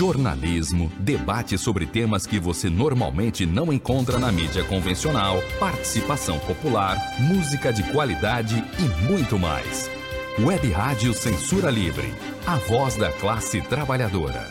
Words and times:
jornalismo, 0.00 0.90
debate 0.98 1.58
sobre 1.58 1.84
temas 1.84 2.26
que 2.26 2.40
você 2.40 2.70
normalmente 2.70 3.44
não 3.44 3.70
encontra 3.70 4.18
na 4.18 4.32
mídia 4.32 4.64
convencional, 4.64 5.42
participação 5.58 6.38
popular, 6.38 6.96
música 7.18 7.70
de 7.70 7.82
qualidade 7.92 8.64
e 8.78 9.04
muito 9.04 9.38
mais. 9.38 9.90
Web 10.38 10.70
Rádio 10.70 11.12
Censura 11.12 11.70
Livre, 11.70 12.14
a 12.46 12.56
voz 12.56 12.96
da 12.96 13.12
classe 13.12 13.60
trabalhadora. 13.60 14.42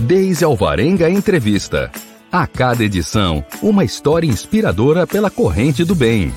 Deise 0.00 0.44
Alvarenga 0.44 1.08
Entrevista. 1.08 1.92
A 2.32 2.48
cada 2.48 2.82
edição, 2.82 3.44
uma 3.62 3.84
história 3.84 4.26
inspiradora 4.26 5.06
pela 5.06 5.30
corrente 5.30 5.84
do 5.84 5.94
bem. 5.94 6.32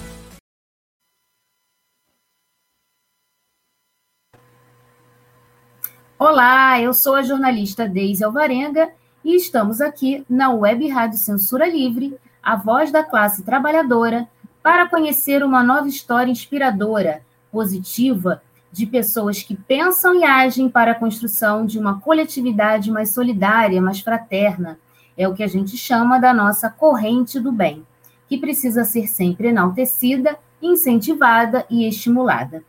Olá, 6.19 6.77
eu 6.81 6.93
sou 6.93 7.15
a 7.15 7.21
jornalista 7.21 7.87
Deise 7.87 8.25
Alvarenga 8.25 8.89
e 9.23 9.37
estamos 9.37 9.79
aqui 9.79 10.25
na 10.29 10.51
Web 10.51 10.85
Rádio 10.89 11.17
Censura 11.17 11.65
Livre, 11.65 12.19
a 12.43 12.57
voz 12.57 12.91
da 12.91 13.01
classe 13.01 13.41
trabalhadora, 13.41 14.27
para 14.61 14.89
conhecer 14.89 15.41
uma 15.45 15.63
nova 15.63 15.87
história 15.87 16.29
inspiradora, 16.29 17.21
positiva, 17.49 18.43
de 18.69 18.85
pessoas 18.85 19.41
que 19.41 19.55
pensam 19.55 20.13
e 20.13 20.25
agem 20.25 20.67
para 20.67 20.91
a 20.91 20.95
construção 20.95 21.65
de 21.65 21.79
uma 21.79 22.01
coletividade 22.01 22.91
mais 22.91 23.13
solidária, 23.13 23.81
mais 23.81 24.01
fraterna. 24.01 24.77
É 25.17 25.25
o 25.25 25.33
que 25.33 25.41
a 25.41 25.47
gente 25.47 25.77
chama 25.77 26.19
da 26.19 26.33
nossa 26.33 26.69
corrente 26.69 27.39
do 27.39 27.53
bem, 27.53 27.87
que 28.27 28.37
precisa 28.37 28.83
ser 28.83 29.07
sempre 29.07 29.47
enaltecida, 29.47 30.37
incentivada 30.61 31.65
e 31.69 31.87
estimulada. 31.87 32.61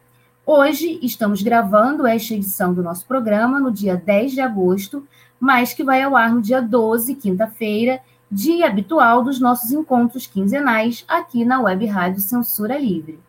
Hoje 0.52 0.98
estamos 1.00 1.42
gravando 1.42 2.04
esta 2.04 2.34
edição 2.34 2.74
do 2.74 2.82
nosso 2.82 3.06
programa 3.06 3.60
no 3.60 3.70
dia 3.70 3.94
10 3.94 4.32
de 4.32 4.40
agosto, 4.40 5.06
mas 5.38 5.72
que 5.72 5.84
vai 5.84 6.02
ao 6.02 6.16
ar 6.16 6.34
no 6.34 6.42
dia 6.42 6.60
12, 6.60 7.14
quinta-feira, 7.14 8.00
dia 8.28 8.66
habitual 8.66 9.22
dos 9.22 9.38
nossos 9.38 9.70
encontros 9.70 10.26
quinzenais 10.26 11.04
aqui 11.06 11.44
na 11.44 11.60
Web 11.60 11.86
Rádio 11.86 12.20
Censura 12.20 12.76
Livre. 12.76 13.20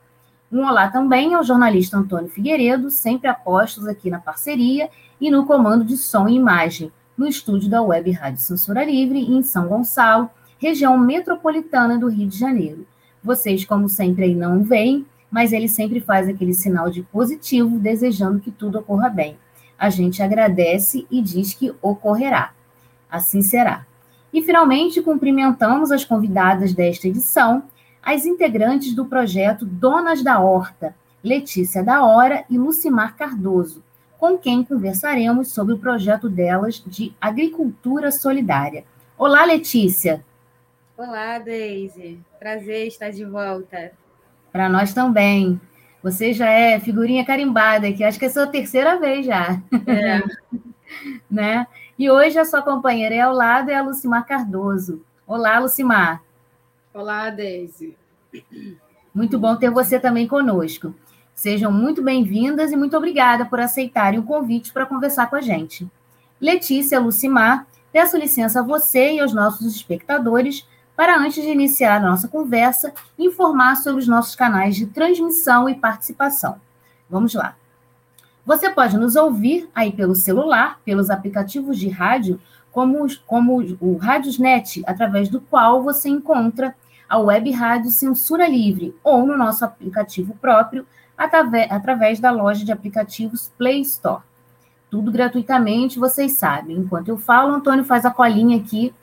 Um 0.52 0.66
olá 0.66 0.90
também 0.90 1.36
ao 1.36 1.44
jornalista 1.44 1.96
Antônio 1.96 2.28
Figueiredo, 2.28 2.90
sempre 2.90 3.28
apostos 3.28 3.88
aqui 3.88 4.10
na 4.10 4.18
parceria 4.18 4.90
e 5.22 5.30
no 5.30 5.46
comando 5.46 5.86
de 5.86 5.98
som 5.98 6.28
e 6.28 6.34
imagem, 6.34 6.92
no 7.16 7.28
estúdio 7.28 7.70
da 7.70 7.84
Web 7.84 8.10
Rádio 8.14 8.42
Censura 8.42 8.84
Livre, 8.84 9.20
em 9.20 9.44
São 9.44 9.68
Gonçalo, 9.68 10.28
região 10.58 10.98
metropolitana 10.98 12.00
do 12.00 12.08
Rio 12.08 12.28
de 12.28 12.40
Janeiro. 12.40 12.88
Vocês, 13.24 13.64
como 13.64 13.88
sempre, 13.88 14.24
aí 14.24 14.34
não 14.34 14.64
veem, 14.64 15.06
mas 15.32 15.54
ele 15.54 15.70
sempre 15.70 16.02
faz 16.02 16.28
aquele 16.28 16.54
sinal 16.54 16.90
de 16.90 17.02
positivo, 17.04 17.80
desejando 17.80 18.42
que 18.42 18.52
tudo 18.52 18.80
ocorra 18.80 19.10
bem. 19.10 19.38
A 19.80 19.90
gente 19.90 20.22
agradece 20.22 21.08
e 21.10 21.22
diz 21.22 21.54
que 21.54 21.74
ocorrerá. 21.82 22.54
Assim 23.10 23.42
será. 23.42 23.86
E 24.34 24.42
finalmente 24.42 25.02
cumprimentamos 25.02 25.92
as 25.92 26.04
convidadas 26.04 26.74
desta 26.74 27.08
edição, 27.08 27.64
as 28.04 28.26
integrantes 28.26 28.94
do 28.94 29.06
projeto 29.06 29.66
Donas 29.66 30.22
da 30.22 30.40
Horta, 30.40 30.94
Letícia 31.24 31.84
da 31.84 32.04
Hora 32.04 32.44
e 32.50 32.58
Lucimar 32.58 33.16
Cardoso, 33.16 33.84
com 34.18 34.38
quem 34.38 34.64
conversaremos 34.64 35.50
sobre 35.50 35.74
o 35.74 35.80
projeto 35.80 36.30
delas 36.30 36.84
de 36.86 37.14
agricultura 37.20 38.12
solidária. 38.12 38.84
Olá, 39.18 39.46
Letícia. 39.46 40.24
Olá, 40.98 41.40
Deise. 41.40 42.20
Prazer 42.40 42.88
estar 42.88 43.12
de 43.12 43.26
volta. 43.26 43.92
Para 44.52 44.70
nós 44.70 44.94
também. 44.94 45.60
Você 46.04 46.34
já 46.34 46.50
é 46.50 46.80
figurinha 46.80 47.26
carimbada, 47.26 47.92
que 47.92 48.04
acho 48.04 48.18
que 48.18 48.26
é 48.26 48.28
a 48.28 48.32
sua 48.32 48.48
terceira 48.48 49.00
vez 49.00 49.26
já. 49.26 49.62
É. 49.88 50.24
né? 51.30 51.68
E 51.98 52.10
hoje 52.10 52.40
a 52.40 52.46
sua 52.46 52.62
companheira 52.62 53.16
é 53.16 53.22
ao 53.22 53.34
lado 53.34 53.70
é 53.70 53.76
a 53.76 53.84
Lucimar 53.84 54.26
Cardoso. 54.26 55.04
Olá, 55.28 55.60
Lucimar. 55.60 56.22
Olá, 56.94 57.30
Deise. 57.30 57.96
Muito 59.14 59.38
bom 59.38 59.56
ter 59.56 59.70
você 59.70 60.00
também 60.00 60.28
conosco. 60.28 60.94
Sejam 61.34 61.72
muito 61.72 62.04
bem-vindas 62.04 62.72
e 62.72 62.76
muito 62.76 62.98
obrigada 62.98 63.46
por 63.46 63.60
aceitarem 63.60 64.20
o 64.20 64.24
convite 64.24 64.74
para 64.74 64.86
conversar 64.86 65.30
com 65.30 65.36
a 65.36 65.42
gente. 65.42 65.90
Letícia 66.40 67.00
Lucimar, 67.00 67.68
peço 67.92 68.18
licença 68.18 68.60
a 68.60 68.64
você 68.64 69.14
e 69.14 69.20
aos 69.20 69.34
nossos 69.34 69.74
espectadores 69.76 70.68
para, 71.02 71.18
antes 71.18 71.44
de 71.44 71.50
iniciar 71.50 71.96
a 71.96 72.00
nossa 72.00 72.28
conversa, 72.28 72.94
informar 73.18 73.76
sobre 73.78 74.02
os 74.04 74.08
nossos 74.08 74.36
canais 74.36 74.76
de 74.76 74.86
transmissão 74.86 75.68
e 75.68 75.74
participação. 75.74 76.58
Vamos 77.10 77.34
lá. 77.34 77.56
Você 78.46 78.70
pode 78.70 78.96
nos 79.00 79.16
ouvir 79.16 79.68
aí 79.74 79.92
pelo 79.92 80.14
celular, 80.14 80.80
pelos 80.86 81.10
aplicativos 81.10 81.80
de 81.80 81.90
rádio, 81.90 82.40
como, 82.72 83.08
como 83.26 83.64
o 83.80 83.98
Radiosnet, 83.98 84.84
através 84.86 85.28
do 85.28 85.42
qual 85.42 85.82
você 85.82 86.08
encontra 86.08 86.76
a 87.10 87.18
web 87.18 87.50
rádio 87.50 87.90
Censura 87.90 88.48
Livre, 88.48 88.96
ou 89.04 89.26
no 89.26 89.36
nosso 89.36 89.66
aplicativo 89.66 90.36
próprio, 90.40 90.86
através, 91.18 91.72
através 91.72 92.20
da 92.20 92.30
loja 92.30 92.64
de 92.64 92.72
aplicativos 92.72 93.52
Play 93.58 93.82
Store. 93.82 94.22
Tudo 94.88 95.12
gratuitamente, 95.12 95.98
vocês 95.98 96.34
sabem. 96.34 96.78
Enquanto 96.78 97.08
eu 97.08 97.18
falo, 97.18 97.54
o 97.54 97.56
Antônio 97.56 97.84
faz 97.84 98.06
a 98.06 98.12
colinha 98.12 98.60
aqui 98.60 98.94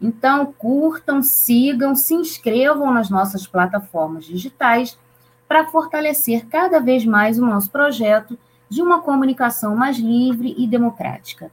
Então, 0.00 0.52
curtam, 0.58 1.22
sigam, 1.22 1.94
se 1.94 2.14
inscrevam 2.14 2.92
nas 2.92 3.08
nossas 3.08 3.46
plataformas 3.46 4.24
digitais 4.24 4.98
para 5.46 5.66
fortalecer 5.66 6.48
cada 6.48 6.80
vez 6.80 7.06
mais 7.06 7.38
o 7.38 7.46
nosso 7.46 7.70
projeto 7.70 8.36
de 8.68 8.82
uma 8.82 9.02
comunicação 9.02 9.76
mais 9.76 9.96
livre 9.98 10.52
e 10.58 10.66
democrática. 10.66 11.52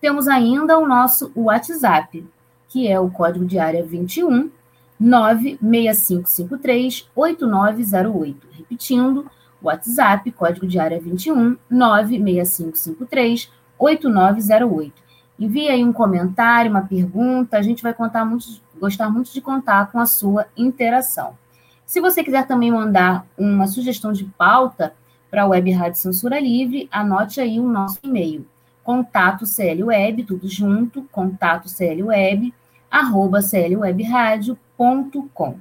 Temos 0.00 0.26
ainda 0.26 0.76
o 0.76 0.88
nosso 0.88 1.30
WhatsApp, 1.36 2.26
que 2.68 2.88
é 2.88 2.98
o 2.98 3.08
código 3.08 3.44
de 3.44 3.60
área 3.60 3.84
21 3.84 4.50
96553 4.98 7.08
8908. 7.14 8.48
Repetindo, 8.50 9.30
WhatsApp, 9.68 10.30
código 10.32 10.66
de 10.66 10.78
área 10.78 11.00
21 11.00 11.56
96553 11.70 13.50
8908. 13.78 15.04
Envie 15.38 15.68
aí 15.68 15.84
um 15.84 15.92
comentário, 15.92 16.70
uma 16.70 16.82
pergunta, 16.82 17.58
a 17.58 17.62
gente 17.62 17.82
vai 17.82 17.92
contar 17.92 18.24
muito, 18.24 18.46
gostar 18.78 19.10
muito 19.10 19.32
de 19.32 19.40
contar 19.40 19.90
com 19.90 19.98
a 19.98 20.06
sua 20.06 20.46
interação. 20.56 21.36
Se 21.84 22.00
você 22.00 22.22
quiser 22.24 22.46
também 22.46 22.70
mandar 22.70 23.26
uma 23.36 23.66
sugestão 23.66 24.12
de 24.12 24.24
pauta 24.24 24.94
para 25.30 25.42
a 25.42 25.46
Web 25.46 25.72
Rádio 25.72 26.00
Censura 26.00 26.40
Livre, 26.40 26.88
anote 26.90 27.38
aí 27.40 27.58
o 27.58 27.68
nosso 27.68 27.98
e-mail, 28.02 28.46
contato 28.82 29.44
clweb, 29.44 30.24
tudo 30.24 30.48
junto, 30.48 31.02
contato 31.10 31.68
clweb, 31.68 32.54
arroba 32.90 33.40
clwebradio.com. 33.42 35.58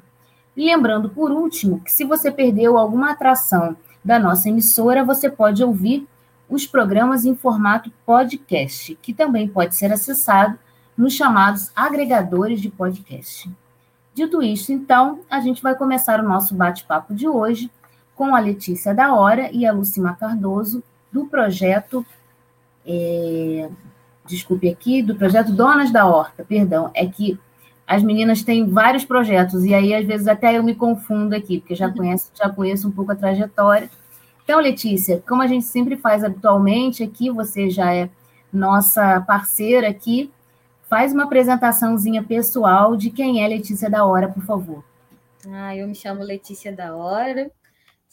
Lembrando, 0.56 1.10
por 1.10 1.32
último, 1.32 1.80
que 1.80 1.92
se 1.92 2.04
você 2.04 2.32
perdeu 2.32 2.78
alguma 2.78 3.10
atração 3.12 3.76
da 4.04 4.20
nossa 4.20 4.50
emissora, 4.50 5.04
você 5.04 5.30
pode 5.30 5.64
ouvir 5.64 6.08
os 6.50 6.68
programas 6.68 7.26
em 7.26 7.36
formato 7.36 7.92
podcast, 8.06 8.98
que 9.02 9.14
também 9.14 9.48
pode 9.48 9.76
ser 9.76 9.92
acessado 9.92 10.58
nos 10.96 11.14
chamados 11.14 11.72
agregadores 11.76 12.62
de 12.62 12.70
podcast. 12.70 13.50
Dito 14.14 14.44
isso, 14.44 14.72
então, 14.72 15.22
a 15.30 15.40
gente 15.40 15.64
vai 15.64 15.76
começar 15.76 16.20
o 16.20 16.28
nosso 16.28 16.54
bate-papo 16.54 17.16
de 17.16 17.28
hoje 17.28 17.72
com 18.16 18.36
a 18.36 18.40
Letícia 18.40 18.94
da 18.94 19.14
Hora 19.14 19.50
e 19.52 19.66
a 19.66 19.72
Lucima 19.72 20.16
Cardoso, 20.16 20.84
do 21.12 21.26
projeto. 21.26 22.06
É, 22.86 23.70
desculpe 24.26 24.70
aqui, 24.70 25.02
do 25.02 25.16
projeto 25.16 25.52
Donas 25.52 25.92
da 25.92 26.06
Horta, 26.06 26.44
perdão, 26.44 26.92
é 26.94 27.08
que 27.08 27.40
as 27.94 28.04
meninas 28.04 28.44
têm 28.44 28.68
vários 28.68 29.06
projetos, 29.06 29.64
e 29.66 29.74
aí 29.74 29.94
às 29.94 30.06
vezes 30.06 30.28
até 30.28 30.58
eu 30.58 30.64
me 30.64 30.74
confundo 30.74 31.36
aqui, 31.36 31.60
porque 31.60 31.76
já 31.76 31.92
conheço, 31.92 32.32
já 32.34 32.50
conheço 32.50 32.88
um 32.88 32.92
pouco 32.92 33.12
a 33.12 33.16
trajetória. 33.16 33.90
Então, 34.44 34.60
Letícia, 34.60 35.24
como 35.28 35.42
a 35.42 35.48
gente 35.48 35.66
sempre 35.66 35.96
faz 35.96 36.24
habitualmente 36.24 37.04
aqui, 37.04 37.30
você 37.30 37.70
já 37.70 37.94
é 37.94 38.10
nossa 38.52 39.22
parceira 39.22 39.88
aqui, 39.90 40.32
faz 40.90 41.14
uma 41.14 41.24
apresentaçãozinha 41.24 42.24
pessoal 42.24 42.96
de 42.96 43.10
quem 43.10 43.44
é 43.44 43.48
Letícia 43.48 43.90
da 43.90 44.06
Hora, 44.06 44.28
por 44.28 44.44
favor. 44.44 44.84
Ah, 45.50 45.76
eu 45.76 45.88
me 45.88 45.96
chamo 45.96 46.24
Letícia 46.24 46.72
da 46.72 46.96
Hora, 46.96 47.52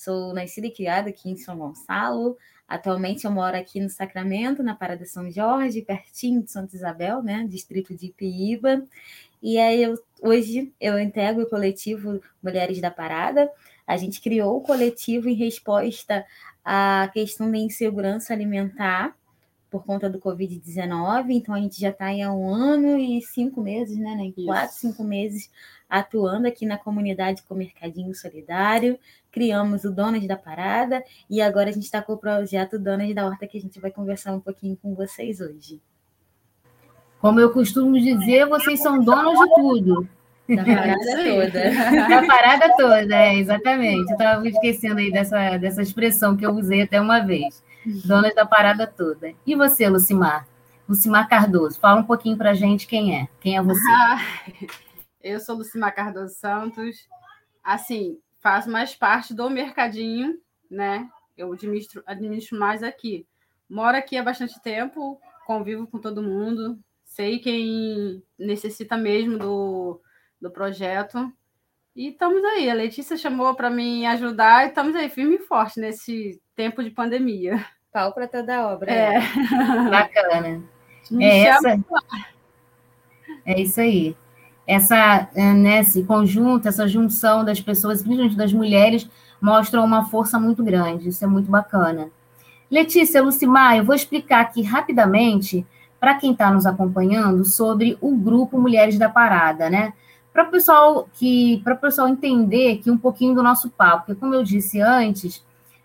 Sou 0.01 0.33
nascida 0.33 0.67
e 0.67 0.71
criada 0.71 1.11
aqui 1.11 1.29
em 1.29 1.37
São 1.37 1.59
Gonçalo. 1.59 2.35
Atualmente 2.67 3.27
eu 3.27 3.31
moro 3.31 3.55
aqui 3.55 3.79
no 3.79 3.91
Sacramento, 3.91 4.63
na 4.63 4.75
Parada 4.75 5.05
São 5.05 5.31
Jorge, 5.31 5.83
pertinho 5.83 6.43
de 6.43 6.51
Santa 6.51 6.75
Isabel, 6.75 7.23
né, 7.23 7.45
distrito 7.47 7.95
de 7.95 8.07
Ipiíba. 8.07 8.83
E 9.43 9.59
aí 9.59 9.83
eu, 9.83 9.95
hoje 10.23 10.73
eu 10.81 10.99
integro 10.99 11.45
o 11.45 11.49
coletivo 11.49 12.21
Mulheres 12.43 12.81
da 12.81 12.91
Parada. 12.91 13.51
A 13.87 13.97
gente 13.97 14.21
criou 14.21 14.57
o 14.57 14.61
coletivo 14.61 15.29
em 15.29 15.35
resposta 15.35 16.25
à 16.65 17.11
questão 17.13 17.51
da 17.51 17.59
insegurança 17.59 18.33
alimentar 18.33 19.17
por 19.71 19.85
conta 19.85 20.11
do 20.11 20.19
Covid-19, 20.19 21.31
então 21.31 21.55
a 21.55 21.61
gente 21.61 21.81
já 21.81 21.91
está 21.91 22.07
há 22.09 22.35
um 22.35 22.53
ano 22.53 22.99
e 22.99 23.23
cinco 23.23 23.63
meses, 23.63 23.97
né, 23.97 24.17
né? 24.17 24.33
Quatro, 24.45 24.77
cinco 24.77 25.05
meses 25.05 25.49
atuando 25.89 26.49
aqui 26.49 26.67
na 26.67 26.77
comunidade 26.77 27.43
com 27.45 27.55
o 27.55 27.57
Mercadinho 27.57 28.13
Solidário, 28.15 28.99
criamos 29.31 29.85
o 29.85 29.93
Donas 29.93 30.27
da 30.27 30.37
Parada 30.37 31.05
e 31.29 31.41
agora 31.41 31.71
a 31.71 31.73
gente 31.73 31.85
está 31.85 32.03
com 32.03 32.15
o 32.15 32.19
projeto 32.19 32.79
Donas 32.79 33.15
da 33.15 33.27
Horta 33.27 33.47
que 33.47 33.59
a 33.59 33.61
gente 33.61 33.79
vai 33.79 33.93
conversar 33.93 34.35
um 34.35 34.41
pouquinho 34.41 34.77
com 34.77 34.95
vocês 34.95 35.41
hoje. 35.41 35.81
Como 37.21 37.39
eu 37.39 37.53
costumo 37.53 38.01
dizer, 38.01 38.47
vocês 38.47 38.81
são 38.81 39.03
donas 39.05 39.39
de 39.39 39.55
tudo. 39.55 40.09
Da 40.49 40.65
parada 40.65 40.97
toda. 41.05 42.09
Da 42.09 42.27
parada 42.27 42.77
toda, 42.77 43.15
é, 43.15 43.35
exatamente. 43.37 44.11
Eu 44.11 44.17
estava 44.17 44.49
esquecendo 44.49 44.99
aí 44.99 45.13
dessa, 45.13 45.57
dessa 45.59 45.83
expressão 45.83 46.37
que 46.37 46.45
eu 46.45 46.51
usei 46.51 46.83
até 46.83 47.01
uma 47.01 47.21
vez. 47.21 47.63
Donas 48.05 48.35
da 48.35 48.45
parada 48.45 48.87
toda. 48.87 49.33
E 49.47 49.55
você, 49.55 49.89
Lucimar? 49.89 50.47
Lucimar 50.89 51.29
Cardoso, 51.29 51.79
fala 51.79 52.01
um 52.01 52.05
pouquinho 52.05 52.37
para 52.37 52.53
gente 52.53 52.87
quem 52.87 53.17
é. 53.17 53.29
Quem 53.41 53.57
é 53.57 53.63
você? 53.63 53.81
eu 55.23 55.39
sou 55.39 55.57
Lucimar 55.57 55.95
Cardoso 55.95 56.35
Santos. 56.35 57.07
Assim, 57.63 58.19
faço 58.41 58.69
mais 58.69 58.95
parte 58.95 59.33
do 59.33 59.49
mercadinho, 59.49 60.37
né? 60.69 61.09
Eu 61.37 61.53
administro, 61.53 62.03
administro 62.05 62.59
mais 62.59 62.83
aqui. 62.83 63.25
Moro 63.69 63.97
aqui 63.97 64.17
há 64.17 64.23
bastante 64.23 64.61
tempo, 64.61 65.21
convivo 65.47 65.87
com 65.87 65.99
todo 65.99 66.23
mundo, 66.23 66.77
sei 67.11 67.39
quem 67.39 68.23
necessita 68.39 68.97
mesmo 68.97 69.37
do, 69.37 70.01
do 70.41 70.51
projeto. 70.51 71.31
E 71.95 72.09
estamos 72.09 72.43
aí. 72.45 72.71
A 72.71 72.75
Letícia 72.75 73.17
chamou 73.17 73.55
para 73.55 73.69
me 73.69 74.07
ajudar 74.07 74.65
e 74.65 74.69
estamos 74.69 74.95
aí 74.95 75.11
firme 75.11 75.35
e 75.37 75.41
forte 75.41 75.81
nesse 75.81 76.41
tempo 76.55 76.83
de 76.83 76.91
pandemia. 76.91 77.65
Pau 77.93 78.15
para 78.15 78.29
toda 78.29 78.69
obra. 78.69 78.91
É. 78.91 79.21
Bacana. 79.91 80.63
É, 81.21 81.39
essa... 81.41 81.85
é 83.45 83.61
isso 83.61 83.81
aí. 83.81 84.17
Essa, 84.67 85.29
é, 85.35 85.53
né, 85.53 85.81
esse 85.81 86.05
conjunto, 86.05 86.69
essa 86.69 86.87
junção 86.87 87.45
das 87.45 87.61
pessoas, 87.61 88.03
principalmente 88.03 88.37
das 88.37 88.53
mulheres, 88.53 89.11
mostra 89.43 89.83
uma 89.83 90.09
força 90.09 90.39
muito 90.39 90.63
grande. 90.63 91.09
Isso 91.09 91.25
é 91.25 91.27
muito 91.27 91.51
bacana. 91.51 92.09
Letícia, 92.71 93.21
Lucimar, 93.21 93.77
eu 93.77 93.85
vou 93.85 93.97
explicar 93.97 94.43
aqui 94.43 94.63
rapidamente 94.63 95.67
para 96.01 96.15
quem 96.15 96.33
está 96.33 96.51
nos 96.51 96.65
acompanhando 96.65 97.45
sobre 97.45 97.97
o 98.01 98.17
grupo 98.17 98.59
Mulheres 98.59 98.99
da 98.99 99.09
Parada, 99.09 99.69
né? 99.69 99.93
Para 100.33 100.45
o 100.45 100.51
pessoal 100.51 101.09
que 101.13 101.61
para 101.63 101.75
o 101.75 101.79
pessoal 101.79 102.09
entender 102.09 102.79
que 102.79 102.91
um 102.91 102.97
pouquinho 102.97 103.35
do 103.35 103.43
nosso 103.43 103.69
papo, 103.69 104.07
porque 104.07 104.19
como 104.19 104.35
eu 104.35 104.43
disse 104.43 104.81
antes, 104.81 105.45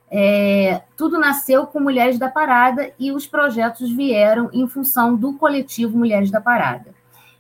é, 0.10 0.84
tudo 0.96 1.20
nasceu 1.20 1.68
com 1.68 1.80
Mulheres 1.80 2.18
da 2.18 2.30
Parada 2.30 2.92
e 2.98 3.12
os 3.12 3.28
projetos 3.28 3.92
vieram 3.92 4.50
em 4.54 4.66
função 4.68 5.16
do 5.16 5.34
coletivo 5.34 5.98
Mulheres 5.98 6.32
da 6.32 6.40
Parada. 6.40 6.96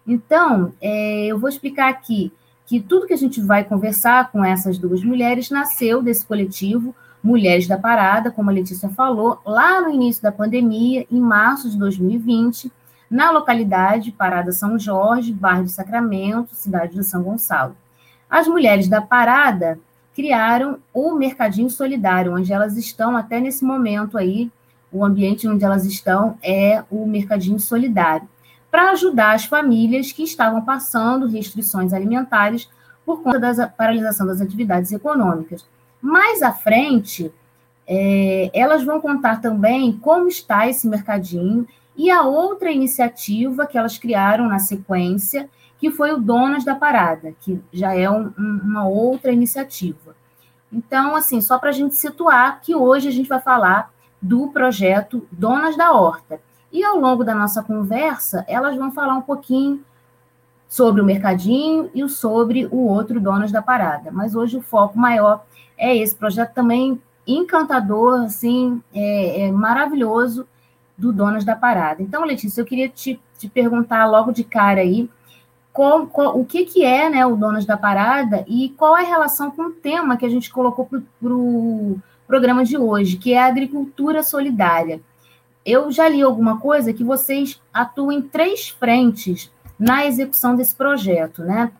Então, 0.05 0.73
é, 0.81 1.27
eu 1.27 1.39
vou 1.39 1.47
explicar 1.49 1.89
aqui 1.89 2.33
que 2.65 2.79
tudo 2.79 3.07
que 3.07 3.13
a 3.13 3.17
gente 3.17 3.39
vai 3.39 3.63
conversar 3.63 4.31
com 4.31 4.43
essas 4.43 4.77
duas 4.77 5.03
mulheres 5.03 5.49
nasceu 5.49 6.01
desse 6.01 6.25
coletivo 6.25 6.95
Mulheres 7.25 7.67
da 7.67 7.75
Parada, 7.75 8.29
como 8.29 8.51
a 8.51 8.53
Letícia 8.53 8.87
falou, 8.87 9.41
lá 9.43 9.81
no 9.81 9.89
início 9.89 10.21
da 10.21 10.31
pandemia, 10.31 11.07
em 11.11 11.19
março 11.19 11.67
de 11.67 11.75
2020, 11.75 12.71
na 13.09 13.31
localidade 13.31 14.11
Parada 14.11 14.51
São 14.51 14.77
Jorge, 14.77 15.33
bairro 15.33 15.63
de 15.63 15.71
Sacramento, 15.71 16.53
cidade 16.53 16.93
de 16.93 17.03
São 17.03 17.23
Gonçalo. 17.23 17.75
As 18.29 18.47
mulheres 18.47 18.87
da 18.87 19.01
Parada 19.01 19.79
criaram 20.13 20.77
o 20.93 21.15
Mercadinho 21.15 21.67
Solidário, 21.67 22.31
onde 22.31 22.53
elas 22.53 22.77
estão 22.77 23.17
até 23.17 23.39
nesse 23.39 23.65
momento 23.65 24.19
aí, 24.19 24.51
o 24.91 25.03
ambiente 25.03 25.47
onde 25.47 25.65
elas 25.65 25.83
estão 25.83 26.37
é 26.43 26.83
o 26.91 27.07
Mercadinho 27.07 27.59
Solidário, 27.59 28.29
para 28.69 28.91
ajudar 28.91 29.33
as 29.33 29.45
famílias 29.45 30.11
que 30.11 30.21
estavam 30.21 30.61
passando 30.61 31.25
restrições 31.25 31.91
alimentares 31.91 32.69
por 33.03 33.23
conta 33.23 33.39
da 33.39 33.67
paralisação 33.67 34.27
das 34.27 34.41
atividades 34.41 34.91
econômicas. 34.91 35.65
Mais 36.05 36.43
à 36.43 36.51
frente, 36.51 37.33
é, 37.87 38.51
elas 38.53 38.83
vão 38.83 39.01
contar 39.01 39.41
também 39.41 39.91
como 39.97 40.27
está 40.27 40.69
esse 40.69 40.87
mercadinho 40.87 41.67
e 41.97 42.11
a 42.11 42.21
outra 42.21 42.71
iniciativa 42.71 43.65
que 43.65 43.75
elas 43.75 43.97
criaram 43.97 44.47
na 44.47 44.59
sequência, 44.59 45.49
que 45.79 45.89
foi 45.89 46.11
o 46.11 46.19
Donas 46.19 46.63
da 46.63 46.75
Parada, 46.75 47.33
que 47.41 47.59
já 47.73 47.95
é 47.95 48.07
um, 48.07 48.31
um, 48.37 48.61
uma 48.63 48.87
outra 48.87 49.31
iniciativa. 49.31 50.15
Então, 50.71 51.15
assim, 51.15 51.41
só 51.41 51.57
para 51.57 51.69
a 51.69 51.73
gente 51.73 51.95
situar 51.95 52.61
que 52.61 52.75
hoje 52.75 53.07
a 53.07 53.11
gente 53.11 53.27
vai 53.27 53.41
falar 53.41 53.91
do 54.21 54.49
projeto 54.49 55.27
Donas 55.31 55.75
da 55.75 55.91
Horta. 55.91 56.39
E 56.71 56.83
ao 56.83 56.99
longo 56.99 57.23
da 57.23 57.33
nossa 57.33 57.63
conversa, 57.63 58.45
elas 58.47 58.77
vão 58.77 58.91
falar 58.91 59.15
um 59.15 59.23
pouquinho 59.23 59.83
sobre 60.67 61.01
o 61.01 61.05
mercadinho 61.05 61.89
e 61.95 62.07
sobre 62.07 62.67
o 62.67 62.85
outro 62.85 63.19
Donas 63.19 63.51
da 63.51 63.63
Parada. 63.63 64.11
Mas 64.11 64.35
hoje 64.35 64.55
o 64.55 64.61
foco 64.61 64.99
maior 64.99 65.43
é 65.77 65.95
esse 65.95 66.15
projeto 66.15 66.53
também 66.53 67.01
encantador, 67.27 68.23
assim, 68.23 68.81
é, 68.93 69.47
é 69.47 69.51
maravilhoso 69.51 70.47
do 70.97 71.11
Donas 71.11 71.43
da 71.43 71.55
Parada. 71.55 72.01
Então, 72.01 72.23
Letícia, 72.23 72.61
eu 72.61 72.65
queria 72.65 72.87
te, 72.87 73.19
te 73.37 73.49
perguntar 73.49 74.05
logo 74.05 74.31
de 74.31 74.43
cara 74.43 74.81
aí 74.81 75.09
qual, 75.73 76.07
qual, 76.07 76.39
o 76.39 76.45
que, 76.45 76.65
que 76.65 76.85
é 76.85 77.09
né, 77.09 77.25
o 77.25 77.35
Donas 77.35 77.65
da 77.65 77.75
Parada 77.75 78.45
e 78.47 78.69
qual 78.77 78.97
é 78.97 79.01
a 79.01 79.09
relação 79.09 79.51
com 79.51 79.63
o 79.63 79.71
tema 79.71 80.15
que 80.15 80.25
a 80.25 80.29
gente 80.29 80.49
colocou 80.49 80.85
para 80.85 80.99
o 80.99 81.03
pro 81.19 81.97
programa 82.27 82.63
de 82.63 82.77
hoje, 82.77 83.17
que 83.17 83.33
é 83.33 83.39
a 83.39 83.47
agricultura 83.47 84.23
solidária. 84.23 85.01
Eu 85.65 85.91
já 85.91 86.07
li 86.07 86.21
alguma 86.21 86.59
coisa 86.59 86.93
que 86.93 87.03
vocês 87.03 87.61
atuam 87.73 88.11
em 88.11 88.21
três 88.21 88.69
frentes 88.69 89.51
na 89.77 90.05
execução 90.05 90.55
desse 90.55 90.75
projeto, 90.75 91.43
né? 91.43 91.71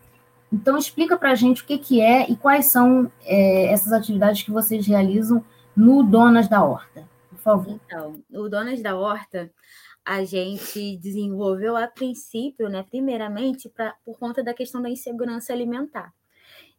Então, 0.52 0.78
explica 0.78 1.16
para 1.16 1.32
a 1.32 1.34
gente 1.34 1.62
o 1.62 1.66
que, 1.66 1.78
que 1.78 2.00
é 2.00 2.30
e 2.30 2.36
quais 2.36 2.66
são 2.66 3.10
é, 3.22 3.66
essas 3.66 3.92
atividades 3.92 4.42
que 4.42 4.50
vocês 4.50 4.86
realizam 4.86 5.44
no 5.76 6.02
Donas 6.02 6.48
da 6.48 6.64
Horta, 6.64 7.06
por 7.28 7.38
favor. 7.38 7.80
Então, 7.86 8.22
o 8.32 8.48
Donas 8.48 8.80
da 8.80 8.96
Horta, 8.96 9.50
a 10.04 10.24
gente 10.24 10.96
desenvolveu 10.98 11.76
a 11.76 11.86
princípio, 11.88 12.68
né, 12.68 12.84
primeiramente, 12.88 13.68
pra, 13.68 13.94
por 14.04 14.18
conta 14.18 14.42
da 14.42 14.54
questão 14.54 14.80
da 14.80 14.88
insegurança 14.88 15.52
alimentar. 15.52 16.14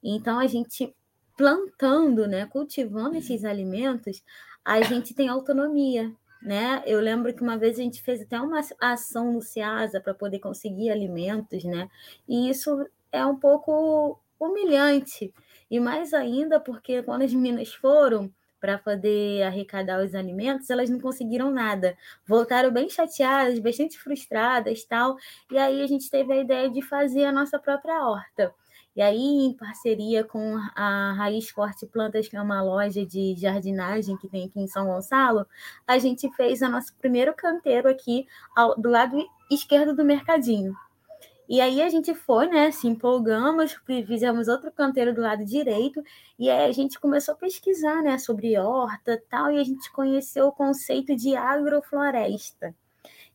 Então, 0.01 0.39
a 0.39 0.47
gente 0.47 0.95
plantando, 1.37 2.25
né, 2.27 2.45
cultivando 2.45 3.17
esses 3.17 3.43
alimentos, 3.43 4.23
a 4.63 4.81
gente 4.81 5.13
tem 5.13 5.27
autonomia, 5.27 6.11
né? 6.41 6.81
Eu 6.85 6.99
lembro 6.99 7.33
que 7.33 7.41
uma 7.41 7.57
vez 7.57 7.79
a 7.79 7.83
gente 7.83 8.01
fez 8.01 8.21
até 8.21 8.39
uma 8.39 8.61
ação 8.79 9.33
no 9.33 9.41
Ceasa 9.41 10.01
para 10.01 10.13
poder 10.13 10.39
conseguir 10.39 10.89
alimentos, 10.89 11.63
né? 11.63 11.89
E 12.27 12.49
isso 12.49 12.85
é 13.17 13.25
um 13.25 13.35
pouco 13.35 14.19
humilhante. 14.39 15.33
E 15.69 15.79
mais 15.79 16.13
ainda 16.13 16.59
porque 16.59 17.03
quando 17.03 17.23
as 17.23 17.33
meninas 17.33 17.73
foram 17.73 18.31
para 18.59 18.77
poder 18.77 19.43
arrecadar 19.43 20.03
os 20.03 20.15
alimentos, 20.15 20.69
elas 20.69 20.89
não 20.89 20.99
conseguiram 20.99 21.51
nada. 21.51 21.95
Voltaram 22.25 22.71
bem 22.71 22.89
chateadas, 22.89 23.59
bastante 23.59 23.99
frustradas, 23.99 24.83
tal. 24.83 25.17
E 25.51 25.57
aí 25.57 25.81
a 25.81 25.87
gente 25.87 26.09
teve 26.09 26.33
a 26.33 26.37
ideia 26.37 26.69
de 26.69 26.81
fazer 26.81 27.25
a 27.25 27.31
nossa 27.31 27.59
própria 27.59 28.05
horta. 28.07 28.53
E 28.95 29.01
aí, 29.01 29.45
em 29.45 29.53
parceria 29.53 30.23
com 30.23 30.57
a 30.75 31.13
Raiz 31.13 31.49
Forte 31.49 31.85
Plantas, 31.85 32.27
que 32.27 32.35
é 32.35 32.41
uma 32.41 32.63
loja 32.63 33.05
de 33.05 33.35
jardinagem 33.35 34.17
que 34.17 34.27
tem 34.27 34.45
aqui 34.47 34.59
em 34.59 34.67
São 34.67 34.87
Gonçalo, 34.87 35.45
a 35.85 35.99
gente 35.99 36.27
fez 36.33 36.63
o 36.63 36.67
nosso 36.67 36.95
primeiro 36.95 37.31
canteiro 37.35 37.87
aqui 37.87 38.25
ao, 38.55 38.75
do 38.75 38.89
lado 38.89 39.23
esquerdo 39.51 39.95
do 39.95 40.03
mercadinho. 40.03 40.75
E 41.47 41.61
aí 41.61 41.81
a 41.81 41.89
gente 41.89 42.13
foi, 42.13 42.47
né? 42.47 42.71
Se 42.71 42.87
empolgamos, 42.87 43.77
fizemos 44.05 44.47
outro 44.47 44.71
canteiro 44.71 45.13
do 45.13 45.21
lado 45.21 45.45
direito, 45.45 46.03
e 46.37 46.49
aí 46.49 46.69
a 46.69 46.71
gente 46.73 46.99
começou 46.99 47.33
a 47.33 47.37
pesquisar, 47.37 48.01
né, 48.03 48.17
sobre 48.17 48.57
horta 48.57 49.21
tal, 49.29 49.51
e 49.51 49.57
a 49.59 49.63
gente 49.63 49.91
conheceu 49.91 50.47
o 50.47 50.51
conceito 50.51 51.15
de 51.15 51.35
agrofloresta. 51.35 52.75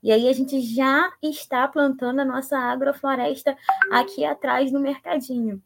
E 0.03 0.11
aí 0.11 0.29
a 0.29 0.33
gente 0.33 0.61
já 0.61 1.13
está 1.23 1.67
plantando 1.69 2.21
a 2.21 2.25
nossa 2.25 2.59
agrofloresta 2.59 3.57
aqui 3.91 4.25
atrás 4.25 4.73
no 4.73 4.81
mercadinho, 4.81 5.63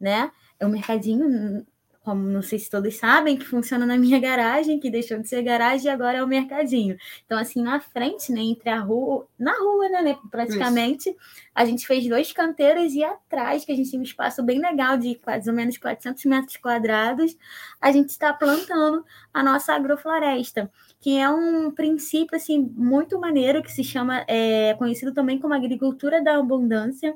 né? 0.00 0.30
É 0.58 0.66
um 0.66 0.70
mercadinho 0.70 1.66
como 2.02 2.22
não 2.22 2.40
sei 2.40 2.58
se 2.58 2.70
todos 2.70 2.96
sabem, 2.96 3.36
que 3.36 3.44
funciona 3.44 3.84
na 3.84 3.96
minha 3.96 4.18
garagem, 4.18 4.80
que 4.80 4.90
deixou 4.90 5.18
de 5.18 5.28
ser 5.28 5.42
garagem 5.42 5.86
e 5.86 5.90
agora 5.90 6.18
é 6.18 6.24
o 6.24 6.26
mercadinho. 6.26 6.96
Então, 7.26 7.38
assim, 7.38 7.62
na 7.62 7.78
frente, 7.78 8.32
né, 8.32 8.40
entre 8.40 8.70
a 8.70 8.80
rua, 8.80 9.26
na 9.38 9.52
rua, 9.52 9.88
né, 9.90 10.02
né 10.02 10.18
praticamente, 10.30 11.10
Isso. 11.10 11.18
a 11.54 11.64
gente 11.66 11.86
fez 11.86 12.08
dois 12.08 12.32
canteiros 12.32 12.94
e 12.94 13.04
atrás, 13.04 13.64
que 13.66 13.72
a 13.72 13.76
gente 13.76 13.90
tem 13.90 14.00
um 14.00 14.02
espaço 14.02 14.42
bem 14.42 14.58
legal 14.60 14.96
de 14.96 15.20
mais 15.26 15.46
ou 15.46 15.52
menos 15.52 15.76
400 15.76 16.24
metros 16.24 16.56
quadrados, 16.56 17.36
a 17.78 17.92
gente 17.92 18.08
está 18.08 18.32
plantando 18.32 19.04
a 19.32 19.42
nossa 19.42 19.74
agrofloresta, 19.74 20.70
que 21.00 21.18
é 21.18 21.28
um 21.28 21.70
princípio, 21.70 22.34
assim, 22.34 22.58
muito 22.74 23.20
maneiro, 23.20 23.62
que 23.62 23.70
se 23.70 23.84
chama, 23.84 24.24
é 24.26 24.74
conhecido 24.78 25.12
também 25.12 25.38
como 25.38 25.52
agricultura 25.52 26.22
da 26.22 26.38
abundância, 26.38 27.14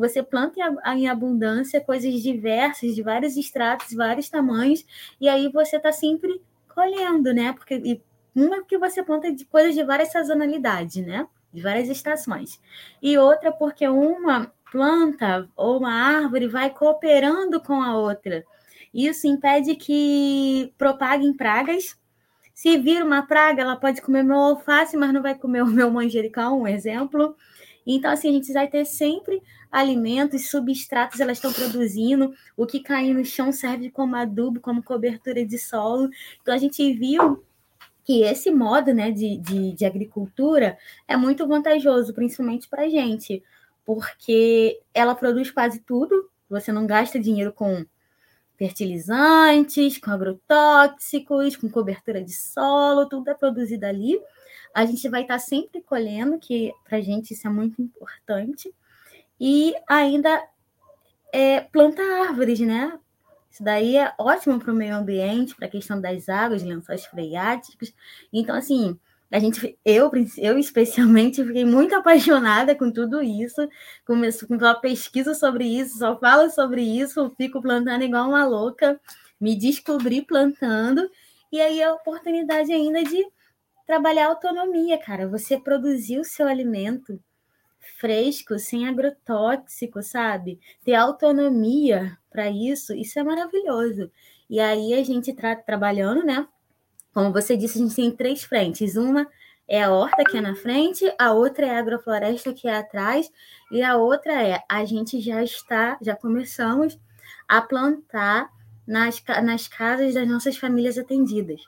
você 0.00 0.22
planta 0.22 0.58
em 0.96 1.08
abundância 1.08 1.80
coisas 1.80 2.22
diversas, 2.22 2.94
de 2.94 3.02
vários 3.02 3.36
estratos, 3.36 3.94
vários 3.94 4.28
tamanhos, 4.30 4.84
e 5.20 5.28
aí 5.28 5.52
você 5.52 5.76
está 5.76 5.92
sempre 5.92 6.42
colhendo, 6.74 7.34
né? 7.34 7.52
Porque 7.52 8.00
uma 8.34 8.64
que 8.64 8.78
você 8.78 9.02
planta 9.02 9.30
de 9.30 9.44
coisas 9.44 9.74
de 9.74 9.84
várias 9.84 10.10
sazonalidades, 10.10 11.04
né? 11.04 11.28
De 11.52 11.60
várias 11.60 11.88
estações. 11.88 12.60
E 13.02 13.18
outra 13.18 13.52
porque 13.52 13.86
uma 13.86 14.50
planta 14.72 15.48
ou 15.54 15.78
uma 15.78 15.92
árvore 15.92 16.48
vai 16.48 16.70
cooperando 16.70 17.60
com 17.60 17.82
a 17.82 17.96
outra. 17.96 18.44
Isso 18.94 19.26
impede 19.26 19.76
que 19.76 20.72
propaguem 20.78 21.36
pragas. 21.36 21.98
Se 22.54 22.78
vir 22.78 23.02
uma 23.02 23.22
praga, 23.22 23.62
ela 23.62 23.76
pode 23.76 24.00
comer 24.00 24.22
meu 24.22 24.38
alface, 24.38 24.96
mas 24.96 25.12
não 25.12 25.22
vai 25.22 25.34
comer 25.34 25.62
o 25.62 25.66
meu 25.66 25.90
manjericão, 25.90 26.62
um 26.62 26.66
exemplo. 26.66 27.36
Então, 27.86 28.10
assim, 28.10 28.28
a 28.28 28.32
gente 28.32 28.52
vai 28.52 28.68
ter 28.68 28.84
sempre 28.84 29.42
alimentos, 29.70 30.50
substratos 30.50 31.20
elas 31.20 31.38
estão 31.38 31.52
produzindo, 31.52 32.34
o 32.56 32.66
que 32.66 32.80
cai 32.80 33.12
no 33.12 33.24
chão 33.24 33.52
serve 33.52 33.90
como 33.90 34.16
adubo, 34.16 34.60
como 34.60 34.82
cobertura 34.82 35.44
de 35.44 35.58
solo. 35.58 36.10
Então 36.42 36.52
a 36.52 36.58
gente 36.58 36.92
viu 36.94 37.44
que 38.04 38.22
esse 38.22 38.50
modo 38.50 38.92
né, 38.92 39.10
de, 39.10 39.36
de, 39.36 39.72
de 39.72 39.84
agricultura 39.84 40.76
é 41.06 41.16
muito 41.16 41.46
vantajoso, 41.46 42.12
principalmente 42.12 42.68
para 42.68 42.82
a 42.82 42.88
gente, 42.88 43.42
porque 43.84 44.80
ela 44.92 45.14
produz 45.14 45.50
quase 45.50 45.80
tudo, 45.80 46.28
você 46.48 46.72
não 46.72 46.86
gasta 46.86 47.20
dinheiro 47.20 47.52
com 47.52 47.84
fertilizantes, 48.58 49.96
com 49.98 50.10
agrotóxicos, 50.10 51.56
com 51.56 51.70
cobertura 51.70 52.22
de 52.22 52.32
solo, 52.34 53.08
tudo 53.08 53.30
é 53.30 53.34
produzido 53.34 53.86
ali. 53.86 54.20
A 54.74 54.86
gente 54.86 55.08
vai 55.08 55.22
estar 55.22 55.38
sempre 55.38 55.80
colhendo, 55.82 56.38
que 56.38 56.72
para 56.84 56.98
a 56.98 57.00
gente 57.00 57.32
isso 57.32 57.46
é 57.46 57.50
muito 57.50 57.80
importante 57.82 58.72
e 59.40 59.74
ainda 59.88 60.42
é, 61.32 61.60
plantar 61.60 62.28
árvores, 62.28 62.60
né? 62.60 62.98
Isso 63.50 63.64
daí 63.64 63.96
é 63.96 64.12
ótimo 64.18 64.60
para 64.60 64.72
o 64.72 64.76
meio 64.76 64.94
ambiente, 64.94 65.56
para 65.56 65.66
a 65.66 65.70
questão 65.70 66.00
das 66.00 66.28
águas, 66.28 66.62
lençóis 66.62 67.04
freáticos. 67.04 67.92
Então, 68.32 68.54
assim, 68.54 68.96
a 69.30 69.38
gente, 69.38 69.78
eu, 69.84 70.10
eu 70.38 70.58
especialmente, 70.58 71.44
fiquei 71.44 71.64
muito 71.64 71.94
apaixonada 71.94 72.74
com 72.74 72.90
tudo 72.90 73.22
isso. 73.22 73.68
Começo 74.06 74.46
com 74.46 74.54
uma 74.56 74.74
pesquisa 74.74 75.34
sobre 75.34 75.64
isso, 75.64 75.98
só 75.98 76.18
falo 76.18 76.50
sobre 76.50 76.82
isso, 76.82 77.32
fico 77.36 77.62
plantando 77.62 78.02
igual 78.04 78.28
uma 78.28 78.44
louca, 78.44 79.00
me 79.40 79.56
descobri 79.56 80.22
plantando. 80.22 81.08
E 81.52 81.60
aí 81.60 81.82
a 81.82 81.94
oportunidade 81.94 82.72
ainda 82.72 83.02
de 83.02 83.24
trabalhar 83.90 84.28
autonomia, 84.28 84.96
cara. 84.98 85.26
Você 85.26 85.58
produzir 85.58 86.20
o 86.20 86.24
seu 86.24 86.46
alimento, 86.46 87.20
fresco, 87.98 88.56
sem 88.56 88.86
agrotóxico, 88.86 90.00
sabe? 90.00 90.60
Ter 90.84 90.94
autonomia 90.94 92.16
para 92.30 92.48
isso, 92.48 92.94
isso 92.94 93.18
é 93.18 93.24
maravilhoso. 93.24 94.08
E 94.48 94.60
aí 94.60 94.94
a 94.94 95.02
gente 95.02 95.32
está 95.32 95.56
trabalhando, 95.56 96.24
né? 96.24 96.46
Como 97.12 97.32
você 97.32 97.56
disse, 97.56 97.78
a 97.78 97.82
gente 97.82 97.96
tem 97.96 98.12
três 98.12 98.44
frentes. 98.44 98.94
Uma 98.94 99.26
é 99.66 99.82
a 99.82 99.90
horta 99.90 100.22
que 100.22 100.36
é 100.36 100.40
na 100.40 100.54
frente, 100.54 101.12
a 101.18 101.32
outra 101.32 101.66
é 101.66 101.70
a 101.70 101.80
agrofloresta 101.80 102.54
que 102.54 102.68
é 102.68 102.76
atrás, 102.76 103.28
e 103.72 103.82
a 103.82 103.96
outra 103.96 104.40
é 104.40 104.62
a 104.68 104.84
gente 104.84 105.20
já 105.20 105.42
está, 105.42 105.98
já 106.00 106.14
começamos 106.14 106.96
a 107.48 107.60
plantar 107.60 108.50
nas, 108.86 109.20
nas 109.42 109.66
casas 109.66 110.14
das 110.14 110.28
nossas 110.28 110.56
famílias 110.56 110.96
atendidas 110.96 111.60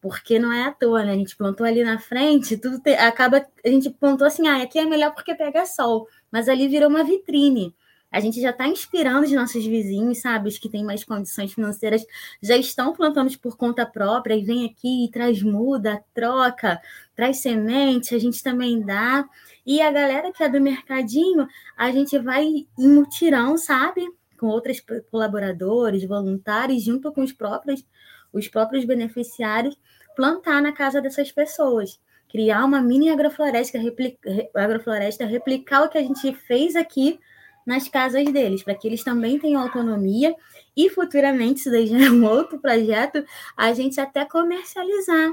porque 0.00 0.38
não 0.38 0.52
é 0.52 0.64
à 0.64 0.72
toa, 0.72 1.04
né? 1.04 1.12
A 1.12 1.16
gente 1.16 1.36
plantou 1.36 1.66
ali 1.66 1.82
na 1.82 1.98
frente, 1.98 2.56
tudo 2.56 2.80
te... 2.80 2.90
acaba. 2.94 3.46
A 3.64 3.68
gente 3.68 3.90
plantou 3.90 4.26
assim, 4.26 4.46
ah, 4.48 4.62
aqui 4.62 4.78
é 4.78 4.84
melhor 4.84 5.14
porque 5.14 5.34
pega 5.34 5.66
sol, 5.66 6.08
mas 6.30 6.48
ali 6.48 6.68
virou 6.68 6.88
uma 6.88 7.04
vitrine. 7.04 7.74
A 8.10 8.20
gente 8.20 8.40
já 8.40 8.50
está 8.50 8.66
inspirando 8.66 9.26
os 9.26 9.32
nossos 9.32 9.64
vizinhos, 9.66 10.20
sabe? 10.20 10.48
Os 10.48 10.58
que 10.58 10.68
têm 10.68 10.82
mais 10.82 11.04
condições 11.04 11.52
financeiras 11.52 12.06
já 12.42 12.56
estão 12.56 12.94
plantando 12.94 13.36
por 13.38 13.56
conta 13.56 13.84
própria 13.84 14.34
e 14.34 14.42
vem 14.42 14.64
aqui 14.64 15.04
e 15.04 15.10
traz 15.10 15.42
muda, 15.42 16.02
troca, 16.14 16.80
traz 17.14 17.38
semente, 17.38 18.14
a 18.14 18.18
gente 18.18 18.42
também 18.42 18.80
dá. 18.80 19.28
E 19.66 19.82
a 19.82 19.90
galera 19.90 20.32
que 20.32 20.42
é 20.42 20.48
do 20.48 20.60
mercadinho, 20.60 21.46
a 21.76 21.90
gente 21.92 22.18
vai 22.18 22.44
em 22.44 22.66
mutirão, 22.78 23.58
sabe? 23.58 24.02
Com 24.38 24.46
outros 24.46 24.82
colaboradores, 25.10 26.06
voluntários, 26.06 26.82
junto 26.82 27.12
com 27.12 27.22
os 27.22 27.32
próprios 27.32 27.84
os 28.32 28.48
próprios 28.48 28.84
beneficiários, 28.84 29.76
plantar 30.16 30.60
na 30.60 30.72
casa 30.72 31.00
dessas 31.00 31.30
pessoas. 31.30 32.00
Criar 32.28 32.64
uma 32.64 32.82
mini 32.82 33.08
agrofloresta, 33.08 33.78
agrofloresta, 34.54 35.24
replicar 35.24 35.84
o 35.84 35.88
que 35.88 35.96
a 35.96 36.02
gente 36.02 36.34
fez 36.34 36.76
aqui 36.76 37.18
nas 37.68 37.86
casas 37.86 38.24
deles, 38.32 38.62
para 38.62 38.74
que 38.74 38.88
eles 38.88 39.04
também 39.04 39.38
tenham 39.38 39.60
autonomia 39.60 40.34
e 40.74 40.88
futuramente, 40.88 41.60
isso 41.60 41.70
daí 41.70 41.86
já 41.86 41.98
é 41.98 42.10
um 42.10 42.24
outro 42.24 42.58
projeto, 42.58 43.22
a 43.54 43.74
gente 43.74 44.00
até 44.00 44.24
comercializar, 44.24 45.32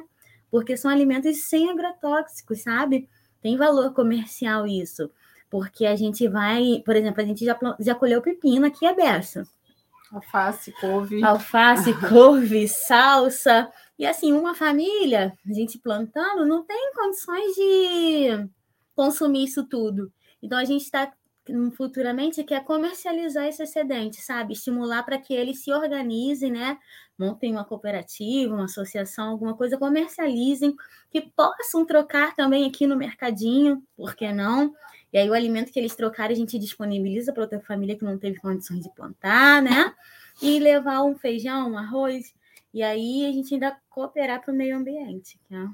porque 0.51 0.75
são 0.75 0.91
alimentos 0.91 1.43
sem 1.43 1.69
agrotóxicos, 1.69 2.61
sabe? 2.61 3.07
Tem 3.41 3.55
valor 3.55 3.93
comercial 3.93 4.67
isso, 4.67 5.09
porque 5.49 5.85
a 5.85 5.95
gente 5.95 6.27
vai, 6.27 6.83
por 6.85 6.95
exemplo, 6.97 7.21
a 7.21 7.25
gente 7.25 7.45
já, 7.45 7.57
já 7.79 7.95
colheu 7.95 8.21
pepino 8.21 8.65
aqui 8.65 8.85
a 8.85 8.93
beça. 8.93 9.47
Alface, 10.12 10.71
couve. 10.79 11.24
Alface, 11.24 11.93
couve, 12.07 12.67
salsa. 12.67 13.71
E 13.97 14.05
assim, 14.05 14.33
uma 14.33 14.53
família, 14.53 15.33
a 15.50 15.53
gente 15.53 15.79
plantando, 15.79 16.45
não 16.45 16.63
tem 16.63 16.91
condições 16.93 17.55
de 17.55 18.50
consumir 18.95 19.45
isso 19.45 19.65
tudo. 19.65 20.12
Então, 20.41 20.57
a 20.57 20.65
gente 20.65 20.83
está 20.83 21.12
futuramente 21.75 22.43
quer 22.43 22.63
comercializar 22.63 23.45
esse 23.45 23.62
excedente, 23.62 24.19
sabe? 24.19 24.53
Estimular 24.53 25.03
para 25.03 25.19
que 25.19 25.33
eles 25.33 25.63
se 25.63 25.71
organizem, 25.71 26.51
né? 26.51 26.77
Montem 27.17 27.51
uma 27.51 27.63
cooperativa, 27.63 28.55
uma 28.55 28.65
associação, 28.65 29.29
alguma 29.29 29.55
coisa, 29.55 29.77
comercializem, 29.77 30.75
que 31.12 31.21
possam 31.21 31.85
trocar 31.85 32.35
também 32.35 32.65
aqui 32.65 32.88
no 32.88 32.95
mercadinho, 32.95 33.83
por 33.95 34.15
que 34.15 34.31
não? 34.33 34.74
E 35.15 35.17
aí 35.17 35.29
o 35.29 35.34
alimento 35.34 35.72
que 35.72 35.79
eles 35.79 35.95
trocarem 35.95 36.36
a 36.36 36.38
gente 36.38 36.60
disponibiliza 36.60 37.31
para 37.31 37.43
outra 37.43 37.62
família 37.62 37.98
que 37.98 38.03
não 38.03 38.17
teve 38.17 38.38
condições 38.38 38.81
de 38.84 38.89
plantar, 38.93 39.62
né? 39.62 39.93
E 40.41 40.60
levar 40.60 41.03
um 41.03 41.15
feijão, 41.15 41.72
um 41.72 41.77
arroz. 41.77 42.34
E 42.74 42.84
aí 42.84 43.25
a 43.25 43.31
gente 43.31 43.53
ainda 43.53 43.77
cooperar 43.89 44.41
para 44.43 44.53
o 44.53 44.57
meio 44.57 44.75
ambiente, 44.75 45.39
que 45.48 45.55
é, 45.55 45.67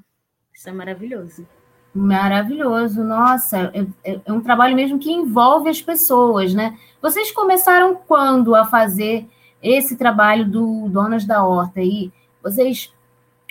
isso 0.54 0.68
é 0.68 0.72
maravilhoso. 0.72 1.44
Maravilhoso, 1.92 3.02
nossa, 3.02 3.72
é, 3.74 4.12
é, 4.12 4.20
é, 4.24 4.32
um 4.32 4.40
trabalho 4.40 4.76
mesmo 4.76 5.00
que 5.00 5.10
envolve 5.10 5.68
as 5.68 5.82
pessoas, 5.82 6.54
né? 6.54 6.78
Vocês 7.02 7.32
começaram 7.32 7.96
quando 7.96 8.54
a 8.54 8.64
fazer 8.64 9.26
esse 9.60 9.96
trabalho 9.96 10.48
do 10.48 10.88
Donas 10.88 11.24
da 11.24 11.44
Horta 11.44 11.80
aí? 11.80 12.12
Vocês 12.40 12.94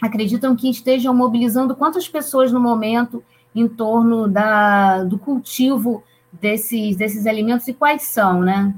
acreditam 0.02 0.56
que 0.56 0.70
estejam 0.70 1.14
mobilizando 1.14 1.76
quantas 1.76 2.08
pessoas 2.08 2.50
no 2.50 2.62
momento 2.62 3.22
em 3.54 3.68
torno 3.68 4.28
da, 4.28 5.04
do 5.04 5.18
cultivo 5.20 6.04
desses, 6.32 6.96
desses 6.96 7.26
alimentos 7.26 7.68
e 7.68 7.74
quais 7.74 8.04
são, 8.04 8.42
né? 8.42 8.74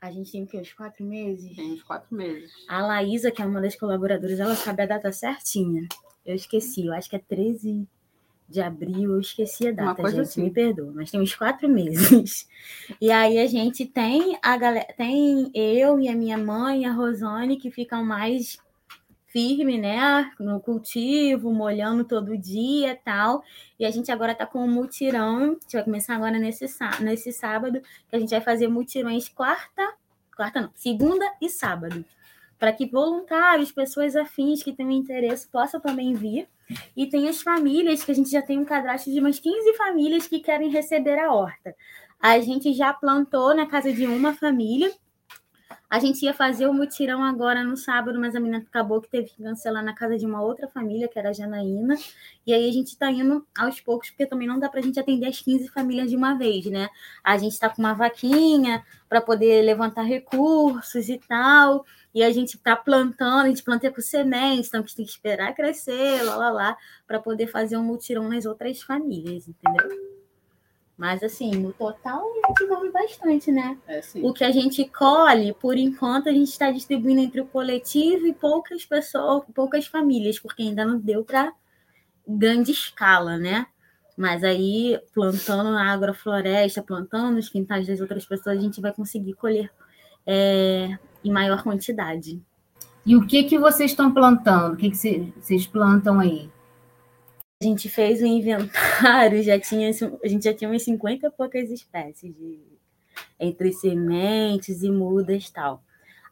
A 0.00 0.10
gente 0.10 0.32
tem 0.32 0.44
que 0.44 0.58
uns 0.58 0.72
quatro 0.72 1.02
meses? 1.02 1.56
Tem 1.56 1.72
uns 1.72 1.82
quatro 1.82 2.14
meses. 2.14 2.52
A 2.68 2.82
Laísa, 2.82 3.30
que 3.30 3.40
é 3.40 3.46
uma 3.46 3.60
das 3.60 3.74
colaboradoras, 3.74 4.38
ela 4.38 4.54
sabe 4.54 4.82
a 4.82 4.86
data 4.86 5.10
certinha. 5.10 5.88
Eu 6.26 6.34
esqueci, 6.34 6.86
eu 6.86 6.92
acho 6.92 7.08
que 7.08 7.16
é 7.16 7.18
13 7.18 7.88
de 8.46 8.60
abril, 8.60 9.14
eu 9.14 9.20
esqueci 9.20 9.68
a 9.68 9.72
data, 9.72 10.06
gente, 10.10 10.20
assim. 10.20 10.42
me 10.42 10.50
perdoa, 10.50 10.92
mas 10.94 11.10
tem 11.10 11.20
uns 11.20 11.34
quatro 11.34 11.68
meses. 11.68 12.46
E 13.00 13.10
aí 13.10 13.38
a 13.38 13.46
gente 13.46 13.86
tem 13.86 14.38
a 14.42 14.56
galera, 14.56 14.86
tem 14.96 15.50
eu 15.54 15.98
e 15.98 16.08
a 16.08 16.14
minha 16.14 16.36
mãe, 16.36 16.84
a 16.86 16.92
Rosane, 16.92 17.56
que 17.56 17.70
ficam 17.70 18.04
mais 18.04 18.58
firme, 19.34 19.76
né, 19.76 20.30
no 20.38 20.60
cultivo, 20.60 21.52
molhando 21.52 22.04
todo 22.04 22.38
dia 22.38 22.96
tal. 23.04 23.42
E 23.76 23.84
a 23.84 23.90
gente 23.90 24.12
agora 24.12 24.30
está 24.30 24.46
com 24.46 24.60
um 24.60 24.70
mutirão, 24.70 25.42
a 25.42 25.46
gente 25.46 25.72
vai 25.72 25.82
começar 25.82 26.14
agora 26.14 26.38
nesse, 26.38 26.66
nesse 27.00 27.32
sábado, 27.32 27.80
que 28.08 28.14
a 28.14 28.18
gente 28.20 28.30
vai 28.30 28.40
fazer 28.40 28.68
mutirões 28.68 29.28
quarta, 29.28 29.92
quarta 30.36 30.60
não, 30.60 30.70
segunda 30.76 31.26
e 31.42 31.48
sábado, 31.48 32.04
para 32.60 32.72
que 32.72 32.86
voluntários, 32.86 33.72
pessoas 33.72 34.14
afins 34.14 34.62
que 34.62 34.72
tenham 34.72 34.92
interesse 34.92 35.48
possam 35.48 35.80
também 35.80 36.14
vir. 36.14 36.48
E 36.96 37.06
tem 37.06 37.28
as 37.28 37.42
famílias, 37.42 38.04
que 38.04 38.12
a 38.12 38.14
gente 38.14 38.30
já 38.30 38.40
tem 38.40 38.58
um 38.58 38.64
cadastro 38.64 39.12
de 39.12 39.18
umas 39.18 39.40
15 39.40 39.74
famílias 39.74 40.28
que 40.28 40.38
querem 40.38 40.70
receber 40.70 41.18
a 41.18 41.32
horta. 41.32 41.74
A 42.20 42.38
gente 42.38 42.72
já 42.72 42.92
plantou 42.92 43.54
na 43.54 43.66
casa 43.66 43.92
de 43.92 44.06
uma 44.06 44.32
família, 44.32 44.92
A 45.94 46.00
gente 46.00 46.24
ia 46.24 46.34
fazer 46.34 46.66
o 46.66 46.74
mutirão 46.74 47.22
agora 47.22 47.62
no 47.62 47.76
sábado, 47.76 48.18
mas 48.18 48.34
a 48.34 48.40
menina 48.40 48.58
acabou 48.58 49.00
que 49.00 49.08
teve 49.08 49.28
que 49.28 49.40
cancelar 49.40 49.80
na 49.80 49.94
casa 49.94 50.18
de 50.18 50.26
uma 50.26 50.42
outra 50.42 50.66
família, 50.66 51.06
que 51.06 51.16
era 51.16 51.28
a 51.28 51.32
Janaína. 51.32 51.94
E 52.44 52.52
aí 52.52 52.68
a 52.68 52.72
gente 52.72 52.88
está 52.88 53.12
indo 53.12 53.46
aos 53.56 53.80
poucos, 53.80 54.10
porque 54.10 54.26
também 54.26 54.48
não 54.48 54.58
dá 54.58 54.68
para 54.68 54.80
a 54.80 54.82
gente 54.82 54.98
atender 54.98 55.28
as 55.28 55.40
15 55.40 55.68
famílias 55.68 56.10
de 56.10 56.16
uma 56.16 56.34
vez, 56.36 56.66
né? 56.66 56.88
A 57.22 57.38
gente 57.38 57.52
está 57.52 57.68
com 57.68 57.80
uma 57.80 57.94
vaquinha 57.94 58.84
para 59.08 59.20
poder 59.20 59.62
levantar 59.62 60.02
recursos 60.02 61.08
e 61.08 61.16
tal. 61.28 61.86
E 62.12 62.24
a 62.24 62.32
gente 62.32 62.56
está 62.56 62.74
plantando, 62.74 63.44
a 63.44 63.48
gente 63.48 63.62
planta 63.62 63.88
com 63.88 64.00
sementes, 64.00 64.66
então 64.66 64.80
a 64.80 64.82
gente 64.82 64.96
tem 64.96 65.04
que 65.04 65.12
esperar 65.12 65.54
crescer, 65.54 66.24
lá, 66.24 66.34
lá, 66.36 66.50
lá, 66.50 66.76
para 67.06 67.20
poder 67.20 67.46
fazer 67.46 67.76
um 67.76 67.84
mutirão 67.84 68.28
nas 68.28 68.46
outras 68.46 68.82
famílias, 68.82 69.46
entendeu? 69.46 70.13
Mas, 70.96 71.22
assim, 71.24 71.50
no 71.50 71.72
total, 71.72 72.20
a 72.20 72.48
gente 72.48 72.68
come 72.68 72.90
bastante, 72.90 73.50
né? 73.50 73.76
É, 73.88 74.00
o 74.22 74.32
que 74.32 74.44
a 74.44 74.52
gente 74.52 74.84
colhe, 74.84 75.52
por 75.54 75.76
enquanto, 75.76 76.28
a 76.28 76.32
gente 76.32 76.50
está 76.50 76.70
distribuindo 76.70 77.20
entre 77.20 77.40
o 77.40 77.46
coletivo 77.46 78.26
e 78.26 78.32
poucas 78.32 78.84
pessoas, 78.84 79.42
poucas 79.52 79.86
famílias, 79.86 80.38
porque 80.38 80.62
ainda 80.62 80.84
não 80.84 80.98
deu 80.98 81.24
para 81.24 81.52
grande 82.26 82.70
escala, 82.70 83.36
né? 83.36 83.66
Mas 84.16 84.44
aí, 84.44 85.00
plantando 85.12 85.72
na 85.72 85.92
agrofloresta, 85.92 86.80
plantando 86.80 87.34
nos 87.34 87.48
quintais 87.48 87.88
das 87.88 88.00
outras 88.00 88.24
pessoas, 88.24 88.58
a 88.58 88.60
gente 88.60 88.80
vai 88.80 88.92
conseguir 88.92 89.34
colher 89.34 89.70
é, 90.24 90.96
em 91.24 91.32
maior 91.32 91.62
quantidade. 91.64 92.40
E 93.04 93.16
o 93.16 93.26
que, 93.26 93.42
que 93.44 93.58
vocês 93.58 93.90
estão 93.90 94.14
plantando? 94.14 94.74
O 94.74 94.76
que, 94.76 94.90
que 94.90 95.32
vocês 95.40 95.66
plantam 95.66 96.20
aí? 96.20 96.48
A 97.60 97.64
gente 97.64 97.88
fez 97.88 98.20
o 98.20 98.26
inventário, 98.26 99.42
já 99.42 99.58
tinha, 99.58 99.90
a 99.90 100.28
gente 100.28 100.44
já 100.44 100.52
tinha 100.52 100.68
umas 100.68 100.82
50 100.82 101.26
e 101.26 101.30
poucas 101.30 101.70
espécies 101.70 102.34
de 102.34 102.60
entre 103.38 103.72
sementes 103.72 104.82
e 104.82 104.90
mudas 104.90 105.50
tal. 105.50 105.82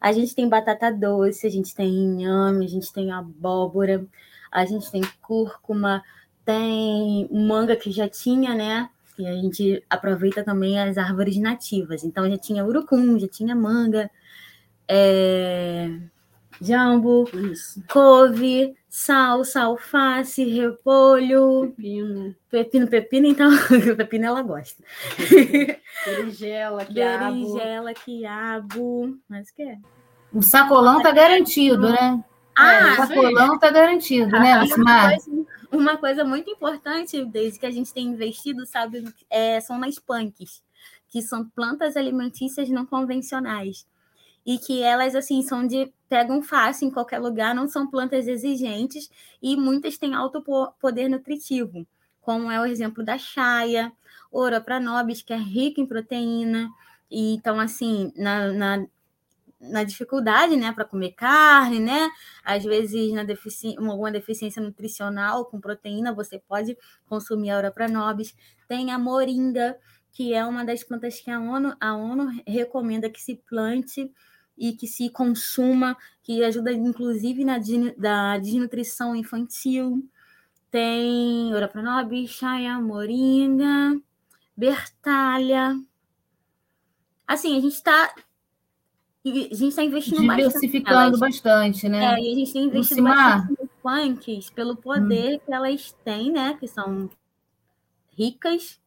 A 0.00 0.12
gente 0.12 0.34
tem 0.34 0.48
batata 0.48 0.90
doce, 0.90 1.46
a 1.46 1.50
gente 1.50 1.74
tem 1.74 1.88
inhame, 1.88 2.64
a 2.64 2.68
gente 2.68 2.92
tem 2.92 3.12
abóbora, 3.12 4.04
a 4.50 4.64
gente 4.64 4.90
tem 4.90 5.02
cúrcuma, 5.20 6.02
tem 6.44 7.28
manga 7.30 7.76
que 7.76 7.90
já 7.92 8.08
tinha, 8.08 8.54
né? 8.54 8.90
E 9.18 9.26
a 9.26 9.34
gente 9.34 9.84
aproveita 9.88 10.42
também 10.42 10.80
as 10.80 10.98
árvores 10.98 11.36
nativas. 11.36 12.02
Então 12.02 12.28
já 12.28 12.36
tinha 12.36 12.64
urucum, 12.64 13.18
já 13.18 13.28
tinha 13.28 13.54
manga, 13.54 14.10
é 14.88 15.88
jambo, 16.60 17.28
Isso. 17.50 17.82
couve, 17.90 18.74
salsa, 18.92 19.62
alface, 19.62 20.44
repolho, 20.44 21.72
pepino, 21.74 22.36
pepino, 22.50 22.86
pepino, 22.86 23.26
então 23.26 23.48
pepino 23.96 24.26
ela 24.26 24.42
gosta. 24.42 24.84
Berinjela, 26.04 26.84
quiabo. 26.84 27.24
Berinjela, 27.24 27.94
quiabo, 27.94 29.18
mas 29.26 29.48
o 29.48 29.54
que 29.54 29.62
é? 29.62 29.78
O 30.30 30.42
sacolão 30.42 31.00
tá 31.00 31.10
garantido, 31.10 31.88
né? 31.88 32.22
Ah, 32.54 32.74
é, 32.74 32.92
o 32.92 32.96
sacolão 32.96 33.58
tá 33.58 33.70
garantido, 33.70 34.30
né, 34.30 34.60
Lucimar? 34.60 35.16
Uma 35.70 35.96
coisa 35.96 36.22
muito 36.22 36.50
importante, 36.50 37.24
desde 37.24 37.58
que 37.58 37.64
a 37.64 37.70
gente 37.70 37.94
tem 37.94 38.08
investido, 38.08 38.66
sabe, 38.66 39.02
é, 39.30 39.58
são 39.62 39.78
nas 39.78 39.98
punks, 39.98 40.62
que 41.08 41.22
são 41.22 41.48
plantas 41.48 41.96
alimentícias 41.96 42.68
não 42.68 42.84
convencionais 42.84 43.86
e 44.44 44.58
que 44.58 44.82
elas 44.82 45.14
assim 45.14 45.42
são 45.42 45.66
de 45.66 45.92
pegam 46.08 46.42
fácil 46.42 46.88
em 46.88 46.90
qualquer 46.90 47.18
lugar, 47.18 47.54
não 47.54 47.68
são 47.68 47.88
plantas 47.88 48.26
exigentes 48.26 49.10
e 49.42 49.56
muitas 49.56 49.96
têm 49.96 50.14
alto 50.14 50.44
poder 50.80 51.08
nutritivo, 51.08 51.86
como 52.20 52.50
é 52.50 52.60
o 52.60 52.66
exemplo 52.66 53.04
da 53.04 53.16
chaia, 53.18 53.92
Ora 54.30 54.60
pranobis, 54.60 55.20
que 55.22 55.32
é 55.32 55.36
rica 55.36 55.80
em 55.80 55.86
proteína, 55.86 56.70
e 57.10 57.34
então 57.34 57.60
assim, 57.60 58.10
na, 58.16 58.50
na, 58.52 58.86
na 59.60 59.84
dificuldade, 59.84 60.56
né, 60.56 60.72
para 60.72 60.84
comer 60.84 61.12
carne, 61.12 61.78
né? 61.78 62.10
Às 62.42 62.64
vezes 62.64 63.12
na 63.12 63.24
defici 63.24 63.76
alguma 63.76 64.10
deficiência 64.10 64.62
nutricional 64.62 65.44
com 65.44 65.60
proteína, 65.60 66.14
você 66.14 66.38
pode 66.38 66.76
consumir 67.06 67.50
a 67.50 67.58
Ora 67.58 67.70
pranobis. 67.70 68.34
Tem 68.66 68.90
a 68.90 68.98
moringa, 68.98 69.76
que 70.12 70.34
é 70.34 70.44
uma 70.44 70.64
das 70.64 70.82
plantas 70.82 71.20
que 71.20 71.30
a 71.30 71.38
ONU, 71.38 71.76
a 71.78 71.94
ONU 71.94 72.42
recomenda 72.46 73.10
que 73.10 73.20
se 73.20 73.36
plante 73.48 74.10
e 74.56 74.72
que 74.72 74.86
se 74.86 75.10
consuma, 75.10 75.96
que 76.22 76.44
ajuda 76.44 76.72
inclusive 76.72 77.44
na 77.44 77.58
da 77.96 78.38
desnutrição 78.38 79.16
infantil. 79.16 80.08
Tem 80.70 81.54
Orapronobis, 81.54 82.30
Chaya, 82.30 82.80
Moringa, 82.80 84.00
Bertalha. 84.56 85.78
Assim, 87.26 87.56
a 87.56 87.60
gente 87.60 87.74
está 87.74 88.14
a 89.24 89.28
gente 89.28 89.68
está 89.68 89.84
investindo 89.84 90.20
Diversificando 90.20 91.16
bastante, 91.16 91.88
né? 91.88 92.14
É, 92.14 92.20
e 92.20 92.32
a 92.32 92.34
gente 92.34 92.48
está 92.48 92.58
investindo 92.58 93.04
bastante 93.04 93.60
nos 93.60 93.70
punks 93.80 94.50
pelo 94.50 94.76
poder 94.76 95.36
hum. 95.36 95.40
que 95.46 95.54
elas 95.54 95.92
têm, 96.04 96.32
né? 96.32 96.56
Que 96.58 96.66
são 96.66 97.08
ricas 98.10 98.81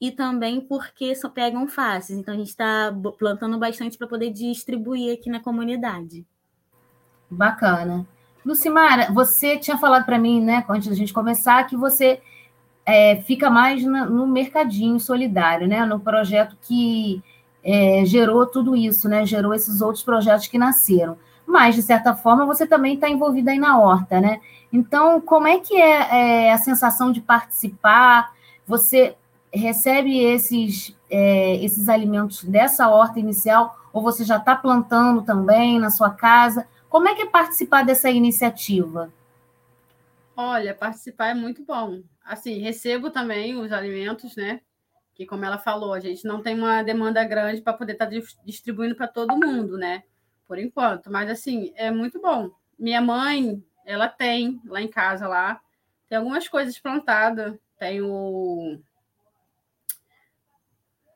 e 0.00 0.12
também 0.12 0.60
porque 0.60 1.14
só 1.14 1.28
pegam 1.28 1.66
fáceis. 1.66 2.18
Então 2.18 2.34
a 2.34 2.36
gente 2.36 2.48
está 2.48 2.94
plantando 3.18 3.58
bastante 3.58 3.98
para 3.98 4.06
poder 4.06 4.30
distribuir 4.30 5.14
aqui 5.14 5.28
na 5.28 5.40
comunidade. 5.40 6.24
Bacana. 7.30 8.06
Lucimara, 8.44 9.12
você 9.12 9.58
tinha 9.58 9.76
falado 9.76 10.04
para 10.04 10.18
mim, 10.18 10.40
né, 10.40 10.64
antes 10.68 10.88
da 10.88 10.94
gente 10.94 11.12
começar, 11.12 11.66
que 11.66 11.76
você 11.76 12.20
é, 12.86 13.16
fica 13.16 13.50
mais 13.50 13.84
na, 13.84 14.06
no 14.06 14.26
mercadinho 14.26 14.98
solidário, 14.98 15.68
né, 15.68 15.84
no 15.84 16.00
projeto 16.00 16.56
que 16.62 17.22
é, 17.62 18.04
gerou 18.06 18.46
tudo 18.46 18.74
isso, 18.74 19.08
né, 19.08 19.26
gerou 19.26 19.52
esses 19.52 19.82
outros 19.82 20.02
projetos 20.02 20.46
que 20.46 20.56
nasceram. 20.56 21.18
Mas, 21.46 21.74
de 21.74 21.82
certa 21.82 22.14
forma, 22.14 22.46
você 22.46 22.66
também 22.66 22.94
está 22.94 23.08
envolvida 23.08 23.50
aí 23.50 23.58
na 23.58 23.78
horta, 23.78 24.20
né? 24.20 24.38
Então, 24.70 25.18
como 25.18 25.46
é 25.46 25.58
que 25.58 25.74
é, 25.74 26.48
é 26.48 26.52
a 26.52 26.58
sensação 26.58 27.10
de 27.10 27.22
participar? 27.22 28.34
Você 28.66 29.16
recebe 29.52 30.18
esses, 30.18 30.96
é, 31.10 31.56
esses 31.56 31.88
alimentos 31.88 32.44
dessa 32.44 32.88
horta 32.88 33.18
inicial 33.18 33.76
ou 33.92 34.02
você 34.02 34.24
já 34.24 34.36
está 34.36 34.54
plantando 34.54 35.22
também 35.22 35.78
na 35.78 35.90
sua 35.90 36.10
casa? 36.10 36.68
Como 36.88 37.08
é 37.08 37.14
que 37.14 37.22
é 37.22 37.26
participar 37.26 37.84
dessa 37.84 38.10
iniciativa? 38.10 39.12
Olha, 40.36 40.74
participar 40.74 41.28
é 41.28 41.34
muito 41.34 41.64
bom. 41.64 42.02
Assim, 42.24 42.58
recebo 42.58 43.10
também 43.10 43.56
os 43.56 43.72
alimentos, 43.72 44.36
né? 44.36 44.60
Que, 45.14 45.26
como 45.26 45.44
ela 45.44 45.58
falou, 45.58 45.92
a 45.92 46.00
gente 46.00 46.24
não 46.24 46.40
tem 46.40 46.56
uma 46.56 46.82
demanda 46.82 47.24
grande 47.24 47.60
para 47.60 47.72
poder 47.72 47.94
estar 47.94 48.06
tá 48.06 48.12
distribuindo 48.44 48.94
para 48.94 49.08
todo 49.08 49.36
mundo, 49.36 49.76
né? 49.76 50.04
Por 50.46 50.58
enquanto. 50.58 51.10
Mas, 51.10 51.28
assim, 51.28 51.72
é 51.74 51.90
muito 51.90 52.20
bom. 52.20 52.50
Minha 52.78 53.00
mãe, 53.00 53.62
ela 53.84 54.08
tem 54.08 54.60
lá 54.66 54.80
em 54.80 54.88
casa, 54.88 55.26
lá, 55.26 55.60
tem 56.08 56.16
algumas 56.16 56.46
coisas 56.46 56.78
plantadas. 56.78 57.58
Tem 57.78 58.00
o 58.00 58.78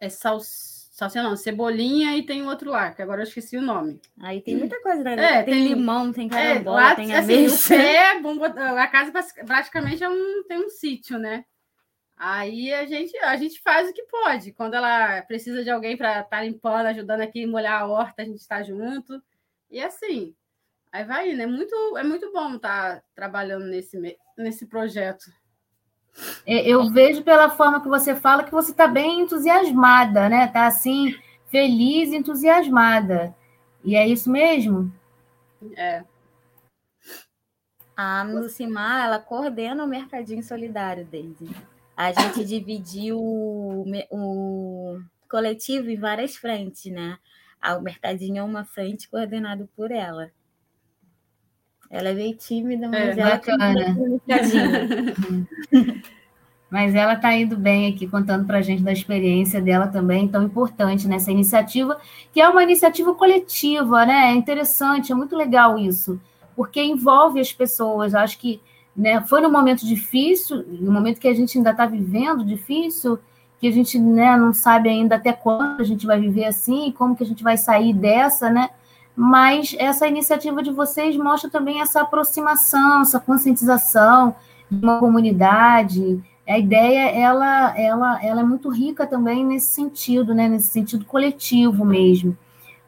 é 0.02 0.08
sal, 0.08 0.40
salsinha 0.40 1.22
não, 1.22 1.36
cebolinha 1.36 2.16
e 2.16 2.26
tem 2.26 2.44
outro 2.44 2.72
lá, 2.72 2.90
que 2.90 3.00
agora 3.00 3.20
eu 3.20 3.24
esqueci 3.24 3.56
o 3.56 3.62
nome. 3.62 4.00
Aí 4.20 4.42
tem 4.42 4.56
muita 4.56 4.82
coisa, 4.82 5.04
né? 5.04 5.12
É, 5.12 5.42
tem, 5.44 5.54
tem 5.54 5.68
limão, 5.68 6.12
tem 6.12 6.26
é, 6.26 6.28
carambola, 6.28 6.80
é, 6.80 6.84
lá, 6.84 6.94
tem 6.96 7.14
assim, 7.14 7.46
o 7.46 7.68
pé, 7.68 8.80
a 8.80 8.86
casa 8.88 9.12
praticamente 9.46 10.02
é 10.02 10.08
um, 10.08 10.42
tem 10.42 10.58
um 10.58 10.68
sítio, 10.68 11.18
né? 11.20 11.44
Aí 12.16 12.72
a 12.72 12.84
gente, 12.84 13.16
a 13.18 13.36
gente 13.36 13.60
faz 13.60 13.88
o 13.88 13.92
que 13.92 14.02
pode. 14.02 14.52
Quando 14.52 14.74
ela 14.74 15.22
precisa 15.22 15.62
de 15.62 15.70
alguém 15.70 15.96
para 15.96 16.20
estar 16.20 16.24
tá 16.24 16.42
limpando, 16.42 16.86
ajudando 16.86 17.20
aqui, 17.20 17.46
molhar 17.46 17.80
a 17.80 17.86
horta, 17.86 18.22
a 18.22 18.24
gente 18.24 18.40
está 18.40 18.60
junto. 18.60 19.22
E 19.70 19.80
assim, 19.80 20.34
aí 20.90 21.04
vai 21.04 21.30
indo. 21.30 21.42
É 21.42 21.46
muito, 21.46 21.96
é 21.96 22.02
muito 22.02 22.32
bom 22.32 22.56
estar 22.56 22.96
tá 22.96 23.02
trabalhando 23.14 23.66
nesse, 23.66 23.96
nesse 24.36 24.66
projeto. 24.66 25.24
É, 26.46 26.68
eu 26.68 26.90
vejo 26.90 27.22
pela 27.22 27.50
forma 27.50 27.80
que 27.80 27.88
você 27.88 28.14
fala 28.14 28.44
que 28.44 28.52
você 28.52 28.70
está 28.70 28.86
bem 28.86 29.20
entusiasmada, 29.20 30.28
né? 30.28 30.46
Está 30.46 30.66
assim, 30.66 31.14
feliz, 31.48 32.12
entusiasmada. 32.12 33.34
E 33.84 33.96
é 33.96 34.06
isso 34.06 34.30
mesmo? 34.30 34.92
É. 35.76 36.04
A 37.96 38.22
Lucimar, 38.22 39.04
ela 39.04 39.18
coordena 39.18 39.84
o 39.84 39.88
Mercadinho 39.88 40.42
Solidário 40.42 41.04
desde. 41.04 41.48
A 41.96 42.12
gente 42.12 42.44
dividiu 42.46 43.18
o, 43.18 43.84
o 44.10 45.00
coletivo 45.28 45.90
em 45.90 45.98
várias 45.98 46.36
frentes, 46.36 46.90
né? 46.90 47.18
O 47.76 47.80
Mercadinho 47.80 48.38
é 48.38 48.42
uma 48.42 48.64
frente 48.64 49.08
coordenado 49.08 49.68
por 49.76 49.90
ela. 49.90 50.32
Ela 51.92 52.08
é 52.08 52.14
meio 52.14 52.34
tímida, 52.34 52.88
mas 52.88 53.18
é, 53.18 53.20
ela 53.20 53.30
bacana. 53.32 53.96
mas 56.70 56.94
ela 56.94 57.12
está 57.12 57.34
indo 57.36 57.54
bem 57.54 57.92
aqui, 57.92 58.06
contando 58.06 58.46
para 58.46 58.58
a 58.58 58.62
gente 58.62 58.82
da 58.82 58.90
experiência 58.90 59.60
dela 59.60 59.86
também, 59.86 60.26
tão 60.26 60.42
importante 60.42 61.06
nessa 61.06 61.30
iniciativa, 61.30 62.00
que 62.32 62.40
é 62.40 62.48
uma 62.48 62.62
iniciativa 62.62 63.14
coletiva, 63.14 64.06
né? 64.06 64.30
É 64.30 64.34
interessante, 64.34 65.12
é 65.12 65.14
muito 65.14 65.36
legal 65.36 65.78
isso, 65.78 66.18
porque 66.56 66.82
envolve 66.82 67.38
as 67.38 67.52
pessoas. 67.52 68.14
Acho 68.14 68.38
que 68.38 68.58
né, 68.96 69.20
foi 69.26 69.42
num 69.42 69.52
momento 69.52 69.86
difícil, 69.86 70.64
no 70.66 70.90
momento 70.90 71.20
que 71.20 71.28
a 71.28 71.34
gente 71.34 71.58
ainda 71.58 71.72
está 71.72 71.84
vivendo 71.84 72.42
difícil, 72.42 73.18
que 73.60 73.68
a 73.68 73.70
gente 73.70 73.98
né, 73.98 74.34
não 74.38 74.54
sabe 74.54 74.88
ainda 74.88 75.16
até 75.16 75.30
quando 75.34 75.82
a 75.82 75.84
gente 75.84 76.06
vai 76.06 76.18
viver 76.18 76.46
assim, 76.46 76.90
como 76.90 77.14
que 77.14 77.22
a 77.22 77.26
gente 77.26 77.44
vai 77.44 77.58
sair 77.58 77.92
dessa, 77.92 78.48
né? 78.48 78.70
Mas 79.14 79.76
essa 79.78 80.06
iniciativa 80.06 80.62
de 80.62 80.70
vocês 80.70 81.16
mostra 81.16 81.50
também 81.50 81.80
essa 81.80 82.00
aproximação, 82.00 83.02
essa 83.02 83.20
conscientização 83.20 84.34
de 84.70 84.82
uma 84.82 84.98
comunidade. 84.98 86.20
A 86.48 86.58
ideia 86.58 87.10
ela, 87.10 87.78
ela, 87.78 88.24
ela 88.24 88.40
é 88.40 88.44
muito 88.44 88.70
rica 88.70 89.06
também 89.06 89.44
nesse 89.44 89.68
sentido, 89.68 90.34
né? 90.34 90.48
nesse 90.48 90.68
sentido 90.68 91.04
coletivo 91.04 91.84
mesmo. 91.84 92.36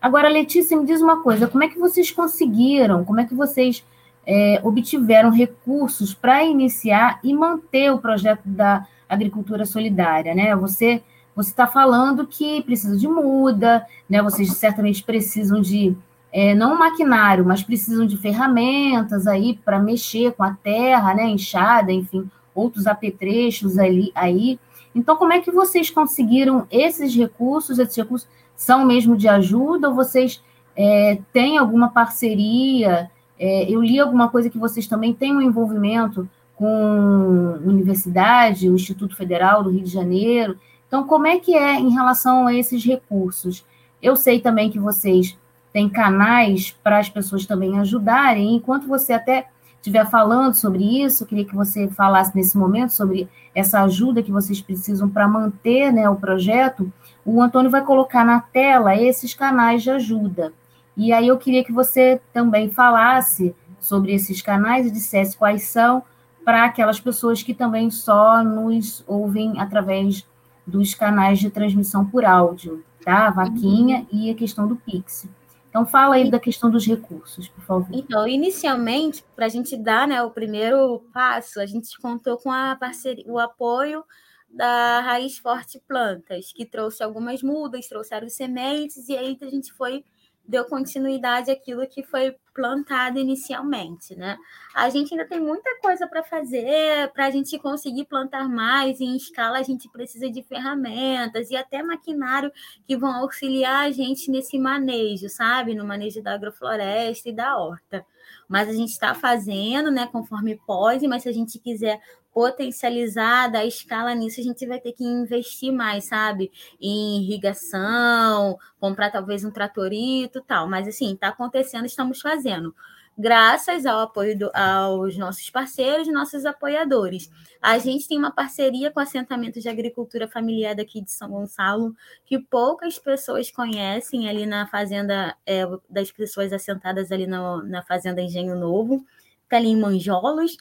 Agora, 0.01 0.29
Letícia, 0.29 0.77
me 0.77 0.87
diz 0.87 1.01
uma 1.01 1.23
coisa: 1.23 1.47
como 1.47 1.65
é 1.65 1.69
que 1.69 1.79
vocês 1.79 2.11
conseguiram, 2.11 3.05
como 3.05 3.21
é 3.21 3.25
que 3.25 3.35
vocês 3.35 3.85
é, 4.27 4.61
obtiveram 4.63 5.31
recursos 5.31 6.15
para 6.15 6.43
iniciar 6.43 7.21
e 7.23 7.33
manter 7.35 7.93
o 7.93 7.99
projeto 7.99 8.43
da 8.45 8.87
agricultura 9.09 9.65
solidária? 9.65 10.35
Né? 10.35 10.55
Você 10.57 11.03
está 11.39 11.67
falando 11.67 12.27
que 12.27 12.63
precisa 12.63 12.97
de 12.97 13.09
muda, 13.09 13.87
né? 14.09 14.23
Vocês 14.23 14.53
certamente 14.55 15.03
precisam 15.03 15.61
de 15.61 15.97
é, 16.37 16.53
não 16.53 16.77
maquinário, 16.77 17.44
mas 17.44 17.62
precisam 17.62 18.05
de 18.05 18.16
ferramentas 18.16 19.29
aí 19.29 19.57
para 19.64 19.79
mexer 19.79 20.33
com 20.33 20.42
a 20.42 20.53
terra, 20.53 21.14
né, 21.14 21.29
enxada, 21.29 21.92
enfim, 21.92 22.29
outros 22.53 22.88
apetrechos 22.88 23.79
ali, 23.79 24.11
aí. 24.16 24.59
Então, 24.92 25.16
como 25.16 25.33
é 25.33 25.38
que 25.38 25.53
vocês 25.53 25.90
conseguiram 25.90 26.66
esses 26.73 27.14
recursos? 27.14 27.79
Esses 27.79 27.97
recursos 27.97 28.29
são 28.57 28.85
mesmo 28.85 29.16
de 29.16 29.29
ajuda 29.29 29.88
ou 29.88 29.94
vocês 29.94 30.42
é, 30.77 31.20
têm 31.33 31.57
alguma 31.57 31.90
parceria? 31.90 33.09
É, 33.38 33.70
eu 33.73 33.81
li 33.81 34.01
alguma 34.01 34.29
coisa 34.29 34.51
que 34.51 34.59
vocês 34.59 34.88
também 34.88 35.14
têm 35.14 35.37
um 35.37 35.40
envolvimento 35.40 36.29
com 36.57 37.61
universidade, 37.64 38.68
o 38.68 38.75
Instituto 38.75 39.14
Federal 39.14 39.62
do 39.62 39.70
Rio 39.70 39.85
de 39.85 39.90
Janeiro. 39.90 40.59
Então, 40.88 41.07
como 41.07 41.29
é 41.29 41.38
que 41.38 41.55
é 41.55 41.79
em 41.79 41.90
relação 41.90 42.49
a 42.49 42.55
esses 42.55 42.85
recursos? 42.85 43.64
Eu 44.03 44.16
sei 44.16 44.40
também 44.40 44.68
que 44.68 44.81
vocês 44.81 45.38
tem 45.75 45.89
canais 45.89 46.71
para 46.85 47.01
as 47.01 47.09
pessoas 47.09 47.45
também 47.45 47.81
ajudarem. 47.81 48.55
Enquanto 48.55 48.87
você 48.87 49.13
até 49.13 49.49
estiver 49.75 50.09
falando 50.09 50.55
sobre 50.55 51.03
isso, 51.03 51.27
queria 51.27 51.45
que 51.45 51.55
você 51.55 51.89
falasse 51.89 52.35
nesse 52.35 52.57
momento 52.57 52.91
sobre 52.91 53.29
essa 53.53 53.83
ajuda 53.83 54.23
que 54.23 54.31
vocês 54.31 54.61
precisam 54.61 55.09
para 55.11 55.27
manter 55.27 55.93
né, 55.93 56.09
o 56.09 56.15
projeto. 56.15 56.93
O 57.25 57.43
Antônio 57.43 57.73
vai 57.73 57.83
colocar 57.83 58.25
na 58.25 58.39
tela 58.41 58.95
esses 58.95 59.35
canais 59.35 59.83
de 59.83 59.91
ajuda. 59.91 60.53
E 60.97 61.13
aí 61.13 61.27
eu 61.27 61.37
queria 61.39 61.65
que 61.65 61.73
você 61.73 62.21
também 62.33 62.71
falasse 62.71 63.53
sobre 63.81 64.15
esses 64.15 64.41
canais 64.41 64.87
e 64.87 64.93
dissesse 64.93 65.37
quais 65.37 65.65
são 65.65 66.05
para 66.45 66.67
aquelas 66.67 67.01
pessoas 67.01 67.43
que 67.43 67.53
também 67.53 67.91
só 67.91 68.45
nos 68.45 69.03
ouvem 69.09 69.61
através 69.61 70.25
dos 70.65 70.95
canais 70.95 71.41
de 71.41 71.51
transmissão 71.51 72.07
por 72.07 72.25
áudio, 72.25 72.85
tá? 73.05 73.27
A 73.27 73.31
vaquinha 73.31 74.07
uhum. 74.13 74.21
e 74.21 74.31
a 74.31 74.35
questão 74.35 74.69
do 74.69 74.77
Pix. 74.77 75.27
Então, 75.75 75.85
fala 75.85 76.15
aí 76.15 76.31
da 76.31 76.39
questão 76.39 76.71
dos 76.71 76.87
recursos, 76.87 77.49
por 77.49 77.65
favor. 77.65 77.89
Então, 77.91 78.29
inicialmente, 78.29 79.25
para 79.35 79.47
a 79.47 79.49
gente 79.49 79.77
dar 79.77 80.07
né, 80.07 80.23
o 80.23 80.31
primeiro 80.31 81.01
passo, 81.13 81.59
a 81.59 81.67
gente 81.67 81.99
contou 81.99 82.39
com 82.39 82.49
a 82.49 82.77
parceria, 82.77 83.25
o 83.27 83.41
apoio 83.41 84.05
da 84.49 85.01
Raiz 85.01 85.37
Forte 85.37 85.83
Plantas, 85.89 86.53
que 86.53 86.65
trouxe 86.65 87.03
algumas 87.03 87.43
mudas, 87.43 87.89
trouxeram 87.89 88.29
sementes, 88.29 89.09
e 89.09 89.17
aí 89.17 89.37
a 89.43 89.47
gente 89.47 89.73
foi 89.73 90.05
deu 90.47 90.65
continuidade 90.67 91.51
àquilo 91.51 91.87
que 91.87 92.03
foi 92.03 92.37
plantado 92.55 93.19
inicialmente, 93.19 94.15
né? 94.15 94.37
A 94.75 94.89
gente 94.89 95.13
ainda 95.13 95.27
tem 95.27 95.41
muita 95.41 95.69
coisa 95.81 96.07
para 96.07 96.23
fazer, 96.23 97.11
para 97.13 97.27
a 97.27 97.31
gente 97.31 97.59
conseguir 97.59 98.05
plantar 98.05 98.49
mais 98.49 99.01
em 99.01 99.17
escala, 99.17 99.59
a 99.59 99.63
gente 99.63 99.89
precisa 99.89 100.31
de 100.31 100.43
ferramentas 100.43 101.51
e 101.51 101.57
até 101.57 101.83
maquinário 101.83 102.53
que 102.87 102.97
vão 102.97 103.11
auxiliar 103.11 103.87
a 103.87 103.91
gente 103.91 104.31
nesse 104.31 104.59
manejo, 104.59 105.29
sabe? 105.29 105.75
No 105.75 105.85
manejo 105.85 106.23
da 106.23 106.35
agrofloresta 106.35 107.29
e 107.29 107.33
da 107.33 107.57
horta. 107.57 108.07
Mas 108.49 108.69
a 108.69 108.73
gente 108.73 108.91
está 108.91 109.15
fazendo, 109.15 109.91
né, 109.91 110.07
conforme 110.07 110.61
pode, 110.67 111.09
mas 111.09 111.23
se 111.23 111.29
a 111.29 111.33
gente 111.33 111.59
quiser 111.59 112.01
potencializada 112.35 113.61
a 113.61 113.64
escala 113.64 114.12
nisso, 114.12 114.40
a 114.40 114.44
gente 114.44 114.66
vai 114.66 114.81
ter 114.81 114.92
que 114.92 115.05
investir 115.05 115.73
mais, 115.73 116.07
sabe? 116.07 116.51
Em 116.81 117.23
irrigação, 117.23 118.59
comprar 118.81 119.11
talvez 119.11 119.44
um 119.44 119.53
tratorito 119.53 120.42
tal. 120.42 120.68
Mas 120.68 120.88
assim, 120.88 121.14
está 121.14 121.29
acontecendo, 121.29 121.87
estamos 121.87 122.20
fazendo. 122.20 122.75
Graças 123.16 123.87
ao 123.87 124.01
apoio 124.01 124.37
do, 124.37 124.51
aos 124.53 125.16
nossos 125.16 125.49
parceiros, 125.49 126.12
nossos 126.12 126.44
apoiadores. 126.44 127.31
A 127.62 127.79
gente 127.79 128.09
tem 128.09 128.18
uma 128.18 128.33
parceria 128.33 128.90
com 128.90 128.99
o 128.99 129.03
assentamento 129.05 129.61
de 129.61 129.68
agricultura 129.68 130.27
familiar 130.27 130.75
daqui 130.75 131.01
de 131.01 131.12
São 131.12 131.31
Gonçalo, 131.31 131.94
que 132.27 132.40
poucas 132.40 132.99
pessoas 132.99 133.53
conhecem 133.53 134.29
ali 134.29 134.44
na 134.44 134.66
fazenda, 134.66 135.37
é, 135.47 135.62
das 135.88 136.11
pessoas 136.11 136.53
assentadas 136.53 137.12
ali 137.12 137.29
no, 137.29 137.62
na 137.62 137.85
fazenda 137.85 138.20
Engenho 138.20 138.57
Novo 138.57 139.07
fica 139.45 139.57
ali 139.57 139.69
em 139.69 139.77
Manjolos, 139.81 140.57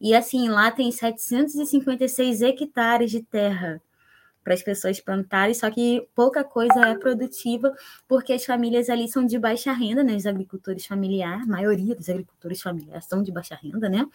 e 0.00 0.14
assim, 0.14 0.48
lá 0.48 0.70
tem 0.70 0.90
756 0.90 2.42
hectares 2.42 3.10
de 3.10 3.22
terra 3.22 3.80
para 4.42 4.54
as 4.54 4.62
pessoas 4.62 4.98
plantarem, 4.98 5.52
só 5.52 5.70
que 5.70 6.08
pouca 6.14 6.42
coisa 6.42 6.80
é 6.86 6.94
produtiva, 6.96 7.70
porque 8.08 8.32
as 8.32 8.46
famílias 8.46 8.88
ali 8.88 9.06
são 9.06 9.26
de 9.26 9.38
baixa 9.38 9.72
renda, 9.72 10.02
né? 10.02 10.16
Os 10.16 10.24
agricultores 10.24 10.86
familiares, 10.86 11.42
a 11.42 11.46
maioria 11.46 11.94
dos 11.94 12.08
agricultores 12.08 12.62
familiares 12.62 13.04
são 13.04 13.22
de 13.22 13.30
baixa 13.30 13.54
renda, 13.54 13.90
né? 13.90 14.06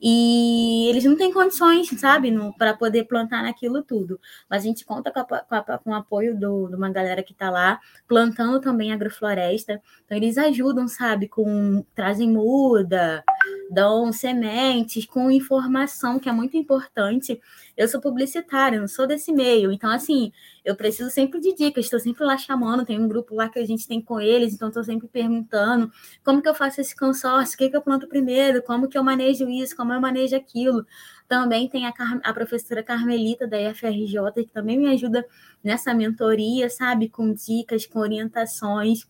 E 0.00 0.88
eles 0.88 1.04
não 1.04 1.16
têm 1.16 1.32
condições, 1.32 1.88
sabe, 1.98 2.32
para 2.56 2.74
poder 2.74 3.04
plantar 3.04 3.42
naquilo 3.42 3.82
tudo. 3.82 4.20
Mas 4.48 4.62
a 4.62 4.66
gente 4.66 4.84
conta 4.84 5.10
com, 5.10 5.20
a, 5.20 5.24
com, 5.24 5.54
a, 5.54 5.78
com 5.78 5.90
o 5.90 5.94
apoio 5.94 6.38
do, 6.38 6.68
de 6.68 6.76
uma 6.76 6.90
galera 6.90 7.22
que 7.22 7.32
está 7.32 7.50
lá, 7.50 7.80
plantando 8.06 8.60
também 8.60 8.92
agrofloresta. 8.92 9.82
Então, 10.04 10.16
eles 10.16 10.38
ajudam, 10.38 10.86
sabe, 10.86 11.26
com 11.28 11.84
trazem 11.94 12.30
muda, 12.30 13.24
dão 13.70 14.12
sementes, 14.12 15.04
com 15.04 15.30
informação, 15.30 16.18
que 16.18 16.28
é 16.28 16.32
muito 16.32 16.56
importante. 16.56 17.40
Eu 17.76 17.88
sou 17.88 18.00
publicitária, 18.00 18.80
não 18.80 18.88
sou 18.88 19.06
desse 19.06 19.32
meio. 19.32 19.72
Então, 19.72 19.90
assim, 19.90 20.32
eu 20.68 20.76
preciso 20.76 21.08
sempre 21.08 21.40
de 21.40 21.54
dicas, 21.54 21.86
estou 21.86 21.98
sempre 21.98 22.22
lá 22.24 22.36
chamando, 22.36 22.84
tem 22.84 23.00
um 23.00 23.08
grupo 23.08 23.34
lá 23.34 23.48
que 23.48 23.58
a 23.58 23.64
gente 23.64 23.88
tem 23.88 24.02
com 24.02 24.20
eles, 24.20 24.52
então 24.52 24.68
estou 24.68 24.84
sempre 24.84 25.08
perguntando 25.08 25.90
como 26.22 26.42
que 26.42 26.48
eu 26.48 26.54
faço 26.54 26.78
esse 26.78 26.94
consórcio, 26.94 27.54
o 27.54 27.58
que, 27.58 27.70
que 27.70 27.76
eu 27.76 27.80
planto 27.80 28.06
primeiro, 28.06 28.62
como 28.62 28.86
que 28.86 28.98
eu 28.98 29.02
manejo 29.02 29.48
isso, 29.48 29.74
como 29.74 29.94
eu 29.94 30.00
manejo 30.00 30.36
aquilo. 30.36 30.84
Também 31.26 31.70
tem 31.70 31.86
a, 31.86 31.94
a 32.22 32.34
professora 32.34 32.82
Carmelita 32.82 33.46
da 33.46 33.58
IFRJ, 33.58 34.44
que 34.44 34.52
também 34.52 34.78
me 34.78 34.88
ajuda 34.92 35.24
nessa 35.64 35.94
mentoria, 35.94 36.68
sabe, 36.68 37.08
com 37.08 37.32
dicas, 37.32 37.86
com 37.86 38.00
orientações. 38.00 39.06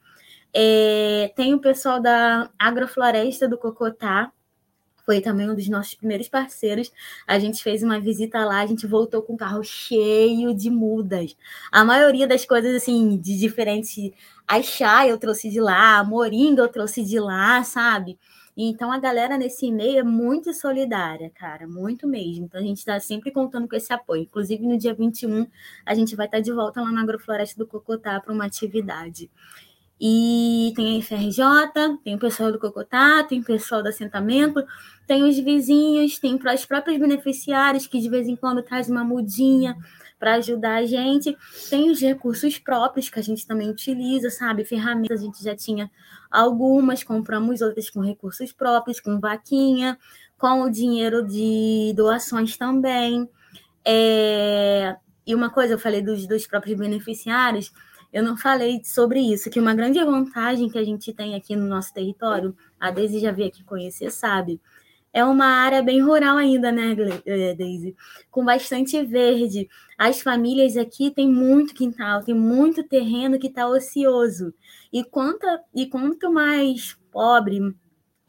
É, 0.55 1.33
tem 1.35 1.55
o 1.55 1.61
pessoal 1.61 2.01
da 2.01 2.51
Agrofloresta 2.57 3.49
do 3.49 3.59
Cocotá, 3.59 4.33
foi 5.09 5.23
também 5.23 5.49
um 5.49 5.55
dos 5.55 5.67
nossos 5.71 5.95
primeiros 5.95 6.29
parceiros. 6.29 6.93
A 7.27 7.39
gente 7.39 7.63
fez 7.63 7.83
uma 7.83 7.99
visita 7.99 8.45
lá, 8.45 8.61
a 8.61 8.67
gente 8.67 8.87
voltou 8.87 9.23
com 9.23 9.33
o 9.33 9.37
carro 9.39 9.65
cheio 9.65 10.55
de 10.55 10.69
mudas. 10.69 11.35
A 11.73 11.83
maioria 11.83 12.29
das 12.29 12.45
coisas, 12.45 12.77
assim, 12.77 13.17
de 13.17 13.39
diferentes. 13.39 14.13
A 14.47 15.07
eu 15.07 15.17
trouxe 15.17 15.49
de 15.49 15.63
lá, 15.63 15.97
a 15.97 16.05
moringa 16.05 16.61
eu 16.61 16.69
trouxe 16.69 17.03
de 17.03 17.19
lá, 17.19 17.65
sabe? 17.65 18.19
Então 18.55 18.93
a 18.93 18.99
galera 18.99 19.39
nesse 19.39 19.73
meio 19.73 20.01
é 20.01 20.03
muito 20.03 20.53
solidária, 20.53 21.31
cara, 21.31 21.67
muito 21.67 22.07
mesmo. 22.07 22.45
Então 22.45 22.61
a 22.61 22.65
gente 22.65 22.79
está 22.79 23.01
sempre 23.01 23.31
contando 23.31 23.67
com 23.67 23.77
esse 23.77 23.93
apoio. 23.95 24.25
Inclusive 24.25 24.67
no 24.67 24.77
dia 24.77 24.93
21 24.93 25.47
a 25.87 25.95
gente 25.95 26.15
vai 26.17 26.27
estar 26.27 26.39
tá 26.39 26.43
de 26.43 26.53
volta 26.53 26.83
lá 26.83 26.93
na 26.93 27.01
Agrofloresta 27.01 27.57
do 27.57 27.67
Cocotá 27.67 28.21
para 28.21 28.33
uma 28.33 28.45
atividade. 28.45 29.31
E 30.01 30.73
tem 30.77 30.99
a 30.99 31.03
FRJ, 31.03 31.99
tem 32.05 32.15
o 32.15 32.19
pessoal 32.19 32.53
do 32.53 32.59
Cocotá, 32.59 33.25
tem 33.25 33.41
o 33.41 33.45
pessoal 33.45 33.83
do 33.83 33.89
assentamento, 33.89 34.65
tem 35.07 35.25
os 35.25 35.39
vizinhos, 35.39 36.19
tem 36.19 36.39
para 36.39 36.55
os 36.55 36.65
próprios 36.65 36.99
beneficiários 36.99 37.87
que 37.87 38.01
de 38.01 38.09
vez 38.09 38.29
em 38.29 38.37
quando 38.37 38.63
traz 38.63 38.89
uma 38.89 39.03
mudinha 39.03 39.77
para 40.19 40.35
ajudar 40.35 40.77
a 40.77 40.87
gente. 40.87 41.37
Tem 41.71 41.91
os 41.91 42.01
recursos 42.01 42.59
próprios 42.59 43.09
que 43.09 43.19
a 43.19 43.23
gente 43.23 43.47
também 43.47 43.71
utiliza, 43.71 44.31
sabe? 44.31 44.65
Ferramentas 44.65 45.21
a 45.21 45.25
gente 45.25 45.43
já 45.43 45.57
tinha 45.57 45.91
algumas, 46.31 47.03
compramos 47.03 47.61
outras 47.61 47.89
com 47.89 48.01
recursos 48.01 48.53
próprios, 48.53 49.01
com 49.01 49.19
vaquinha, 49.21 49.99
com 50.37 50.63
o 50.63 50.71
dinheiro 50.71 51.27
de 51.27 51.93
doações 51.97 52.57
também. 52.57 53.29
É... 53.85 54.97
E 55.27 55.35
uma 55.35 55.51
coisa, 55.51 55.75
eu 55.75 55.79
falei 55.79 56.03
dos, 56.03 56.27
dos 56.27 56.47
próprios 56.47 56.79
beneficiários, 56.79 57.71
eu 58.13 58.23
não 58.23 58.37
falei 58.37 58.83
sobre 58.85 59.21
isso, 59.21 59.51
que 59.51 59.61
uma 59.61 59.75
grande 59.75 60.03
vantagem 60.03 60.69
que 60.69 60.79
a 60.79 60.85
gente 60.85 61.13
tem 61.13 61.35
aqui 61.35 61.55
no 61.55 61.67
nosso 61.67 61.93
território, 61.93 62.57
a 62.81 62.91
Deise 62.91 63.21
já 63.21 63.33
veio 63.33 63.49
aqui 63.49 63.63
conhecer, 63.65 64.11
sabe? 64.11 64.61
É 65.13 65.25
uma 65.25 65.47
área 65.47 65.83
bem 65.83 66.01
rural 66.03 66.37
ainda, 66.37 66.71
né, 66.71 66.95
eh, 67.27 67.55
Deise? 67.55 67.97
Com 68.31 68.45
bastante 68.45 69.03
verde. 69.05 69.69
As 69.97 70.21
famílias 70.21 70.77
aqui 70.77 71.11
têm 71.11 71.29
muito 71.29 71.75
quintal, 71.75 72.23
tem 72.23 72.35
muito 72.35 72.83
terreno 72.85 73.39
que 73.39 73.47
está 73.49 73.67
ocioso. 73.67 74.55
E 74.93 75.03
quanto, 75.05 75.47
e 75.75 75.87
quanto 75.87 76.31
mais 76.31 76.97
pobre, 77.11 77.75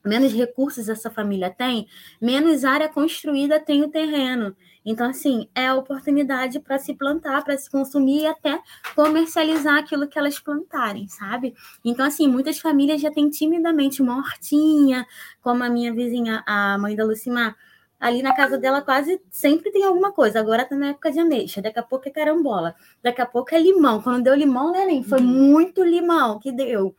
menos 0.06 0.34
recursos 0.34 0.90
essa 0.90 1.10
família 1.10 1.50
tem, 1.50 1.88
menos 2.22 2.64
área 2.64 2.90
construída 2.90 3.60
tem 3.60 3.84
o 3.84 3.90
terreno. 3.90 4.56
Então, 4.86 5.10
assim, 5.10 5.48
é 5.54 5.68
a 5.68 5.76
oportunidade 5.76 6.60
para 6.60 6.80
se 6.80 6.94
plantar, 6.94 7.44
para 7.44 7.58
se 7.58 7.70
consumir 7.70 8.22
e 8.22 8.28
até 8.28 8.60
comercializar 8.96 9.78
aquilo 9.78 10.08
que 10.08 10.18
elas 10.18 10.40
plantarem, 10.40 11.08
sabe? 11.08 11.54
Então, 11.84 12.06
assim, 12.06 12.28
muitas 12.28 12.60
famílias 12.60 13.02
já 13.02 13.12
têm 13.12 13.30
timidamente 13.30 14.02
uma 14.02 14.18
hortinha, 14.18 15.06
como 15.42 15.64
a 15.64 15.70
minha 15.70 15.94
vizinha, 15.94 16.44
a 16.46 16.78
mãe 16.78 16.96
da 16.96 17.04
Lucimar, 17.04 17.56
ali 18.00 18.24
na 18.24 18.34
casa 18.34 18.58
dela 18.58 18.82
quase 18.82 19.22
sempre 19.30 19.72
tem 19.72 19.84
alguma 19.84 20.12
coisa. 20.12 20.40
Agora 20.40 20.66
tá 20.66 20.76
na 20.76 20.88
época 20.88 21.12
de 21.12 21.20
ameixa, 21.20 21.62
daqui 21.62 21.80
a 21.80 21.84
pouco 21.84 22.08
é 22.08 22.12
carambola, 22.12 22.74
daqui 23.04 23.22
a 23.22 23.26
pouco 23.26 23.54
é 23.54 23.60
limão. 23.60 24.02
Quando 24.02 24.24
deu 24.24 24.34
limão, 24.34 24.72
né, 24.72 24.86
nem 24.86 25.04
foi 25.04 25.20
uhum. 25.20 25.26
muito 25.26 25.84
limão 25.84 26.40
que 26.40 26.52
deu. 26.52 26.96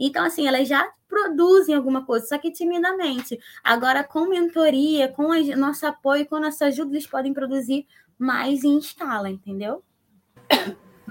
Então, 0.00 0.24
assim, 0.24 0.48
elas 0.48 0.66
já 0.66 0.88
produzem 1.06 1.74
alguma 1.74 2.04
coisa, 2.04 2.26
só 2.26 2.38
que 2.38 2.50
timidamente. 2.50 3.38
Agora, 3.62 4.02
com 4.02 4.26
mentoria, 4.26 5.08
com 5.08 5.30
a, 5.30 5.40
nosso 5.56 5.86
apoio, 5.86 6.26
com 6.26 6.36
a 6.36 6.40
nossa 6.40 6.66
ajuda, 6.66 6.92
eles 6.92 7.06
podem 7.06 7.34
produzir 7.34 7.86
mais 8.18 8.64
em 8.64 8.78
escala, 8.78 9.28
entendeu? 9.28 9.82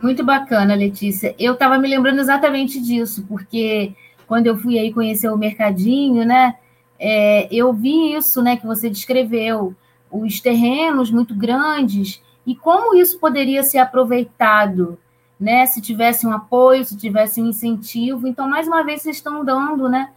Muito 0.02 0.24
bacana, 0.24 0.76
Letícia. 0.76 1.36
Eu 1.38 1.54
estava 1.54 1.78
me 1.78 1.88
lembrando 1.88 2.20
exatamente 2.20 2.82
disso, 2.82 3.26
porque 3.28 3.94
quando 4.26 4.48
eu 4.48 4.58
fui 4.58 4.80
aí 4.80 4.94
conhecer 4.94 5.30
o 5.30 5.38
mercadinho, 5.38 6.26
né? 6.26 6.56
É, 6.98 7.48
eu 7.54 7.74
vi 7.74 8.14
isso, 8.14 8.42
né, 8.42 8.58
que 8.58 8.66
você 8.66 8.90
descreveu, 8.90 9.76
os 10.12 10.42
terrenos 10.42 11.12
muito 11.12 11.36
grandes 11.36 12.22
e 12.46 12.56
como 12.56 12.96
isso 12.96 13.20
poderia 13.20 13.64
ser 13.64 13.78
aproveitado 13.78 14.98
né? 15.40 15.66
Se 15.66 15.82
tivesse 15.82 16.28
um 16.28 16.34
apoio, 16.34 16.84
se 16.84 16.98
tivesse 16.98 17.42
um 17.42 17.48
incentivo. 17.48 18.28
Então, 18.28 18.48
mais 18.48 18.68
uma 18.68 18.84
vez, 18.84 19.02
vocês 19.02 19.16
estão 19.16 19.46
dando, 19.46 19.88
né? 19.88 20.10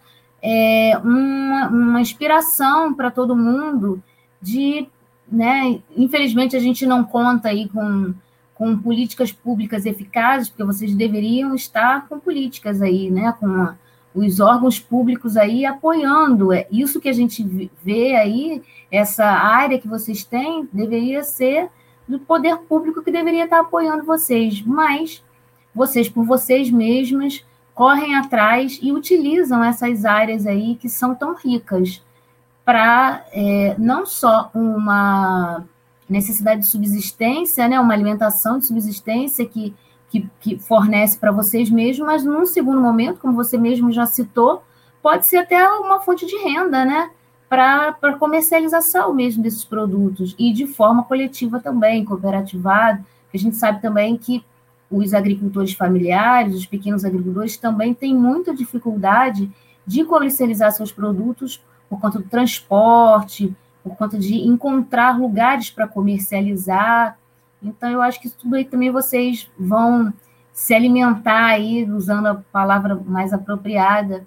É, 0.43 0.99
uma, 1.05 1.69
uma 1.69 2.01
inspiração 2.01 2.93
para 2.93 3.11
todo 3.11 3.37
mundo 3.37 4.03
de, 4.41 4.89
né? 5.31 5.81
Infelizmente, 5.97 6.57
a 6.57 6.61
gente 6.61 6.85
não 6.85 7.05
conta 7.05 7.49
aí 7.49 7.69
com, 7.69 8.13
com 8.55 8.77
políticas 8.77 9.31
públicas 9.31 9.87
eficazes, 9.87 10.49
porque 10.49 10.65
vocês 10.65 10.95
deveriam 10.95 11.55
estar 11.55 12.09
com 12.09 12.19
políticas 12.19 12.83
aí, 12.83 13.09
né? 13.09 13.33
Com 13.39 13.73
os 14.15 14.41
órgãos 14.41 14.81
públicos 14.81 15.37
aí 15.37 15.65
apoiando. 15.65 16.53
É 16.53 16.67
isso 16.71 17.01
que 17.01 17.09
a 17.09 17.13
gente 17.13 17.71
vê 17.83 18.17
aí, 18.17 18.61
essa 18.91 19.25
área 19.25 19.79
que 19.79 19.89
vocês 19.89 20.25
têm, 20.25 20.69
deveria 20.73 21.23
ser 21.23 21.71
do 22.07 22.19
poder 22.19 22.59
público 22.59 23.03
que 23.03 23.11
deveria 23.11 23.45
estar 23.45 23.61
apoiando 23.61 24.05
vocês, 24.05 24.63
mas 24.63 25.23
vocês, 25.75 26.09
por 26.09 26.25
vocês 26.25 26.71
mesmas, 26.71 27.45
correm 27.75 28.15
atrás 28.15 28.79
e 28.83 28.93
utilizam 28.93 29.65
essas 29.65 30.05
áreas 30.05 30.47
aí 30.47 30.77
que 30.77 30.89
são 30.89 31.15
tão 31.15 31.35
ricas 31.35 32.03
para 32.65 33.25
é, 33.33 33.75
não 33.79 34.07
só 34.07 34.51
uma 34.55 35.65
necessidade 36.09 36.61
de 36.61 36.67
subsistência, 36.67 37.67
né, 37.67 37.81
uma 37.81 37.95
alimentação 37.95 38.59
de 38.59 38.67
subsistência 38.67 39.47
que, 39.47 39.75
que, 40.11 40.29
que 40.41 40.59
fornece 40.59 41.19
para 41.19 41.33
vocês 41.33 41.71
mesmos, 41.71 42.07
mas 42.07 42.25
num 42.25 42.45
segundo 42.45 42.81
momento, 42.81 43.21
como 43.21 43.35
você 43.35 43.57
mesmo 43.57 43.91
já 43.91 44.05
citou, 44.07 44.63
pode 45.03 45.27
ser 45.27 45.39
até 45.39 45.67
uma 45.69 46.01
fonte 46.01 46.27
de 46.27 46.37
renda, 46.37 46.85
né? 46.85 47.11
Para 47.53 48.17
comercialização 48.19 49.13
mesmo 49.13 49.43
desses 49.43 49.63
produtos 49.63 50.35
e 50.39 50.55
de 50.55 50.67
forma 50.67 51.05
coletiva 51.05 51.61
também, 51.61 52.03
cooperativado. 52.03 53.05
A 53.33 53.37
gente 53.37 53.57
sabe 53.57 53.83
também 53.83 54.17
que 54.17 54.43
os 54.91 55.13
agricultores 55.13 55.75
familiares, 55.75 56.55
os 56.55 56.65
pequenos 56.65 57.05
agricultores, 57.05 57.59
também 57.59 57.93
têm 57.93 58.17
muita 58.17 58.55
dificuldade 58.55 59.53
de 59.87 60.03
comercializar 60.03 60.73
seus 60.73 60.91
produtos 60.91 61.63
por 61.91 62.01
conta 62.01 62.19
do 62.21 62.25
transporte, 62.25 63.55
por 63.85 63.97
conta 63.97 64.19
de 64.19 64.35
encontrar 64.49 65.21
lugares 65.21 65.69
para 65.69 65.87
comercializar. 65.87 67.19
Então, 67.63 67.91
eu 67.91 68.01
acho 68.01 68.19
que 68.19 68.31
tudo 68.31 68.57
aí 68.57 68.65
também 68.65 68.91
vocês 68.91 69.51
vão 69.59 70.11
se 70.55 70.73
alimentar 70.73 71.49
aí, 71.49 71.85
usando 71.85 72.29
a 72.29 72.35
palavra 72.51 72.99
mais 73.07 73.31
apropriada, 73.31 74.27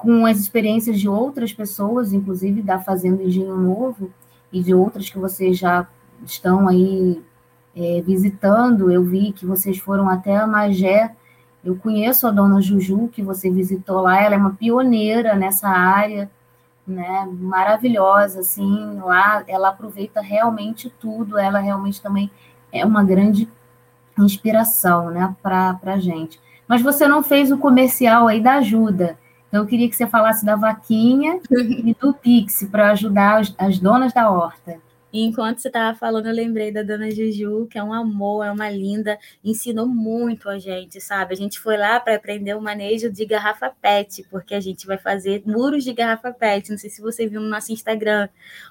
com 0.00 0.24
as 0.24 0.38
experiências 0.38 0.98
de 0.98 1.06
outras 1.06 1.52
pessoas, 1.52 2.14
inclusive 2.14 2.62
da 2.62 2.78
Fazenda 2.78 3.22
Engenho 3.22 3.54
Novo, 3.54 4.10
e 4.50 4.62
de 4.62 4.74
outras 4.74 5.10
que 5.10 5.18
vocês 5.18 5.58
já 5.58 5.86
estão 6.24 6.66
aí 6.66 7.22
é, 7.76 8.00
visitando. 8.00 8.90
Eu 8.90 9.04
vi 9.04 9.30
que 9.30 9.44
vocês 9.44 9.76
foram 9.76 10.08
até 10.08 10.34
a 10.34 10.46
Magé. 10.46 11.14
Eu 11.62 11.76
conheço 11.76 12.26
a 12.26 12.30
dona 12.30 12.62
Juju, 12.62 13.08
que 13.08 13.22
você 13.22 13.50
visitou 13.50 14.00
lá, 14.00 14.22
ela 14.22 14.34
é 14.34 14.38
uma 14.38 14.54
pioneira 14.54 15.36
nessa 15.36 15.68
área, 15.68 16.30
né? 16.86 17.28
Maravilhosa, 17.38 18.40
assim, 18.40 18.98
lá 19.04 19.44
ela 19.46 19.68
aproveita 19.68 20.22
realmente 20.22 20.90
tudo, 20.98 21.36
ela 21.36 21.58
realmente 21.58 22.00
também 22.00 22.30
é 22.72 22.86
uma 22.86 23.04
grande 23.04 23.46
inspiração, 24.18 25.10
né, 25.10 25.36
para 25.42 25.78
a 25.84 25.98
gente. 25.98 26.40
Mas 26.66 26.80
você 26.80 27.06
não 27.06 27.22
fez 27.22 27.52
o 27.52 27.58
comercial 27.58 28.28
aí 28.28 28.40
da 28.40 28.54
ajuda. 28.54 29.18
Então, 29.50 29.62
eu 29.64 29.66
queria 29.66 29.88
que 29.88 29.96
você 29.96 30.06
falasse 30.06 30.46
da 30.46 30.54
vaquinha 30.54 31.40
e 31.50 31.94
do 32.00 32.14
Pix 32.14 32.64
para 32.70 32.92
ajudar 32.92 33.40
as, 33.40 33.54
as 33.58 33.78
donas 33.80 34.12
da 34.12 34.30
horta. 34.30 34.80
Enquanto 35.12 35.58
você 35.58 35.66
estava 35.66 35.98
falando, 35.98 36.26
eu 36.26 36.32
lembrei 36.32 36.70
da 36.70 36.84
dona 36.84 37.10
Juju, 37.10 37.66
que 37.68 37.76
é 37.76 37.82
um 37.82 37.92
amor, 37.92 38.44
é 38.44 38.50
uma 38.52 38.70
linda, 38.70 39.18
ensinou 39.42 39.84
muito 39.86 40.48
a 40.48 40.56
gente, 40.56 41.00
sabe? 41.00 41.34
A 41.34 41.36
gente 41.36 41.58
foi 41.58 41.76
lá 41.76 41.98
para 41.98 42.14
aprender 42.14 42.54
o 42.54 42.62
manejo 42.62 43.10
de 43.10 43.26
garrafa 43.26 43.72
PET, 43.82 44.24
porque 44.30 44.54
a 44.54 44.60
gente 44.60 44.86
vai 44.86 44.98
fazer 44.98 45.42
muros 45.44 45.82
de 45.82 45.92
garrafa 45.92 46.32
PET. 46.32 46.70
Não 46.70 46.78
sei 46.78 46.88
se 46.88 47.02
você 47.02 47.26
viu 47.26 47.40
no 47.40 47.48
nosso 47.48 47.72
Instagram, 47.72 48.28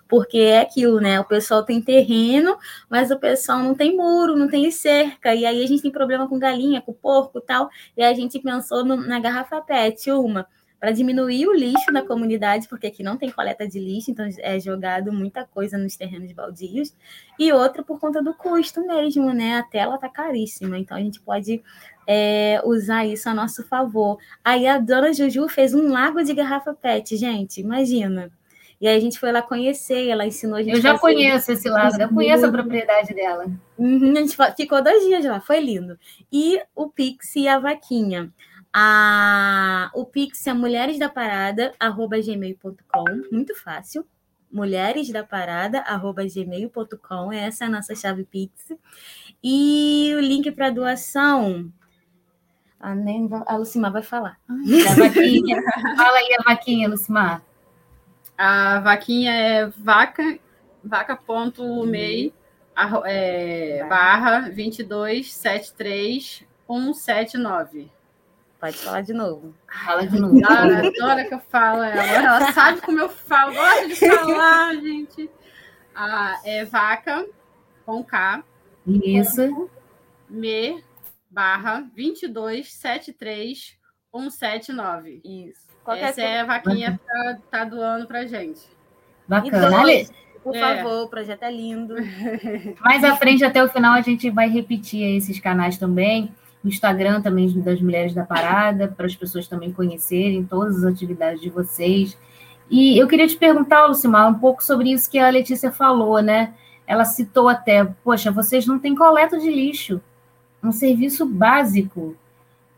porque 0.07 0.37
é 0.37 0.61
aquilo, 0.61 1.01
né? 1.01 1.19
O 1.19 1.25
pessoal 1.25 1.63
tem 1.63 1.81
terreno, 1.81 2.57
mas 2.89 3.11
o 3.11 3.19
pessoal 3.19 3.59
não 3.59 3.75
tem 3.75 3.97
muro, 3.97 4.37
não 4.37 4.47
tem 4.47 4.71
cerca. 4.71 5.35
E 5.35 5.45
aí 5.45 5.61
a 5.61 5.67
gente 5.67 5.81
tem 5.81 5.91
problema 5.91 6.25
com 6.25 6.39
galinha, 6.39 6.81
com 6.81 6.93
porco 6.93 7.39
e 7.39 7.41
tal. 7.41 7.69
E 7.97 8.01
a 8.01 8.13
gente 8.13 8.39
pensou 8.39 8.85
no, 8.85 8.95
na 8.95 9.19
garrafa 9.19 9.59
PET, 9.59 10.09
uma 10.11 10.47
para 10.79 10.91
diminuir 10.91 11.45
o 11.47 11.53
lixo 11.53 11.91
na 11.91 12.01
comunidade, 12.01 12.67
porque 12.67 12.87
aqui 12.87 13.03
não 13.03 13.17
tem 13.17 13.29
coleta 13.29 13.67
de 13.67 13.79
lixo, 13.79 14.11
então 14.11 14.27
é 14.39 14.59
jogado 14.59 15.11
muita 15.11 15.43
coisa 15.45 15.77
nos 15.77 15.97
terrenos 15.97 16.31
baldios, 16.31 16.95
e 17.37 17.51
outra 17.51 17.83
por 17.83 17.99
conta 17.99 18.21
do 18.21 18.33
custo 18.33 18.85
mesmo, 18.85 19.33
né? 19.33 19.57
A 19.57 19.63
tela 19.63 19.97
tá 19.97 20.07
caríssima, 20.07 20.77
então 20.77 20.95
a 20.95 21.01
gente 21.01 21.19
pode 21.19 21.61
é, 22.07 22.61
usar 22.63 23.05
isso 23.05 23.27
a 23.29 23.33
nosso 23.33 23.63
favor. 23.67 24.17
Aí 24.43 24.65
a 24.67 24.77
dona 24.77 25.13
Juju 25.13 25.49
fez 25.49 25.73
um 25.73 25.91
lago 25.91 26.23
de 26.23 26.33
garrafa 26.33 26.73
PET, 26.73 27.17
gente, 27.17 27.59
imagina. 27.59 28.31
E 28.81 28.87
aí 28.87 28.95
a 28.95 28.99
gente 28.99 29.19
foi 29.19 29.31
lá 29.31 29.41
conhecer, 29.41 30.07
ela 30.07 30.25
ensinou 30.25 30.55
a 30.55 30.63
gente. 30.63 30.75
Eu 30.75 30.81
já 30.81 30.97
conheço 30.97 31.51
esse 31.51 31.67
lago, 31.69 32.01
eu 32.01 32.09
conheço 32.09 32.45
a 32.45 32.51
propriedade 32.51 33.13
dela. 33.13 33.45
Uhum, 33.77 34.13
a 34.13 34.21
gente 34.21 34.37
ficou 34.55 34.81
dois 34.81 35.03
dias 35.03 35.25
lá, 35.25 35.41
foi 35.41 35.59
lindo. 35.59 35.99
E 36.31 36.61
o 36.73 36.87
Pix 36.87 37.35
e 37.35 37.47
a 37.47 37.59
vaquinha. 37.59 38.31
A, 38.73 39.89
o 39.93 40.03
Pix 40.05 40.45
é 40.45 40.53
mulheresdaparada.gmail.com, 40.53 43.05
muito 43.31 43.55
fácil. 43.55 44.05
Mulheresdaparada.gmail.com, 44.51 47.31
essa 47.31 47.63
é 47.65 47.67
a 47.67 47.71
nossa 47.71 47.95
chave 47.95 48.25
Pix. 48.25 48.73
E 49.43 50.13
o 50.15 50.19
link 50.19 50.51
para 50.51 50.69
doação. 50.69 51.73
A, 52.79 52.93
nem, 52.95 53.27
a 53.45 53.57
Lucimar 53.57 53.91
vai 53.91 54.03
falar. 54.03 54.39
A 54.47 54.53
vaquinha. 54.95 55.61
Fala 55.97 56.17
aí 56.17 56.37
a 56.39 56.43
vaquinha, 56.43 56.87
Lucimar. 56.87 57.43
A 58.37 58.79
vaquinha 58.79 59.33
é 59.33 59.67
vaca, 59.67 60.39
vaca.mei 60.83 62.33
é, 63.05 63.85
barra 63.89 64.49
2273 64.49 66.45
179. 66.67 67.98
Pode 68.59 68.77
falar 68.77 69.01
de 69.01 69.13
novo. 69.13 69.55
Fala 69.85 70.05
de 70.05 70.19
novo. 70.19 70.37
Adora 70.45 71.25
que 71.25 71.33
eu 71.33 71.39
falo 71.39 71.81
ela. 71.81 72.03
Ela 72.03 72.51
sabe 72.51 72.81
como 72.81 72.99
eu 72.99 73.07
falo. 73.07 73.53
Gosta 73.53 73.87
de 73.87 73.95
falar, 73.95 74.75
gente. 74.83 75.29
Ah, 75.95 76.39
é 76.43 76.65
vaca 76.65 77.25
com 77.85 78.03
K. 78.03 78.43
Isso. 78.85 79.69
Me 80.29 80.83
barra 81.29 81.81
2273 81.95 83.77
179. 84.13 85.21
Isso. 85.23 85.61
Qualquer 85.83 86.09
Essa 86.09 86.21
é 86.21 86.41
a 86.41 86.45
vaquinha 86.45 86.99
que 86.99 87.05
tá, 87.05 87.37
tá 87.49 87.63
doando 87.63 88.07
pra 88.07 88.25
gente. 88.25 88.61
Bacana. 89.25 89.81
Dois, 89.83 90.11
por 90.43 90.53
é. 90.53 90.59
favor, 90.59 91.05
o 91.05 91.09
projeto 91.09 91.43
é 91.43 91.51
lindo. 91.51 91.95
Mais 92.81 93.03
à 93.05 93.15
frente, 93.15 93.45
até 93.45 93.63
o 93.63 93.69
final, 93.69 93.93
a 93.93 94.01
gente 94.01 94.29
vai 94.29 94.49
repetir 94.49 95.01
esses 95.15 95.39
canais 95.39 95.77
também 95.77 96.35
no 96.63 96.69
Instagram 96.69 97.21
também 97.21 97.49
das 97.61 97.81
Mulheres 97.81 98.13
da 98.13 98.25
Parada, 98.25 98.87
para 98.87 99.05
as 99.05 99.15
pessoas 99.15 99.47
também 99.47 99.71
conhecerem 99.71 100.43
todas 100.43 100.77
as 100.77 100.83
atividades 100.83 101.41
de 101.41 101.49
vocês. 101.49 102.17
E 102.69 102.97
eu 102.97 103.07
queria 103.07 103.27
te 103.27 103.37
perguntar, 103.37 103.87
Lucimar, 103.87 104.29
um 104.29 104.39
pouco 104.39 104.63
sobre 104.63 104.91
isso 104.91 105.09
que 105.09 105.17
a 105.17 105.29
Letícia 105.29 105.71
falou, 105.71 106.21
né? 106.21 106.53
Ela 106.85 107.05
citou 107.05 107.47
até, 107.47 107.85
poxa, 108.03 108.31
vocês 108.31 108.65
não 108.65 108.77
têm 108.77 108.95
coleta 108.95 109.39
de 109.39 109.49
lixo, 109.49 110.01
um 110.63 110.71
serviço 110.71 111.25
básico. 111.25 112.15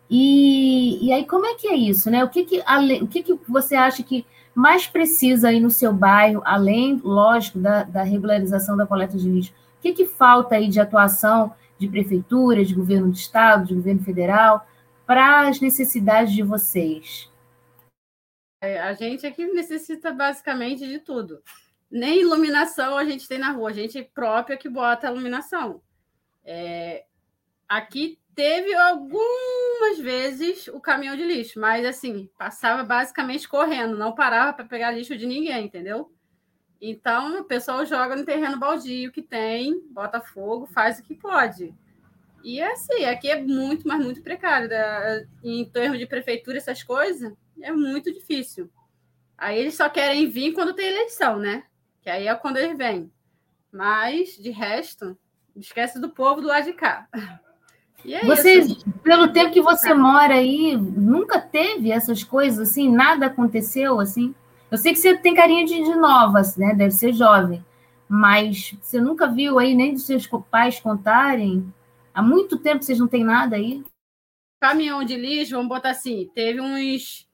E, 0.10 1.06
e 1.06 1.12
aí, 1.12 1.26
como 1.26 1.46
é 1.46 1.56
que 1.56 1.68
é 1.68 1.76
isso, 1.76 2.10
né? 2.10 2.24
O 2.24 2.30
que 2.30 2.44
que, 2.46 2.64
o 3.02 3.08
que 3.08 3.24
que 3.24 3.40
você 3.48 3.76
acha 3.76 4.04
que 4.04 4.26
mais 4.54 4.86
precisa 4.86 5.50
aí 5.50 5.60
no 5.60 5.72
seu 5.72 5.94
bairro, 5.94 6.42
além, 6.46 7.00
lógico, 7.04 7.60
da, 7.60 7.84
da 7.84 8.04
regularização 8.04 8.78
da 8.78 8.86
coleta 8.86 9.18
de 9.18 9.30
lixo? 9.30 9.52
O 9.80 9.82
que, 9.82 9.94
que 9.94 10.06
falta 10.06 10.56
aí 10.56 10.68
de 10.68 10.80
atuação 10.80 11.54
de 11.82 11.90
prefeitura, 11.90 12.64
de 12.64 12.76
governo 12.76 13.08
do 13.10 13.16
estado, 13.16 13.66
de 13.66 13.74
governo 13.74 14.04
federal, 14.04 14.68
para 15.06 15.48
as 15.48 15.60
necessidades 15.60 16.32
de 16.32 16.44
vocês? 16.44 17.30
É, 18.62 18.80
a 18.80 18.94
gente 18.94 19.26
aqui 19.26 19.48
necessita 19.48 20.14
basicamente 20.14 20.88
de 20.88 21.00
tudo. 21.00 21.42
Nem 21.90 22.22
iluminação 22.22 22.96
a 22.96 23.04
gente 23.04 23.28
tem 23.28 23.40
na 23.40 23.52
rua, 23.52 23.72
a 23.72 23.74
gente 23.74 24.02
própria 24.14 24.56
que 24.56 24.70
bota 24.70 25.08
a 25.08 25.12
iluminação. 25.12 25.82
É, 26.46 27.06
aqui 27.68 28.20
teve 28.36 28.74
algumas 28.76 29.98
vezes 30.00 30.68
o 30.68 30.80
caminhão 30.80 31.16
de 31.16 31.24
lixo, 31.24 31.60
mas 31.60 31.84
assim, 31.84 32.30
passava 32.38 32.84
basicamente 32.84 33.50
correndo, 33.50 33.98
não 33.98 34.14
parava 34.14 34.54
para 34.54 34.66
pegar 34.66 34.92
lixo 34.92 35.18
de 35.18 35.26
ninguém, 35.26 35.66
entendeu? 35.66 36.14
Então, 36.82 37.40
o 37.40 37.44
pessoal 37.44 37.86
joga 37.86 38.16
no 38.16 38.26
terreno 38.26 38.58
baldio 38.58 39.12
que 39.12 39.22
tem, 39.22 39.80
bota 39.92 40.20
fogo, 40.20 40.66
faz 40.66 40.98
o 40.98 41.04
que 41.04 41.14
pode. 41.14 41.72
E 42.44 42.60
é 42.60 42.72
assim, 42.72 43.06
aqui 43.06 43.30
é 43.30 43.40
muito, 43.40 43.88
mas 43.88 44.04
muito 44.04 44.24
precário. 44.24 44.68
Da, 44.68 45.22
em 45.44 45.64
termos 45.66 46.00
de 46.00 46.08
prefeitura, 46.08 46.58
essas 46.58 46.82
coisas, 46.82 47.32
é 47.62 47.72
muito 47.72 48.12
difícil. 48.12 48.68
Aí 49.38 49.60
eles 49.60 49.76
só 49.76 49.90
querem 49.90 50.28
vir 50.28 50.54
quando 50.54 50.74
tem 50.74 50.88
eleição, 50.88 51.38
né? 51.38 51.64
Que 52.02 52.10
aí 52.10 52.28
é 52.28 52.34
quando 52.34 52.58
eles 52.58 52.76
vêm. 52.76 53.12
Mas, 53.72 54.36
de 54.36 54.50
resto, 54.50 55.16
esquece 55.56 56.00
do 56.00 56.10
povo 56.10 56.42
do 56.42 56.48
lado 56.48 56.66
de 56.66 56.74
cá. 56.74 57.08
É 58.04 58.26
você, 58.26 58.56
isso. 58.56 58.84
pelo 59.04 59.32
tempo 59.32 59.54
que 59.54 59.62
você 59.62 59.94
mora 59.94 60.34
aí, 60.34 60.76
nunca 60.76 61.40
teve 61.40 61.92
essas 61.92 62.24
coisas 62.24 62.70
assim? 62.70 62.92
Nada 62.92 63.28
aconteceu 63.28 64.00
assim? 64.00 64.34
Eu 64.72 64.78
sei 64.78 64.94
que 64.94 65.00
você 65.00 65.18
tem 65.18 65.36
carinha 65.36 65.66
de, 65.66 65.76
de 65.76 65.96
nova, 65.96 66.42
né? 66.58 66.74
Deve 66.74 66.92
ser 66.92 67.14
jovem. 67.14 67.64
Mas 68.08 68.74
você 68.82 69.02
nunca 69.02 69.28
viu 69.28 69.60
aí 69.60 69.76
nem 69.76 69.94
dos 69.94 70.06
seus 70.06 70.26
pais 70.50 70.80
contarem? 70.80 71.74
Há 72.14 72.22
muito 72.22 72.58
tempo 72.58 72.80
que 72.80 72.86
vocês 72.86 73.00
não 73.00 73.08
têm 73.08 73.24
nada 73.24 73.58
aí? 73.58 73.84
Caminhão 74.62 75.04
de 75.04 75.16
lixo, 75.18 75.56
vamos 75.56 75.68
botar 75.68 75.90
assim, 75.90 76.30
teve 76.34 76.62
uns 76.62 77.28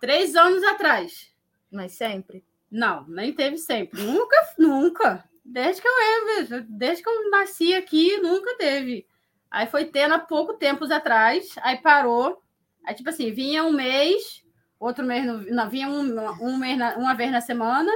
três 0.00 0.36
anos 0.36 0.62
atrás. 0.62 1.32
Mas 1.70 1.92
sempre? 1.92 2.44
Não, 2.70 3.06
nem 3.08 3.32
teve 3.32 3.58
sempre. 3.58 4.00
Nunca, 4.00 4.36
nunca. 4.58 5.24
Desde 5.44 5.82
que 5.82 5.88
eu 5.88 6.64
desde 6.68 7.02
que 7.02 7.08
eu 7.08 7.30
nasci 7.30 7.74
aqui, 7.74 8.18
nunca 8.18 8.56
teve. 8.56 9.06
Aí 9.50 9.66
foi 9.66 9.84
tendo 9.86 10.14
há 10.14 10.18
pouco 10.18 10.54
tempos 10.54 10.90
atrás, 10.90 11.54
aí 11.62 11.76
parou. 11.76 12.40
Aí, 12.84 12.94
tipo 12.94 13.08
assim, 13.08 13.32
vinha 13.32 13.64
um 13.64 13.72
mês, 13.72 14.43
outro 14.78 15.04
mês, 15.04 15.24
não, 15.26 15.68
vinha 15.68 15.88
um, 15.88 16.16
um 16.40 16.56
mês 16.56 16.76
na, 16.76 16.96
uma 16.96 17.14
vez 17.14 17.30
na 17.30 17.40
semana, 17.40 17.90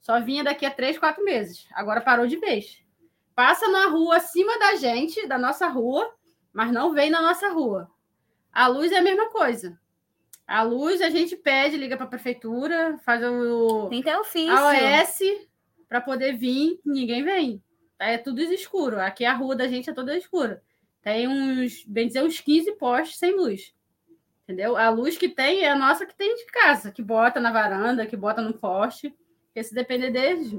só 0.00 0.20
vinha 0.20 0.44
daqui 0.44 0.66
a 0.66 0.70
três, 0.70 0.98
quatro 0.98 1.24
meses. 1.24 1.66
Agora 1.72 2.00
parou 2.00 2.26
de 2.26 2.36
vez. 2.36 2.82
Passa 3.34 3.68
na 3.68 3.88
rua 3.88 4.16
acima 4.16 4.58
da 4.58 4.74
gente, 4.74 5.26
da 5.26 5.38
nossa 5.38 5.66
rua, 5.68 6.12
mas 6.52 6.72
não 6.72 6.92
vem 6.92 7.10
na 7.10 7.22
nossa 7.22 7.48
rua. 7.48 7.90
A 8.52 8.66
luz 8.66 8.92
é 8.92 8.98
a 8.98 9.02
mesma 9.02 9.30
coisa. 9.30 9.78
A 10.46 10.62
luz 10.62 11.00
a 11.00 11.08
gente 11.08 11.36
pede, 11.36 11.76
liga 11.76 11.96
para 11.96 12.04
a 12.04 12.10
prefeitura, 12.10 12.98
faz 13.04 13.22
o. 13.24 13.88
Tem 13.88 14.00
até 14.00 14.18
ofício. 14.18 14.52
A 14.52 15.02
OS 15.02 15.20
para 15.88 16.00
poder 16.00 16.36
vir, 16.36 16.80
ninguém 16.84 17.22
vem. 17.22 17.62
É 17.98 18.18
tudo 18.18 18.40
escuro. 18.40 19.00
Aqui 19.00 19.24
a 19.24 19.34
rua 19.34 19.54
da 19.54 19.68
gente 19.68 19.88
é 19.88 19.92
toda 19.92 20.16
escura. 20.16 20.62
Tem 21.02 21.28
uns, 21.28 21.84
bem 21.84 22.06
dizer, 22.06 22.22
uns 22.22 22.40
15 22.40 22.72
postes 22.72 23.18
sem 23.18 23.36
luz. 23.36 23.74
Entendeu? 24.44 24.76
A 24.76 24.88
luz 24.90 25.16
que 25.16 25.28
tem 25.28 25.60
é 25.60 25.70
a 25.70 25.76
nossa 25.76 26.04
que 26.04 26.14
tem 26.14 26.34
de 26.34 26.46
casa, 26.46 26.90
que 26.90 27.02
bota 27.02 27.40
na 27.40 27.52
varanda, 27.52 28.06
que 28.06 28.16
bota 28.16 28.42
no 28.42 28.52
poste. 28.52 29.14
Porque 29.46 29.62
se 29.62 29.74
depender 29.74 30.10
deles, 30.10 30.54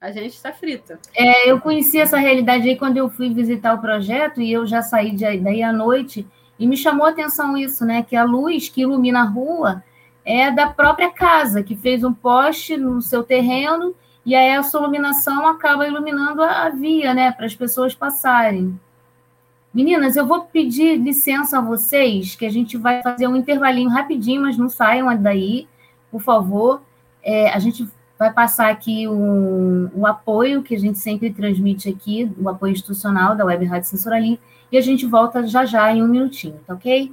a 0.00 0.10
gente 0.10 0.34
está 0.34 0.52
frita. 0.52 0.98
É, 1.14 1.50
eu 1.50 1.60
conheci 1.60 1.98
essa 1.98 2.16
realidade 2.16 2.68
aí 2.68 2.76
quando 2.76 2.96
eu 2.96 3.08
fui 3.10 3.32
visitar 3.32 3.74
o 3.74 3.80
projeto 3.80 4.40
e 4.40 4.52
eu 4.52 4.66
já 4.66 4.80
saí 4.80 5.10
de, 5.10 5.38
daí 5.38 5.62
à 5.62 5.72
noite 5.72 6.26
e 6.58 6.66
me 6.66 6.76
chamou 6.76 7.06
a 7.06 7.10
atenção 7.10 7.56
isso, 7.56 7.84
né? 7.84 8.02
Que 8.02 8.16
a 8.16 8.24
luz 8.24 8.68
que 8.68 8.82
ilumina 8.82 9.20
a 9.20 9.24
rua 9.24 9.82
é 10.24 10.50
da 10.50 10.68
própria 10.68 11.10
casa, 11.10 11.62
que 11.62 11.76
fez 11.76 12.02
um 12.02 12.12
poste 12.12 12.76
no 12.76 13.02
seu 13.02 13.22
terreno 13.22 13.94
e 14.24 14.34
aí 14.34 14.54
a 14.54 14.62
sua 14.62 14.80
iluminação 14.80 15.46
acaba 15.46 15.86
iluminando 15.86 16.42
a 16.42 16.68
via, 16.68 17.14
né? 17.14 17.30
Para 17.32 17.46
as 17.46 17.54
pessoas 17.54 17.94
passarem. 17.94 18.78
Meninas, 19.76 20.16
eu 20.16 20.26
vou 20.26 20.40
pedir 20.40 20.96
licença 20.96 21.58
a 21.58 21.60
vocês, 21.60 22.34
que 22.34 22.46
a 22.46 22.50
gente 22.50 22.78
vai 22.78 23.02
fazer 23.02 23.26
um 23.26 23.36
intervalinho 23.36 23.90
rapidinho, 23.90 24.40
mas 24.40 24.56
não 24.56 24.70
saiam 24.70 25.14
daí, 25.20 25.68
por 26.10 26.22
favor. 26.22 26.80
É, 27.22 27.50
a 27.50 27.58
gente 27.58 27.86
vai 28.18 28.32
passar 28.32 28.70
aqui 28.70 29.06
o, 29.06 30.06
apoio 30.06 30.62
que 30.62 30.74
a 30.74 30.78
gente 30.78 30.98
sempre 30.98 31.30
transmite 31.30 31.90
aqui, 31.90 32.32
o 32.40 32.48
apoio 32.48 32.72
institucional 32.72 33.36
da 33.36 33.44
Web 33.44 33.66
Rádio 33.66 33.90
Censura 33.90 34.18
Livre, 34.18 34.40
e 34.72 34.78
a 34.78 34.80
gente 34.80 35.04
volta 35.04 35.46
já 35.46 35.66
já 35.66 35.92
em 35.92 36.02
um 36.02 36.08
minutinho, 36.08 36.58
tá 36.66 36.72
ok? 36.72 37.12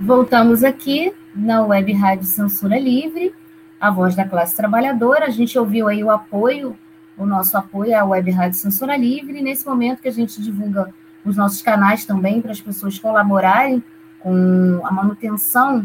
Voltamos 0.00 0.62
aqui 0.62 1.12
na 1.34 1.60
Web 1.62 1.92
Rádio 1.92 2.24
Censura 2.24 2.78
Livre, 2.78 3.34
a 3.80 3.90
voz 3.90 4.14
da 4.14 4.24
classe 4.24 4.56
trabalhadora. 4.56 5.26
A 5.26 5.30
gente 5.30 5.58
ouviu 5.58 5.88
aí 5.88 6.04
o 6.04 6.10
apoio 6.10 6.78
o 7.16 7.26
nosso 7.26 7.58
apoio 7.58 7.98
à 7.98 8.04
Web 8.04 8.30
Rádio 8.30 8.56
Censura 8.56 8.96
Livre, 8.96 9.42
nesse 9.42 9.66
momento 9.66 10.00
que 10.00 10.06
a 10.06 10.12
gente 10.12 10.40
divulga 10.40 10.94
os 11.24 11.36
nossos 11.36 11.60
canais 11.62 12.04
também 12.04 12.40
para 12.40 12.52
as 12.52 12.60
pessoas 12.60 12.96
colaborarem 12.96 13.82
com 14.20 14.80
a 14.84 14.92
manutenção 14.92 15.84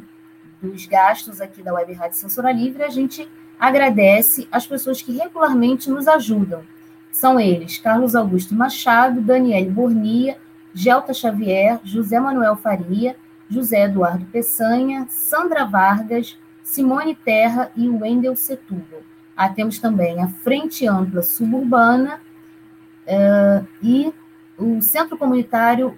dos 0.61 0.85
gastos 0.85 1.41
aqui 1.41 1.63
da 1.63 1.73
Web 1.73 1.93
Rádio 1.93 2.17
Censura 2.17 2.51
Livre, 2.51 2.83
a 2.83 2.89
gente 2.89 3.27
agradece 3.59 4.47
as 4.51 4.67
pessoas 4.67 5.01
que 5.01 5.11
regularmente 5.11 5.89
nos 5.89 6.07
ajudam. 6.07 6.61
São 7.11 7.39
eles 7.39 7.79
Carlos 7.79 8.13
Augusto 8.15 8.53
Machado, 8.53 9.21
Daniele 9.21 9.71
Bornia, 9.71 10.37
Gelta 10.71 11.15
Xavier, 11.15 11.79
José 11.83 12.19
Manuel 12.19 12.55
Faria, 12.55 13.15
José 13.49 13.85
Eduardo 13.85 14.25
Peçanha, 14.25 15.05
Sandra 15.09 15.65
Vargas, 15.65 16.37
Simone 16.63 17.15
Terra 17.15 17.71
e 17.75 17.89
Wendel 17.89 18.35
Setúbal. 18.35 19.01
Ah, 19.35 19.49
temos 19.49 19.79
também 19.79 20.21
a 20.21 20.27
Frente 20.27 20.87
Ampla 20.87 21.21
Suburbana, 21.21 22.19
uh, 23.07 23.67
e 23.81 24.13
o 24.57 24.81
Centro 24.81 25.17
Comunitário 25.17 25.97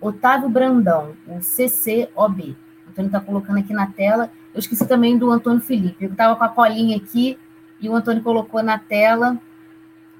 Otávio 0.00 0.48
Brandão, 0.48 1.16
o 1.26 1.38
CCOB. 1.40 2.56
O 2.86 2.90
Antônio 2.90 3.08
está 3.08 3.20
colocando 3.20 3.58
aqui 3.58 3.72
na 3.72 3.86
tela. 3.86 4.30
Eu 4.54 4.60
esqueci 4.60 4.86
também 4.86 5.18
do 5.18 5.30
Antônio 5.30 5.60
Felipe. 5.60 6.04
Eu 6.04 6.12
estava 6.12 6.36
com 6.36 6.44
a 6.44 6.48
colinha 6.48 6.96
aqui 6.96 7.36
e 7.80 7.88
o 7.88 7.94
Antônio 7.94 8.22
colocou 8.22 8.62
na 8.62 8.78
tela. 8.78 9.36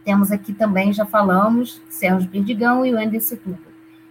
Temos 0.04 0.32
aqui 0.32 0.52
também, 0.52 0.92
já 0.92 1.04
falamos, 1.04 1.80
Sérgio 1.88 2.28
Perdigão 2.28 2.84
e 2.84 2.92
o 2.92 2.98
Ender 2.98 3.20
Setúbal. 3.20 3.67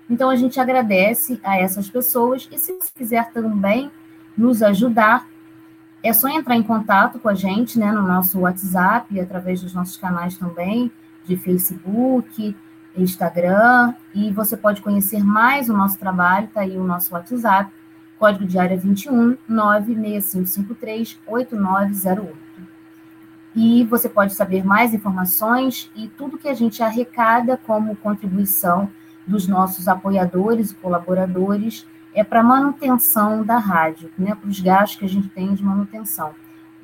Então, 0.10 0.30
a 0.30 0.36
gente 0.36 0.60
agradece 0.60 1.39
a 1.43 1.58
essas 1.58 1.89
pessoas 1.89 2.47
e 2.51 2.58
se 2.58 2.74
você 2.74 2.89
quiser 2.95 3.32
também 3.32 3.91
nos 4.38 4.62
ajudar, 4.64 5.28
é 6.01 6.14
só 6.14 6.28
entrar 6.30 6.55
em 6.55 6.64
contato 6.64 7.20
com 7.20 7.28
a 7.28 7.34
gente 7.34 7.78
né, 7.78 7.91
no 7.91 8.01
nosso 8.01 8.39
WhatsApp, 8.39 9.20
através 9.20 9.62
dos 9.62 9.74
nossos 9.74 9.97
canais 9.97 10.38
também, 10.38 10.91
de 11.26 11.36
Facebook, 11.36 12.55
Instagram, 12.95 13.93
e 14.14 14.32
você 14.32 14.55
pode 14.55 14.82
conhecer 14.82 15.24
mais 15.24 15.70
o 15.70 15.74
nosso 15.74 15.97
trabalho, 15.97 16.45
está 16.45 16.62
aí 16.62 16.78
o 16.78 16.84
nosso 16.84 17.14
WhatsApp, 17.14 17.72
código 18.18 18.45
de 18.45 18.58
área 18.58 18.78
21 18.78 19.38
96553 19.47 21.20
8908. 21.28 22.38
E 23.55 23.84
você 23.86 24.08
pode 24.08 24.34
saber 24.34 24.64
mais 24.64 24.93
informações 24.93 25.91
e 25.95 26.08
tudo 26.08 26.38
que 26.38 26.47
a 26.47 26.53
gente 26.53 26.82
arrecada 26.84 27.58
como 27.66 27.95
contribuição 27.95 28.89
dos 29.28 29.47
nossos 29.47 29.88
apoiadores 29.88 30.71
e 30.71 30.75
colaboradores 30.75 31.86
é 32.13 32.23
para 32.23 32.41
manutenção 32.41 33.43
da 33.43 33.57
rádio, 33.57 34.09
né, 34.17 34.34
para 34.34 34.49
os 34.49 34.59
gastos 34.59 34.97
que 34.97 35.05
a 35.05 35.09
gente 35.09 35.28
tem 35.30 35.53
de 35.53 35.63
manutenção. 35.63 36.32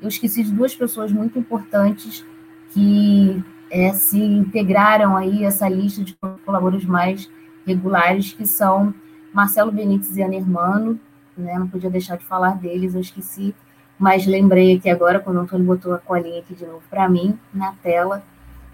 Eu 0.00 0.08
esqueci 0.08 0.44
de 0.44 0.52
duas 0.52 0.74
pessoas 0.76 1.10
muito 1.10 1.38
importantes 1.38 2.24
que 2.70 3.42
é, 3.70 3.92
se 3.92 4.20
integraram 4.22 5.16
aí 5.16 5.44
essa 5.44 5.68
lista 5.68 6.04
de 6.04 6.14
colaboradores 6.14 6.84
mais 6.84 7.28
regulares, 7.66 8.32
que 8.32 8.46
são 8.46 8.94
Marcelo 9.32 9.72
Benítez 9.72 10.16
e 10.16 10.22
Ana 10.22 10.36
Hermano, 10.36 11.00
né, 11.36 11.58
não 11.58 11.66
podia 11.66 11.90
deixar 11.90 12.16
de 12.16 12.24
falar 12.24 12.56
deles, 12.56 12.94
eu 12.94 13.00
esqueci, 13.00 13.54
mas 13.98 14.26
lembrei 14.26 14.76
aqui 14.76 14.88
agora, 14.88 15.18
quando 15.18 15.38
o 15.38 15.40
Antônio 15.40 15.66
botou 15.66 15.94
a 15.94 15.98
colinha 15.98 16.40
aqui 16.40 16.54
de 16.54 16.66
novo 16.66 16.82
para 16.90 17.08
mim, 17.08 17.38
na 17.52 17.72
tela, 17.82 18.22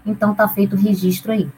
então 0.05 0.31
está 0.31 0.47
feito 0.47 0.75
o 0.75 0.79
registro 0.79 1.31
aí. 1.31 1.49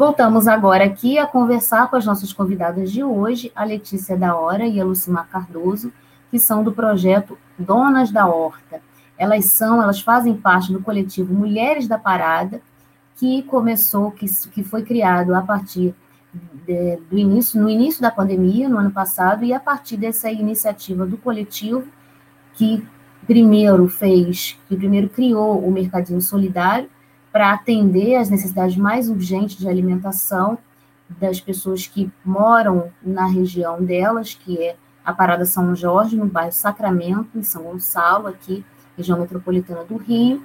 Voltamos 0.00 0.48
agora 0.48 0.84
aqui 0.84 1.18
a 1.18 1.26
conversar 1.26 1.90
com 1.90 1.96
as 1.96 2.06
nossas 2.06 2.32
convidadas 2.32 2.90
de 2.90 3.04
hoje, 3.04 3.52
a 3.54 3.64
Letícia 3.64 4.16
da 4.16 4.34
Hora 4.34 4.66
e 4.66 4.80
a 4.80 4.84
Lucimar 4.84 5.28
Cardoso, 5.28 5.92
que 6.30 6.38
são 6.38 6.64
do 6.64 6.72
projeto 6.72 7.36
Donas 7.58 8.10
da 8.10 8.26
Horta. 8.26 8.80
Elas 9.18 9.44
são, 9.52 9.82
elas 9.82 10.00
fazem 10.00 10.34
parte 10.34 10.72
do 10.72 10.80
coletivo 10.80 11.34
Mulheres 11.34 11.86
da 11.86 11.98
Parada, 11.98 12.62
que 13.16 13.42
começou, 13.42 14.10
que, 14.10 14.24
que 14.48 14.64
foi 14.64 14.84
criado 14.84 15.34
a 15.34 15.42
partir 15.42 15.94
de, 16.66 16.96
do 17.10 17.18
início, 17.18 17.60
no 17.60 17.68
início 17.68 18.00
da 18.00 18.10
pandemia, 18.10 18.70
no 18.70 18.78
ano 18.78 18.92
passado, 18.92 19.44
e 19.44 19.52
a 19.52 19.60
partir 19.60 19.98
dessa 19.98 20.30
iniciativa 20.30 21.04
do 21.04 21.18
coletivo, 21.18 21.84
que 22.54 22.82
primeiro 23.26 23.86
fez, 23.86 24.58
que 24.66 24.78
primeiro 24.78 25.10
criou 25.10 25.62
o 25.62 25.70
Mercadinho 25.70 26.22
Solidário, 26.22 26.88
para 27.32 27.52
atender 27.52 28.16
às 28.16 28.28
necessidades 28.28 28.76
mais 28.76 29.08
urgentes 29.08 29.56
de 29.56 29.68
alimentação 29.68 30.58
das 31.08 31.40
pessoas 31.40 31.86
que 31.86 32.10
moram 32.24 32.90
na 33.02 33.26
região 33.26 33.82
delas, 33.82 34.34
que 34.34 34.58
é 34.62 34.76
a 35.04 35.12
Parada 35.12 35.44
São 35.44 35.74
Jorge, 35.74 36.16
no 36.16 36.26
bairro 36.26 36.52
Sacramento, 36.52 37.38
em 37.38 37.42
São 37.42 37.64
Gonçalo, 37.64 38.28
aqui, 38.28 38.64
região 38.96 39.18
metropolitana 39.18 39.84
do 39.84 39.96
Rio. 39.96 40.42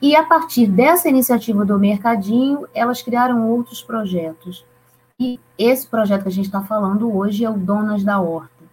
E 0.00 0.14
a 0.14 0.24
partir 0.24 0.66
dessa 0.66 1.08
iniciativa 1.08 1.64
do 1.64 1.78
Mercadinho, 1.78 2.66
elas 2.74 3.02
criaram 3.02 3.48
outros 3.48 3.82
projetos. 3.82 4.64
E 5.18 5.40
esse 5.58 5.86
projeto 5.86 6.22
que 6.22 6.28
a 6.28 6.32
gente 6.32 6.46
está 6.46 6.62
falando 6.62 7.14
hoje 7.14 7.44
é 7.44 7.50
o 7.50 7.56
Donas 7.56 8.04
da 8.04 8.20
Horta, 8.20 8.64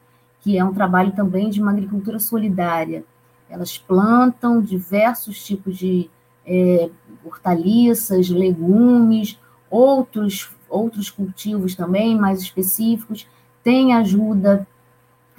que 0.41 0.57
é 0.57 0.63
um 0.63 0.73
trabalho 0.73 1.13
também 1.13 1.49
de 1.49 1.61
uma 1.61 1.71
agricultura 1.71 2.19
solidária. 2.19 3.05
Elas 3.49 3.77
plantam 3.77 4.61
diversos 4.61 5.43
tipos 5.43 5.77
de 5.77 6.09
é, 6.45 6.89
hortaliças, 7.25 8.29
legumes, 8.29 9.39
outros, 9.69 10.51
outros 10.69 11.09
cultivos 11.09 11.75
também 11.75 12.17
mais 12.17 12.41
específicos, 12.41 13.27
tem 13.63 13.93
ajuda 13.93 14.67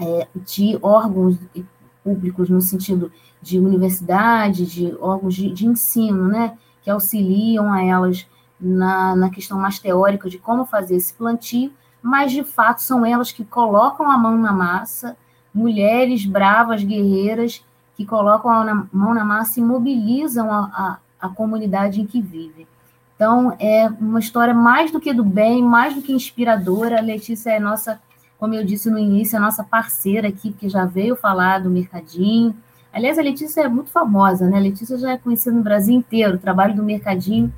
é, 0.01 0.27
de 0.35 0.79
órgãos 0.83 1.37
públicos 2.03 2.49
no 2.49 2.61
sentido 2.61 3.13
de 3.41 3.59
universidade, 3.59 4.67
de 4.67 4.95
órgãos 5.01 5.35
de, 5.35 5.53
de 5.53 5.67
ensino, 5.67 6.29
né, 6.29 6.57
que 6.83 6.91
auxiliam 6.91 7.73
a 7.73 7.83
elas 7.83 8.27
na, 8.59 9.15
na 9.15 9.31
questão 9.31 9.59
mais 9.59 9.79
teórica 9.79 10.29
de 10.29 10.39
como 10.39 10.65
fazer 10.65 10.97
esse 10.97 11.13
plantio, 11.15 11.73
mas 12.03 12.33
de 12.33 12.43
fato 12.43 12.83
são 12.83 13.05
elas 13.05 13.33
que 13.33 13.45
colocam 13.45 14.11
a 14.11 14.19
mão 14.19 14.37
na 14.39 14.53
massa, 14.53 15.17
mulheres 15.53 16.27
bravas, 16.27 16.83
guerreiras, 16.83 17.65
que 17.95 18.05
colocam 18.05 18.51
a 18.51 18.87
mão 18.93 19.15
na 19.15 19.25
massa 19.25 19.61
e 19.61 19.63
mobilizam 19.63 20.51
a, 20.53 20.61
a, 20.75 20.99
a 21.25 21.29
comunidade 21.29 22.01
em 22.01 22.07
que 22.07 22.21
vivem. 22.21 22.67
Então, 23.17 23.57
é 23.59 23.89
uma 24.01 24.19
história 24.19 24.53
mais 24.53 24.91
do 24.91 25.01
que 25.01 25.13
do 25.13 25.25
bem, 25.25 25.63
mais 25.63 25.95
do 25.95 26.03
que 26.03 26.13
inspiradora. 26.13 26.99
A 26.99 27.03
Letícia 27.03 27.51
é 27.51 27.61
nossa, 27.61 28.01
como 28.39 28.55
eu 28.55 28.65
disse 28.65 28.91
no 28.91 28.99
início, 28.99 29.39
a 29.39 29.41
nossa 29.41 29.65
parceira 29.65 30.29
aqui, 30.29 30.53
que 30.53 30.69
já 30.69 30.85
veio 30.85 31.17
falar 31.17 31.61
do 31.61 31.71
Mercadinho. 31.71 32.55
Aliás, 32.93 33.19
a 33.19 33.23
Letícia 33.23 33.63
é 33.63 33.69
muito 33.69 33.91
famosa, 33.91 34.49
né? 34.49 34.59
A 34.59 34.61
Letícia 34.61 34.99
já 34.99 35.13
é 35.13 35.19
conhecida 35.19 35.57
no 35.57 35.63
Brasil 35.63 35.95
inteiro. 35.95 36.35
O 36.35 36.39
trabalho 36.39 36.75
do 36.75 36.83
Mercadinho 36.83 37.53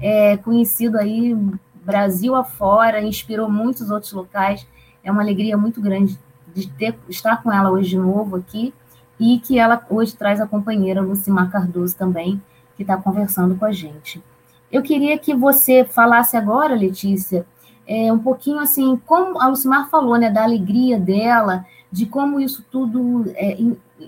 é 0.00 0.36
conhecido 0.36 0.98
aí 0.98 1.36
Brasil 1.84 2.34
afora, 2.34 3.00
inspirou 3.00 3.50
muitos 3.50 3.90
outros 3.90 4.12
locais. 4.12 4.66
É 5.04 5.10
uma 5.10 5.22
alegria 5.22 5.56
muito 5.56 5.80
grande 5.80 6.18
de 6.54 6.68
ter, 6.68 6.94
estar 7.08 7.42
com 7.42 7.52
ela 7.52 7.70
hoje 7.70 7.90
de 7.90 7.98
novo 7.98 8.36
aqui 8.36 8.72
e 9.18 9.38
que 9.38 9.58
ela 9.58 9.84
hoje 9.88 10.16
traz 10.16 10.40
a 10.40 10.46
companheira 10.46 11.00
Lucimar 11.00 11.50
Cardoso 11.50 11.96
também, 11.96 12.40
que 12.76 12.82
está 12.82 12.96
conversando 12.96 13.54
com 13.56 13.64
a 13.64 13.72
gente. 13.72 14.22
Eu 14.70 14.82
queria 14.82 15.18
que 15.18 15.34
você 15.34 15.84
falasse 15.84 16.36
agora, 16.36 16.74
Letícia, 16.74 17.44
é, 17.86 18.12
um 18.12 18.18
pouquinho 18.18 18.58
assim, 18.58 19.00
como 19.04 19.40
a 19.40 19.48
Lucimar 19.48 19.90
falou, 19.90 20.16
né, 20.16 20.30
da 20.30 20.42
alegria 20.42 20.98
dela, 20.98 21.66
de 21.90 22.06
como 22.06 22.40
isso 22.40 22.64
tudo 22.70 23.30
é, 23.34 23.58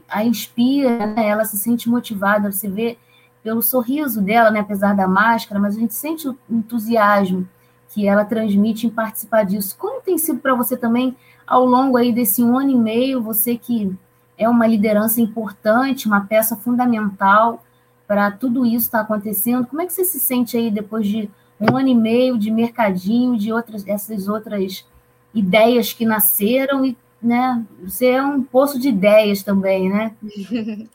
a 0.09 0.25
inspira, 0.25 1.07
né, 1.07 1.29
ela 1.29 1.45
se 1.45 1.59
sente 1.59 1.89
motivada, 1.89 2.51
você 2.51 2.69
vê 2.69 2.97
pelo 3.43 3.61
sorriso 3.61 4.23
dela, 4.23 4.51
né, 4.51 4.61
apesar 4.61 4.97
da 4.97 5.07
máscara, 5.07 5.61
mas 5.61 5.77
a 5.77 5.81
gente 5.81 5.95
sente 5.95 6.27
o 6.27 6.37
entusiasmo 6.49 7.47
que 7.91 8.09
ela 8.09 8.25
transmite 8.25 8.87
em 8.87 8.91
participar 8.91 9.45
disso. 9.45 9.77
Como 9.79 10.01
tem 10.01 10.17
sido 10.17 10.41
para 10.41 10.55
você 10.55 10.77
também, 10.77 11.15
ao 11.47 11.65
longo 11.67 11.97
aí 11.97 12.13
desse 12.13 12.43
um 12.43 12.57
ano 12.59 12.71
e 12.71 12.77
meio, 12.77 13.23
você 13.23 13.57
que 13.57 13.95
é 14.39 14.49
uma 14.49 14.67
liderança 14.67 15.21
importante, 15.21 16.07
uma 16.07 16.23
peça 16.23 16.57
fundamental 16.57 17.63
para 18.07 18.31
tudo 18.31 18.67
isso 18.67 18.87
estar 18.87 18.99
tá 18.99 19.05
acontecendo. 19.05 19.67
Como 19.67 19.81
é 19.81 19.87
que 19.87 19.93
você 19.93 20.05
se 20.05 20.21
sente 20.21 20.57
aí 20.57 20.71
depois 20.71 21.07
de 21.07 21.31
um 21.61 21.77
ano 21.77 21.89
e 21.89 21.95
meio 21.95 22.39
de 22.39 22.51
mercadinho, 22.51 23.37
de 23.37 23.53
outras 23.53 23.87
essas 23.87 24.29
outras 24.29 24.85
ideias 25.33 25.93
que 25.93 26.05
nasceram 26.05 26.85
e 26.85 26.97
né, 27.23 27.65
você 27.83 28.09
é 28.09 28.23
um 28.23 28.43
poço 28.43 28.79
de 28.79 28.89
ideias 28.89 29.43
também, 29.43 29.89
né? 29.89 30.15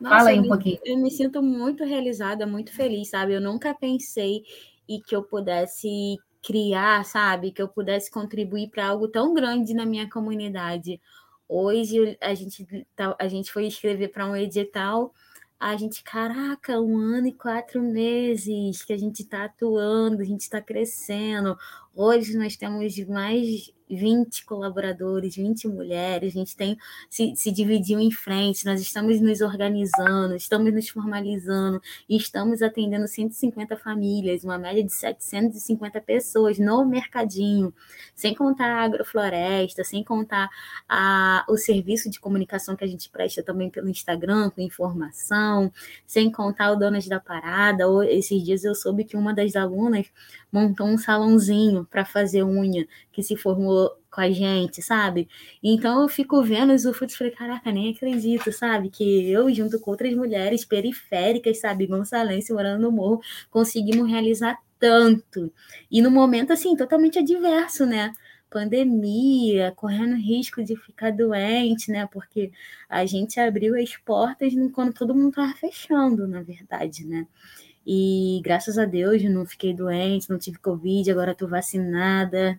Nossa, 0.00 0.16
Fala 0.16 0.30
aí 0.30 0.40
um 0.40 0.48
pouquinho. 0.48 0.78
Eu 0.84 0.96
me 0.96 1.10
sinto 1.10 1.42
muito 1.42 1.84
realizada, 1.84 2.46
muito 2.46 2.72
feliz, 2.72 3.10
sabe? 3.10 3.34
Eu 3.34 3.40
nunca 3.40 3.74
pensei 3.74 4.44
e 4.88 5.00
que 5.00 5.14
eu 5.14 5.22
pudesse 5.22 6.18
criar, 6.42 7.04
sabe? 7.04 7.52
Que 7.52 7.62
eu 7.62 7.68
pudesse 7.68 8.10
contribuir 8.10 8.68
para 8.68 8.88
algo 8.88 9.08
tão 9.08 9.32
grande 9.32 9.74
na 9.74 9.86
minha 9.86 10.08
comunidade. 10.08 11.00
Hoje 11.48 12.16
a 12.20 12.34
gente, 12.34 12.86
tá, 12.96 13.14
a 13.18 13.28
gente 13.28 13.52
foi 13.52 13.66
escrever 13.66 14.08
para 14.08 14.26
um 14.26 14.34
edital, 14.34 15.12
a 15.62 15.76
gente, 15.76 16.02
caraca, 16.02 16.80
um 16.80 16.96
ano 16.96 17.28
e 17.28 17.32
quatro 17.32 17.80
meses 17.80 18.82
que 18.82 18.92
a 18.92 18.98
gente 18.98 19.22
está 19.22 19.44
atuando, 19.44 20.20
a 20.20 20.24
gente 20.24 20.40
está 20.40 20.60
crescendo. 20.60 21.56
Hoje 21.94 22.38
nós 22.38 22.56
temos 22.56 22.98
mais 23.06 23.70
20 23.94 24.46
colaboradores, 24.46 25.36
20 25.36 25.68
mulheres, 25.68 26.34
a 26.34 26.38
gente 26.38 26.56
tem 26.56 26.78
se, 27.10 27.34
se 27.36 27.52
dividiu 27.52 28.00
em 28.00 28.10
frente, 28.10 28.64
nós 28.64 28.80
estamos 28.80 29.20
nos 29.20 29.42
organizando, 29.42 30.34
estamos 30.34 30.72
nos 30.72 30.88
formalizando 30.88 31.80
e 32.08 32.16
estamos 32.16 32.62
atendendo 32.62 33.06
150 33.06 33.76
famílias, 33.76 34.42
uma 34.42 34.56
média 34.56 34.82
de 34.82 34.92
750 34.92 36.00
pessoas 36.00 36.58
no 36.58 36.84
mercadinho, 36.86 37.74
sem 38.14 38.34
contar 38.34 38.70
a 38.70 38.84
agrofloresta, 38.84 39.84
sem 39.84 40.02
contar 40.02 40.48
a, 40.88 41.44
o 41.48 41.58
serviço 41.58 42.10
de 42.10 42.18
comunicação 42.18 42.74
que 42.74 42.84
a 42.84 42.88
gente 42.88 43.10
presta 43.10 43.42
também 43.42 43.68
pelo 43.68 43.88
Instagram, 43.90 44.48
com 44.48 44.62
informação, 44.62 45.70
sem 46.06 46.30
contar 46.32 46.72
o 46.72 46.76
Donas 46.76 47.06
da 47.06 47.20
Parada. 47.20 47.84
Esses 48.08 48.42
dias 48.42 48.64
eu 48.64 48.74
soube 48.74 49.04
que 49.04 49.16
uma 49.16 49.34
das 49.34 49.54
alunas 49.54 50.06
montou 50.50 50.86
um 50.86 50.96
salãozinho 50.96 51.81
para 51.90 52.04
fazer 52.04 52.42
unha, 52.44 52.86
que 53.12 53.22
se 53.22 53.36
formou 53.36 53.90
com 54.10 54.20
a 54.20 54.30
gente, 54.30 54.82
sabe? 54.82 55.28
Então 55.62 56.02
eu 56.02 56.08
fico 56.08 56.42
vendo 56.42 56.72
os 56.72 56.82
frutos 56.82 57.14
e 57.14 57.18
falei, 57.18 57.32
caraca, 57.32 57.72
nem 57.72 57.92
acredito, 57.92 58.52
sabe? 58.52 58.90
Que 58.90 59.30
eu, 59.30 59.52
junto 59.52 59.80
com 59.80 59.90
outras 59.90 60.14
mulheres 60.14 60.64
periféricas, 60.64 61.60
sabe, 61.60 61.86
gonçalense, 61.86 62.52
morando 62.52 62.82
no 62.82 62.92
morro, 62.92 63.20
conseguimos 63.50 64.08
realizar 64.10 64.58
tanto. 64.78 65.52
E 65.90 66.02
no 66.02 66.10
momento, 66.10 66.52
assim, 66.52 66.76
totalmente 66.76 67.18
adverso, 67.18 67.86
né? 67.86 68.12
Pandemia, 68.50 69.72
correndo 69.76 70.14
risco 70.16 70.62
de 70.62 70.76
ficar 70.76 71.10
doente, 71.12 71.90
né? 71.90 72.06
Porque 72.12 72.52
a 72.88 73.06
gente 73.06 73.40
abriu 73.40 73.74
as 73.80 73.96
portas 73.96 74.52
quando 74.74 74.92
todo 74.92 75.14
mundo 75.14 75.30
estava 75.30 75.54
fechando, 75.54 76.28
na 76.28 76.42
verdade, 76.42 77.06
né? 77.06 77.26
E 77.86 78.40
graças 78.44 78.78
a 78.78 78.84
Deus 78.84 79.22
não 79.24 79.44
fiquei 79.44 79.74
doente, 79.74 80.30
não 80.30 80.38
tive 80.38 80.58
Covid, 80.58 81.10
agora 81.10 81.32
estou 81.32 81.48
vacinada 81.48 82.58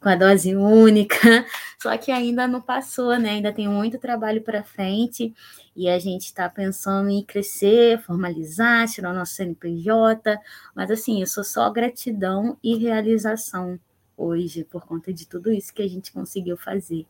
com 0.00 0.08
a 0.08 0.16
dose 0.16 0.54
única. 0.54 1.16
Só 1.80 1.96
que 1.96 2.10
ainda 2.10 2.46
não 2.46 2.60
passou, 2.60 3.18
né? 3.18 3.30
Ainda 3.30 3.52
tem 3.52 3.68
muito 3.68 3.98
trabalho 3.98 4.42
para 4.42 4.62
frente 4.62 5.34
e 5.74 5.88
a 5.88 5.98
gente 5.98 6.26
está 6.26 6.48
pensando 6.48 7.10
em 7.10 7.22
crescer, 7.22 8.00
formalizar, 8.02 8.86
tirar 8.88 9.10
o 9.10 9.14
nosso 9.14 9.34
CNPJ. 9.34 10.38
Mas 10.74 10.90
assim, 10.90 11.20
eu 11.20 11.26
sou 11.26 11.44
só 11.44 11.70
gratidão 11.70 12.56
e 12.62 12.76
realização 12.76 13.78
hoje 14.16 14.64
por 14.64 14.86
conta 14.86 15.12
de 15.12 15.26
tudo 15.26 15.52
isso 15.52 15.72
que 15.72 15.82
a 15.82 15.88
gente 15.88 16.12
conseguiu 16.12 16.56
fazer. 16.56 17.06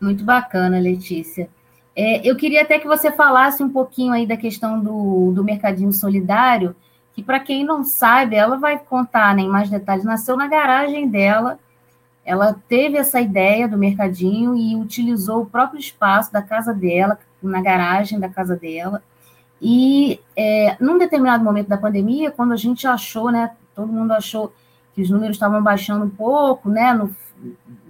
Muito 0.00 0.24
bacana, 0.24 0.78
Letícia. 0.78 1.48
É, 2.02 2.26
eu 2.26 2.34
queria 2.34 2.62
até 2.62 2.78
que 2.78 2.86
você 2.86 3.12
falasse 3.12 3.62
um 3.62 3.68
pouquinho 3.68 4.14
aí 4.14 4.26
da 4.26 4.34
questão 4.34 4.80
do, 4.80 5.32
do 5.32 5.44
mercadinho 5.44 5.92
solidário, 5.92 6.74
que 7.12 7.22
para 7.22 7.38
quem 7.38 7.62
não 7.62 7.84
sabe, 7.84 8.36
ela 8.36 8.56
vai 8.56 8.78
contar 8.78 9.36
né, 9.36 9.42
em 9.42 9.48
mais 9.50 9.68
detalhes, 9.68 10.02
nasceu 10.02 10.34
na 10.34 10.48
garagem 10.48 11.06
dela, 11.06 11.58
ela 12.24 12.56
teve 12.66 12.96
essa 12.96 13.20
ideia 13.20 13.68
do 13.68 13.76
mercadinho 13.76 14.56
e 14.56 14.74
utilizou 14.76 15.42
o 15.42 15.46
próprio 15.46 15.78
espaço 15.78 16.32
da 16.32 16.40
casa 16.40 16.72
dela, 16.72 17.18
na 17.42 17.60
garagem 17.60 18.18
da 18.18 18.30
casa 18.30 18.56
dela, 18.56 19.02
e 19.60 20.18
é, 20.34 20.78
num 20.80 20.96
determinado 20.96 21.44
momento 21.44 21.68
da 21.68 21.76
pandemia, 21.76 22.30
quando 22.30 22.52
a 22.52 22.56
gente 22.56 22.86
achou, 22.86 23.30
né, 23.30 23.50
todo 23.74 23.92
mundo 23.92 24.12
achou 24.12 24.54
que 24.94 25.02
os 25.02 25.10
números 25.10 25.36
estavam 25.36 25.62
baixando 25.62 26.06
um 26.06 26.10
pouco, 26.10 26.70
né, 26.70 26.94
no, 26.94 27.14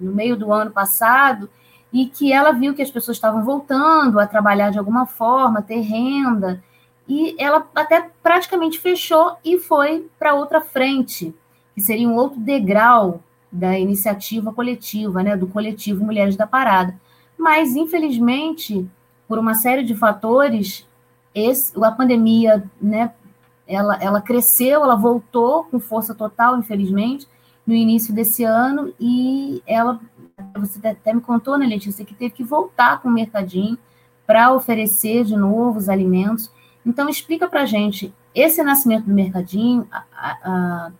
no 0.00 0.10
meio 0.12 0.36
do 0.36 0.52
ano 0.52 0.72
passado, 0.72 1.48
e 1.92 2.06
que 2.06 2.32
ela 2.32 2.52
viu 2.52 2.74
que 2.74 2.82
as 2.82 2.90
pessoas 2.90 3.16
estavam 3.16 3.44
voltando 3.44 4.18
a 4.20 4.26
trabalhar 4.26 4.70
de 4.70 4.78
alguma 4.78 5.06
forma, 5.06 5.62
ter 5.62 5.80
renda, 5.80 6.62
e 7.08 7.34
ela 7.38 7.66
até 7.74 8.08
praticamente 8.22 8.78
fechou 8.78 9.36
e 9.44 9.58
foi 9.58 10.08
para 10.18 10.34
outra 10.34 10.60
frente, 10.60 11.34
que 11.74 11.80
seria 11.80 12.08
um 12.08 12.14
outro 12.14 12.38
degrau 12.38 13.20
da 13.50 13.76
iniciativa 13.76 14.52
coletiva, 14.52 15.22
né, 15.22 15.36
do 15.36 15.48
coletivo 15.48 16.04
Mulheres 16.04 16.36
da 16.36 16.46
Parada. 16.46 16.94
Mas, 17.36 17.74
infelizmente, 17.74 18.88
por 19.26 19.38
uma 19.38 19.54
série 19.54 19.82
de 19.82 19.94
fatores, 19.96 20.86
esse, 21.34 21.72
a 21.82 21.90
pandemia, 21.90 22.62
né, 22.80 23.12
ela, 23.66 23.98
ela 24.00 24.20
cresceu, 24.20 24.82
ela 24.82 24.94
voltou 24.94 25.64
com 25.64 25.80
força 25.80 26.14
total, 26.14 26.58
infelizmente, 26.58 27.26
no 27.66 27.74
início 27.74 28.14
desse 28.14 28.44
ano, 28.44 28.92
e 29.00 29.62
ela 29.66 30.00
você 30.54 30.86
até 30.86 31.12
me 31.12 31.20
contou, 31.20 31.58
né, 31.58 31.66
Letícia, 31.66 32.04
que 32.04 32.14
teve 32.14 32.30
que 32.30 32.44
voltar 32.44 33.00
com 33.00 33.08
o 33.08 33.12
mercadinho 33.12 33.78
para 34.26 34.52
oferecer 34.52 35.24
de 35.24 35.36
novo 35.36 35.78
os 35.78 35.88
alimentos. 35.88 36.50
Então, 36.84 37.08
explica 37.08 37.48
para 37.48 37.62
a 37.62 37.66
gente 37.66 38.12
esse 38.34 38.62
nascimento 38.62 39.04
do 39.06 39.12
mercadinho, 39.14 39.86
a, 39.90 40.04
a, 40.14 40.90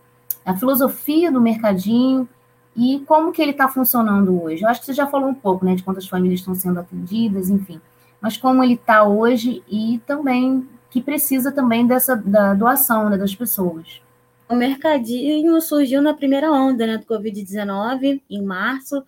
a, 0.44 0.56
filosofia 0.56 1.30
do 1.30 1.40
mercadinho 1.40 2.28
e 2.76 3.00
como 3.06 3.32
que 3.32 3.40
ele 3.40 3.52
está 3.52 3.68
funcionando 3.68 4.42
hoje. 4.42 4.64
Eu 4.64 4.68
acho 4.68 4.80
que 4.80 4.86
você 4.86 4.92
já 4.92 5.06
falou 5.06 5.28
um 5.28 5.34
pouco, 5.34 5.64
né, 5.64 5.74
de 5.74 5.82
quantas 5.82 6.08
famílias 6.08 6.40
estão 6.40 6.54
sendo 6.54 6.80
atendidas, 6.80 7.48
enfim, 7.48 7.80
mas 8.20 8.36
como 8.36 8.62
ele 8.62 8.74
está 8.74 9.04
hoje 9.04 9.62
e 9.68 10.00
também 10.06 10.68
que 10.90 11.00
precisa 11.00 11.52
também 11.52 11.86
dessa 11.86 12.16
da 12.16 12.52
doação 12.52 13.08
né, 13.08 13.16
das 13.16 13.34
pessoas. 13.34 14.02
O 14.50 14.56
mercadinho 14.56 15.60
surgiu 15.60 16.02
na 16.02 16.12
primeira 16.12 16.50
onda 16.50 16.84
né, 16.84 16.98
do 16.98 17.06
Covid-19, 17.06 18.20
em 18.28 18.42
março. 18.42 19.04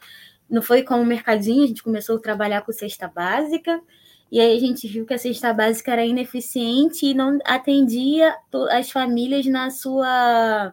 Não 0.49 0.62
foi 0.62 0.84
como 0.84 1.05
mercadinho, 1.05 1.64
a 1.64 1.66
gente 1.66 1.82
começou 1.82 2.16
a 2.16 2.20
trabalhar 2.20 2.62
com 2.62 2.70
cesta 2.70 3.09
básica, 3.09 3.82
e 4.30 4.38
aí 4.38 4.57
a 4.57 4.61
gente 4.61 4.86
viu 4.86 5.05
que 5.05 5.14
a 5.14 5.18
cesta 5.18 5.53
básica 5.53 5.90
era 5.90 6.07
ineficiente 6.07 7.07
e 7.07 7.12
não 7.12 7.40
atendia 7.45 8.36
as 8.70 8.93
famílias 8.93 9.45
na 9.47 9.68
sua 9.70 10.72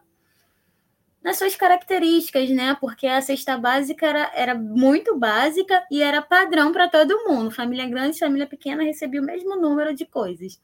nas 1.24 1.38
suas 1.38 1.56
características, 1.56 2.50
né? 2.52 2.78
Porque 2.80 3.08
a 3.08 3.22
cesta 3.22 3.58
básica 3.58 4.06
era, 4.06 4.32
era 4.36 4.56
muito 4.56 5.18
básica 5.18 5.84
e 5.90 6.02
era 6.04 6.22
padrão 6.22 6.72
para 6.72 6.88
todo 6.88 7.26
mundo. 7.28 7.50
Família 7.50 7.88
grande, 7.90 8.20
família 8.20 8.46
pequena 8.46 8.84
recebia 8.84 9.20
o 9.20 9.26
mesmo 9.26 9.56
número 9.56 9.96
de 9.96 10.06
coisas. 10.06 10.62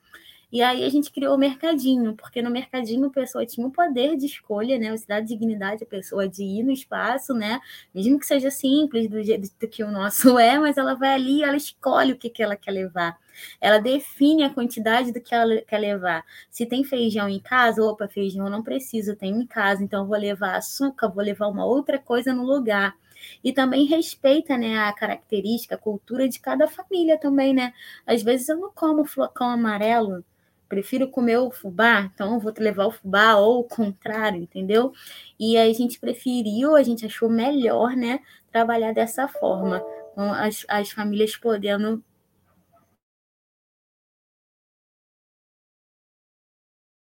E 0.55 0.61
aí 0.61 0.85
a 0.85 0.89
gente 0.89 1.11
criou 1.11 1.35
o 1.35 1.37
mercadinho, 1.37 2.15
porque 2.15 2.41
no 2.41 2.49
mercadinho 2.49 3.07
a 3.07 3.09
pessoa 3.09 3.45
tinha 3.45 3.67
o 3.67 3.71
poder 3.71 4.15
de 4.15 4.25
escolha, 4.25 4.79
né? 4.79 4.95
Você 4.95 5.05
dá 5.05 5.19
dignidade 5.19 5.83
à 5.83 5.85
pessoa 5.85 6.29
de 6.29 6.45
ir 6.45 6.63
no 6.63 6.71
espaço, 6.71 7.33
né? 7.33 7.59
Mesmo 7.93 8.17
que 8.17 8.25
seja 8.25 8.49
simples 8.49 9.09
do 9.09 9.21
jeito 9.21 9.67
que 9.67 9.83
o 9.83 9.91
nosso 9.91 10.39
é, 10.39 10.57
mas 10.57 10.77
ela 10.77 10.93
vai 10.93 11.13
ali, 11.13 11.43
ela 11.43 11.57
escolhe 11.57 12.13
o 12.13 12.17
que, 12.17 12.29
que 12.29 12.41
ela 12.41 12.55
quer 12.55 12.71
levar. 12.71 13.19
Ela 13.59 13.79
define 13.79 14.43
a 14.45 14.49
quantidade 14.49 15.11
do 15.11 15.19
que 15.19 15.35
ela 15.35 15.61
quer 15.61 15.77
levar. 15.77 16.23
Se 16.49 16.65
tem 16.65 16.85
feijão 16.85 17.27
em 17.27 17.41
casa, 17.41 17.83
opa, 17.83 18.07
feijão 18.07 18.49
não 18.49 18.63
precisa, 18.63 19.13
tem 19.13 19.33
em 19.33 19.45
casa, 19.45 19.83
então 19.83 20.07
vou 20.07 20.17
levar 20.17 20.55
açúcar, 20.55 21.09
vou 21.09 21.21
levar 21.21 21.47
uma 21.47 21.65
outra 21.65 21.99
coisa 21.99 22.33
no 22.33 22.45
lugar 22.45 22.95
e 23.43 23.51
também 23.51 23.85
respeita, 23.85 24.57
né, 24.57 24.77
a 24.77 24.93
característica, 24.93 25.75
a 25.75 25.77
cultura 25.77 26.29
de 26.29 26.39
cada 26.39 26.65
família 26.65 27.19
também, 27.19 27.53
né? 27.53 27.73
Às 28.07 28.23
vezes 28.23 28.47
eu 28.47 28.57
não 28.57 28.71
como 28.71 29.03
flocão 29.03 29.49
amarelo, 29.49 30.23
prefiro 30.68 31.07
comer 31.09 31.38
o 31.38 31.51
fubá, 31.51 32.09
então 32.13 32.39
vou 32.39 32.53
levar 32.57 32.86
o 32.86 32.91
fubá, 32.91 33.36
ou 33.36 33.59
o 33.59 33.63
contrário, 33.63 34.41
entendeu? 34.41 34.93
E 35.39 35.57
a 35.57 35.72
gente 35.74 35.99
preferiu, 35.99 36.76
a 36.76 36.84
gente 36.84 37.05
achou 37.05 37.30
melhor, 37.30 37.95
né, 37.95 38.20
trabalhar 38.51 38.93
dessa 38.93 39.28
forma, 39.28 39.80
com 40.13 40.32
as, 40.32 40.66
as 40.68 40.91
famílias 40.91 41.36
podendo. 41.36 42.03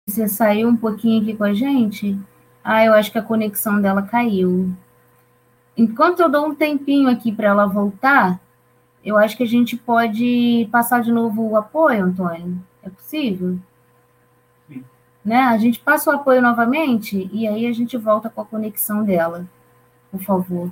Você 0.07 0.27
saiu 0.27 0.67
um 0.67 0.75
pouquinho 0.75 1.21
aqui 1.21 1.35
com 1.35 1.43
a 1.43 1.53
gente? 1.53 2.17
Ah, 2.63 2.83
eu 2.83 2.93
acho 2.93 3.11
que 3.11 3.17
a 3.17 3.23
conexão 3.23 3.81
dela 3.81 4.01
caiu. 4.01 4.75
Enquanto 5.77 6.19
eu 6.19 6.29
dou 6.29 6.47
um 6.47 6.55
tempinho 6.55 7.09
aqui 7.09 7.31
para 7.31 7.49
ela 7.49 7.65
voltar, 7.65 8.41
eu 9.03 9.17
acho 9.17 9.37
que 9.37 9.43
a 9.43 9.47
gente 9.47 9.77
pode 9.77 10.67
passar 10.71 11.01
de 11.01 11.11
novo 11.11 11.47
o 11.47 11.55
apoio, 11.55 12.05
Antônio. 12.05 12.61
É 12.89 12.95
possível? 12.95 13.59
Sim. 14.67 14.83
Né? 15.23 15.37
A 15.37 15.57
gente 15.57 15.79
passa 15.79 16.09
o 16.09 16.13
apoio 16.13 16.41
novamente 16.41 17.29
e 17.31 17.47
aí 17.47 17.65
a 17.67 17.73
gente 17.73 17.95
volta 17.97 18.29
com 18.29 18.41
a 18.41 18.45
conexão 18.45 19.03
dela. 19.03 19.47
Por 20.11 20.21
favor. 20.21 20.71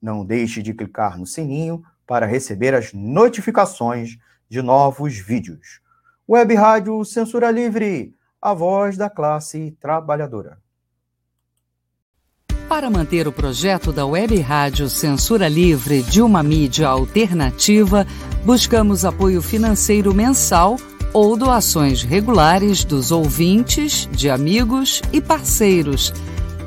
Não 0.00 0.24
deixe 0.24 0.62
de 0.62 0.72
clicar 0.72 1.18
no 1.18 1.26
sininho 1.26 1.82
para 2.06 2.26
receber 2.26 2.74
as 2.74 2.92
notificações 2.92 4.18
de 4.48 4.62
novos 4.62 5.18
vídeos. 5.18 5.80
Web 6.28 6.54
Rádio 6.54 7.04
Censura 7.04 7.50
Livre, 7.50 8.14
a 8.40 8.54
voz 8.54 8.96
da 8.96 9.10
classe 9.10 9.76
trabalhadora. 9.80 10.58
Para 12.68 12.90
manter 12.90 13.26
o 13.26 13.32
projeto 13.32 13.92
da 13.92 14.04
Web 14.04 14.38
Rádio 14.40 14.90
Censura 14.90 15.48
Livre 15.48 16.02
de 16.02 16.20
uma 16.20 16.42
mídia 16.42 16.86
alternativa, 16.86 18.06
buscamos 18.44 19.04
apoio 19.04 19.40
financeiro 19.40 20.14
mensal 20.14 20.76
ou 21.12 21.36
doações 21.36 22.02
regulares 22.02 22.84
dos 22.84 23.10
ouvintes, 23.10 24.06
de 24.12 24.28
amigos 24.28 25.00
e 25.12 25.20
parceiros, 25.20 26.12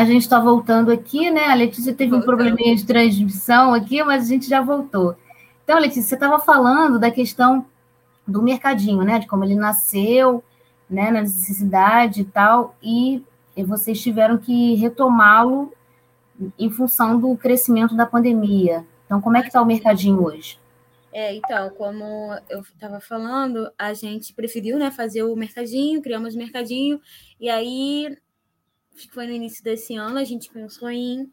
A 0.00 0.04
gente 0.06 0.22
está 0.22 0.40
voltando 0.40 0.90
aqui, 0.90 1.30
né? 1.30 1.48
A 1.48 1.54
Letícia 1.54 1.92
teve 1.92 2.14
um 2.14 2.22
probleminha 2.22 2.74
de 2.74 2.86
transmissão 2.86 3.74
aqui, 3.74 4.02
mas 4.02 4.24
a 4.24 4.28
gente 4.28 4.48
já 4.48 4.62
voltou. 4.62 5.14
Então, 5.62 5.78
Letícia, 5.78 6.04
você 6.04 6.14
estava 6.14 6.38
falando 6.38 6.98
da 6.98 7.10
questão 7.10 7.66
do 8.26 8.40
mercadinho, 8.40 9.02
né? 9.02 9.18
De 9.18 9.26
como 9.26 9.44
ele 9.44 9.56
nasceu, 9.56 10.42
né? 10.88 11.10
Na 11.10 11.20
necessidade 11.20 12.22
e 12.22 12.24
tal, 12.24 12.74
e 12.82 13.22
vocês 13.66 14.00
tiveram 14.00 14.38
que 14.38 14.74
retomá-lo 14.76 15.70
em 16.58 16.70
função 16.70 17.20
do 17.20 17.36
crescimento 17.36 17.94
da 17.94 18.06
pandemia. 18.06 18.86
Então, 19.04 19.20
como 19.20 19.36
é 19.36 19.42
que 19.42 19.48
está 19.48 19.60
o 19.60 19.66
mercadinho 19.66 20.24
hoje? 20.24 20.58
É, 21.12 21.34
então, 21.34 21.68
como 21.76 22.04
eu 22.48 22.60
estava 22.60 23.00
falando, 23.00 23.70
a 23.78 23.92
gente 23.92 24.32
preferiu 24.32 24.78
né, 24.78 24.90
fazer 24.90 25.24
o 25.24 25.36
mercadinho, 25.36 26.00
criamos 26.00 26.34
o 26.34 26.38
mercadinho, 26.38 26.98
e 27.38 27.50
aí, 27.50 28.16
acho 29.00 29.08
que 29.08 29.14
foi 29.14 29.26
no 29.26 29.32
início 29.32 29.64
desse 29.64 29.96
ano, 29.96 30.18
a 30.18 30.24
gente 30.24 30.50
pensou 30.50 30.90
em 30.90 31.32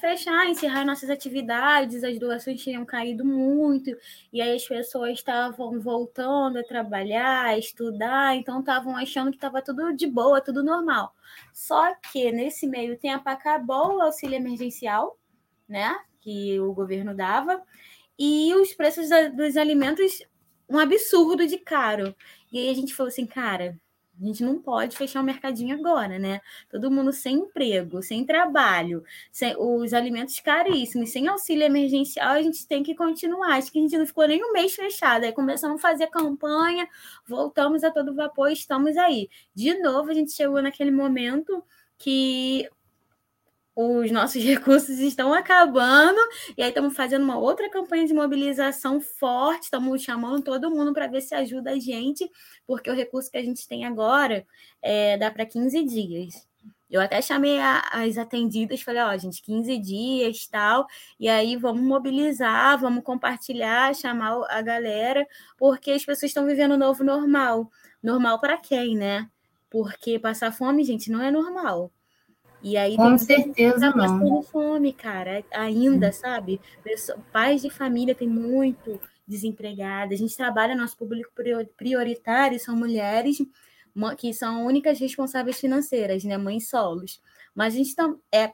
fechar, 0.00 0.48
encerrar 0.48 0.84
nossas 0.84 1.10
atividades, 1.10 2.02
as 2.02 2.18
doações 2.18 2.62
tinham 2.62 2.84
caído 2.84 3.24
muito, 3.24 3.90
e 4.32 4.40
aí 4.40 4.54
as 4.56 4.66
pessoas 4.66 5.12
estavam 5.12 5.78
voltando 5.80 6.58
a 6.58 6.64
trabalhar, 6.64 7.46
a 7.46 7.58
estudar, 7.58 8.34
então 8.34 8.60
estavam 8.60 8.96
achando 8.96 9.30
que 9.30 9.36
estava 9.36 9.62
tudo 9.62 9.94
de 9.94 10.06
boa, 10.06 10.40
tudo 10.40 10.62
normal. 10.62 11.14
Só 11.52 11.94
que 11.96 12.30
nesse 12.32 12.66
meio 12.66 12.98
tempo 12.98 13.28
acabou 13.28 13.96
o 13.96 14.00
auxílio 14.00 14.36
emergencial, 14.36 15.18
né, 15.68 15.98
que 16.20 16.58
o 16.60 16.72
governo 16.72 17.14
dava, 17.14 17.62
e 18.18 18.54
os 18.54 18.72
preços 18.72 19.08
dos 19.34 19.56
alimentos 19.56 20.22
um 20.68 20.78
absurdo 20.78 21.46
de 21.46 21.58
caro. 21.58 22.14
E 22.50 22.58
aí 22.58 22.70
a 22.70 22.74
gente 22.74 22.94
falou 22.94 23.08
assim, 23.08 23.26
cara, 23.26 23.78
a 24.20 24.24
gente 24.24 24.42
não 24.42 24.58
pode 24.60 24.96
fechar 24.96 25.20
o 25.20 25.24
mercadinho 25.24 25.76
agora, 25.76 26.18
né? 26.18 26.40
Todo 26.70 26.90
mundo 26.90 27.12
sem 27.12 27.36
emprego, 27.36 28.02
sem 28.02 28.24
trabalho, 28.24 29.04
sem, 29.30 29.54
os 29.58 29.92
alimentos 29.92 30.40
caríssimos, 30.40 31.10
sem 31.10 31.28
auxílio 31.28 31.64
emergencial, 31.64 32.32
a 32.32 32.42
gente 32.42 32.66
tem 32.66 32.82
que 32.82 32.94
continuar. 32.94 33.56
Acho 33.56 33.70
que 33.70 33.78
a 33.78 33.82
gente 33.82 33.98
não 33.98 34.06
ficou 34.06 34.26
nem 34.26 34.42
um 34.42 34.52
mês 34.52 34.74
fechado. 34.74 35.24
Aí 35.24 35.32
começamos 35.32 35.78
a 35.78 35.88
fazer 35.88 36.06
campanha, 36.08 36.88
voltamos 37.26 37.84
a 37.84 37.90
todo 37.90 38.14
vapor, 38.14 38.50
estamos 38.50 38.96
aí. 38.96 39.28
De 39.54 39.78
novo, 39.80 40.10
a 40.10 40.14
gente 40.14 40.32
chegou 40.32 40.62
naquele 40.62 40.90
momento 40.90 41.62
que 41.98 42.68
os 43.76 44.10
nossos 44.10 44.42
recursos 44.42 44.98
estão 44.98 45.34
acabando, 45.34 46.18
e 46.56 46.62
aí 46.62 46.70
estamos 46.70 46.96
fazendo 46.96 47.22
uma 47.22 47.38
outra 47.38 47.68
campanha 47.68 48.06
de 48.06 48.14
mobilização 48.14 49.00
forte, 49.00 49.64
estamos 49.64 50.02
chamando 50.02 50.42
todo 50.42 50.70
mundo 50.70 50.94
para 50.94 51.06
ver 51.06 51.20
se 51.20 51.34
ajuda 51.34 51.72
a 51.72 51.78
gente, 51.78 52.28
porque 52.66 52.90
o 52.90 52.94
recurso 52.94 53.30
que 53.30 53.36
a 53.36 53.44
gente 53.44 53.68
tem 53.68 53.84
agora 53.84 54.46
é, 54.80 55.18
dá 55.18 55.30
para 55.30 55.44
15 55.44 55.84
dias. 55.84 56.46
Eu 56.88 57.00
até 57.00 57.20
chamei 57.20 57.58
a, 57.58 57.80
as 57.92 58.16
atendidas, 58.16 58.80
falei, 58.80 59.02
ó, 59.02 59.16
gente, 59.16 59.42
15 59.42 59.76
dias 59.78 60.46
tal, 60.46 60.86
e 61.18 61.28
aí 61.28 61.56
vamos 61.56 61.82
mobilizar, 61.82 62.78
vamos 62.78 63.02
compartilhar, 63.04 63.94
chamar 63.94 64.46
a 64.48 64.62
galera, 64.62 65.26
porque 65.58 65.90
as 65.90 66.04
pessoas 66.04 66.30
estão 66.30 66.46
vivendo 66.46 66.72
o 66.72 66.78
novo 66.78 67.04
normal. 67.04 67.70
Normal 68.02 68.40
para 68.40 68.56
quem, 68.56 68.96
né? 68.96 69.28
Porque 69.68 70.18
passar 70.18 70.52
fome, 70.52 70.84
gente, 70.84 71.10
não 71.10 71.20
é 71.20 71.30
normal. 71.30 71.90
E 72.66 72.76
aí 72.76 72.96
Com 72.96 73.16
certeza 73.16 73.92
tá 73.92 74.08
não. 74.08 74.42
fome, 74.42 74.92
cara, 74.92 75.44
ainda, 75.52 76.10
sabe? 76.10 76.60
Pais 77.32 77.62
de 77.62 77.70
família 77.70 78.12
tem 78.12 78.26
muito 78.26 79.00
desempregada. 79.24 80.12
A 80.12 80.16
gente 80.16 80.36
trabalha, 80.36 80.74
nosso 80.74 80.96
público 80.96 81.30
prioritário 81.76 82.58
são 82.58 82.74
mulheres 82.74 83.38
que 84.18 84.34
são 84.34 84.66
únicas 84.66 84.98
responsáveis 84.98 85.60
financeiras, 85.60 86.24
né? 86.24 86.36
Mães 86.36 86.68
solos. 86.68 87.22
Mas 87.54 87.74
a 87.74 87.76
gente 87.76 87.94
tá, 87.94 88.12
é 88.32 88.48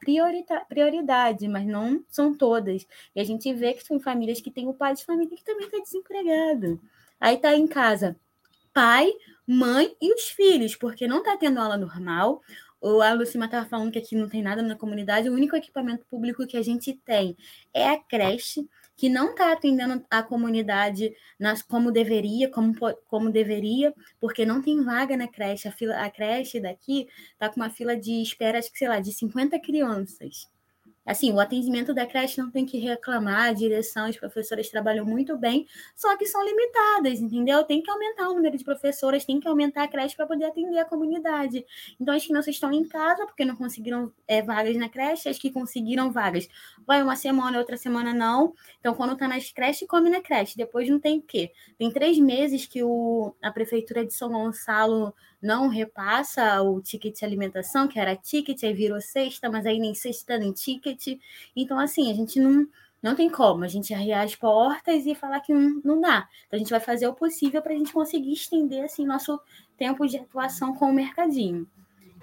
prioridade, 0.68 1.48
mas 1.48 1.66
não 1.66 2.04
são 2.10 2.34
todas. 2.34 2.86
E 3.16 3.20
a 3.20 3.24
gente 3.24 3.50
vê 3.54 3.72
que 3.72 3.82
são 3.82 3.98
famílias 3.98 4.42
que 4.42 4.50
têm 4.50 4.68
o 4.68 4.74
pai 4.74 4.94
de 4.94 5.06
família 5.06 5.34
que 5.34 5.42
também 5.42 5.64
está 5.64 5.78
desempregado. 5.78 6.78
Aí 7.18 7.38
tá 7.38 7.56
em 7.56 7.66
casa 7.66 8.14
pai, 8.72 9.12
mãe 9.46 9.94
e 10.00 10.14
os 10.14 10.28
filhos, 10.28 10.74
porque 10.74 11.06
não 11.06 11.18
está 11.18 11.36
tendo 11.36 11.60
aula 11.60 11.76
normal, 11.76 12.40
o 12.82 13.00
a 13.00 13.12
Lucima 13.12 13.44
estava 13.44 13.64
falando 13.66 13.92
que 13.92 13.98
aqui 13.98 14.16
não 14.16 14.28
tem 14.28 14.42
nada 14.42 14.60
na 14.60 14.74
comunidade, 14.74 15.30
o 15.30 15.32
único 15.32 15.54
equipamento 15.54 16.04
público 16.06 16.46
que 16.46 16.56
a 16.56 16.62
gente 16.62 16.92
tem 16.92 17.36
é 17.72 17.88
a 17.88 17.96
creche, 17.96 18.68
que 18.96 19.08
não 19.08 19.30
está 19.30 19.52
atendendo 19.52 20.04
a 20.10 20.22
comunidade 20.22 21.14
nas, 21.38 21.62
como 21.62 21.92
deveria, 21.92 22.50
como, 22.50 22.74
como 23.06 23.30
deveria, 23.30 23.94
porque 24.20 24.44
não 24.44 24.60
tem 24.60 24.82
vaga 24.82 25.16
na 25.16 25.28
creche. 25.28 25.68
A, 25.68 25.72
fila, 25.72 25.96
a 25.96 26.10
creche 26.10 26.60
daqui 26.60 27.08
está 27.32 27.48
com 27.48 27.56
uma 27.56 27.70
fila 27.70 27.96
de 27.96 28.20
espera, 28.20 28.58
acho 28.58 28.70
que, 28.70 28.78
sei 28.78 28.88
lá, 28.88 29.00
de 29.00 29.12
50 29.12 29.58
crianças. 29.60 30.48
Assim, 31.04 31.32
o 31.32 31.40
atendimento 31.40 31.92
da 31.92 32.06
creche 32.06 32.40
não 32.40 32.50
tem 32.50 32.64
que 32.64 32.78
reclamar, 32.78 33.48
a 33.48 33.52
direção, 33.52 34.06
as 34.06 34.16
professoras 34.16 34.68
trabalham 34.68 35.04
muito 35.04 35.36
bem, 35.36 35.66
só 35.96 36.16
que 36.16 36.26
são 36.26 36.44
limitadas, 36.44 37.20
entendeu? 37.20 37.64
Tem 37.64 37.82
que 37.82 37.90
aumentar 37.90 38.28
o 38.28 38.34
número 38.34 38.56
de 38.56 38.62
professoras, 38.62 39.24
tem 39.24 39.40
que 39.40 39.48
aumentar 39.48 39.82
a 39.82 39.88
creche 39.88 40.14
para 40.14 40.26
poder 40.26 40.44
atender 40.44 40.78
a 40.78 40.84
comunidade. 40.84 41.64
Então, 42.00 42.14
as 42.14 42.24
crianças 42.24 42.54
estão 42.54 42.72
em 42.72 42.86
casa 42.86 43.26
porque 43.26 43.44
não 43.44 43.56
conseguiram 43.56 44.12
é, 44.28 44.42
vagas 44.42 44.76
na 44.76 44.88
creche, 44.88 45.28
as 45.28 45.38
que 45.38 45.50
conseguiram 45.50 46.12
vagas, 46.12 46.48
vai 46.86 47.02
uma 47.02 47.16
semana, 47.16 47.58
outra 47.58 47.76
semana 47.76 48.14
não. 48.14 48.54
Então, 48.78 48.94
quando 48.94 49.14
está 49.14 49.26
nas 49.26 49.50
creches, 49.50 49.88
come 49.88 50.08
na 50.08 50.20
creche. 50.20 50.56
Depois 50.56 50.88
não 50.88 51.00
tem 51.00 51.18
o 51.18 51.22
quê? 51.22 51.52
Tem 51.78 51.90
três 51.90 52.18
meses 52.18 52.66
que 52.66 52.82
o, 52.82 53.34
a 53.42 53.50
prefeitura 53.50 54.04
de 54.04 54.14
São 54.14 54.30
Gonçalo 54.30 55.14
não 55.42 55.66
repassa 55.66 56.62
o 56.62 56.80
ticket 56.80 57.18
de 57.18 57.24
alimentação, 57.24 57.88
que 57.88 57.98
era 57.98 58.14
ticket, 58.14 58.62
aí 58.62 58.72
virou 58.72 59.00
sexta, 59.00 59.50
mas 59.50 59.66
aí 59.66 59.78
nem 59.78 59.92
sexta 59.92 60.38
nem 60.38 60.52
ticket. 60.52 61.18
Então, 61.56 61.78
assim, 61.78 62.10
a 62.10 62.14
gente 62.14 62.38
não, 62.38 62.66
não 63.02 63.16
tem 63.16 63.28
como 63.28 63.64
a 63.64 63.68
gente 63.68 63.92
arriar 63.92 64.22
as 64.22 64.36
portas 64.36 65.04
e 65.04 65.14
falar 65.16 65.40
que 65.40 65.52
não, 65.52 65.80
não 65.84 66.00
dá. 66.00 66.28
Então, 66.46 66.56
a 66.56 66.58
gente 66.58 66.70
vai 66.70 66.80
fazer 66.80 67.08
o 67.08 67.14
possível 67.14 67.60
para 67.60 67.72
a 67.72 67.76
gente 67.76 67.92
conseguir 67.92 68.32
estender 68.32 68.84
assim, 68.84 69.04
nosso 69.04 69.40
tempo 69.76 70.06
de 70.06 70.16
atuação 70.16 70.74
com 70.74 70.86
o 70.86 70.94
mercadinho. 70.94 71.66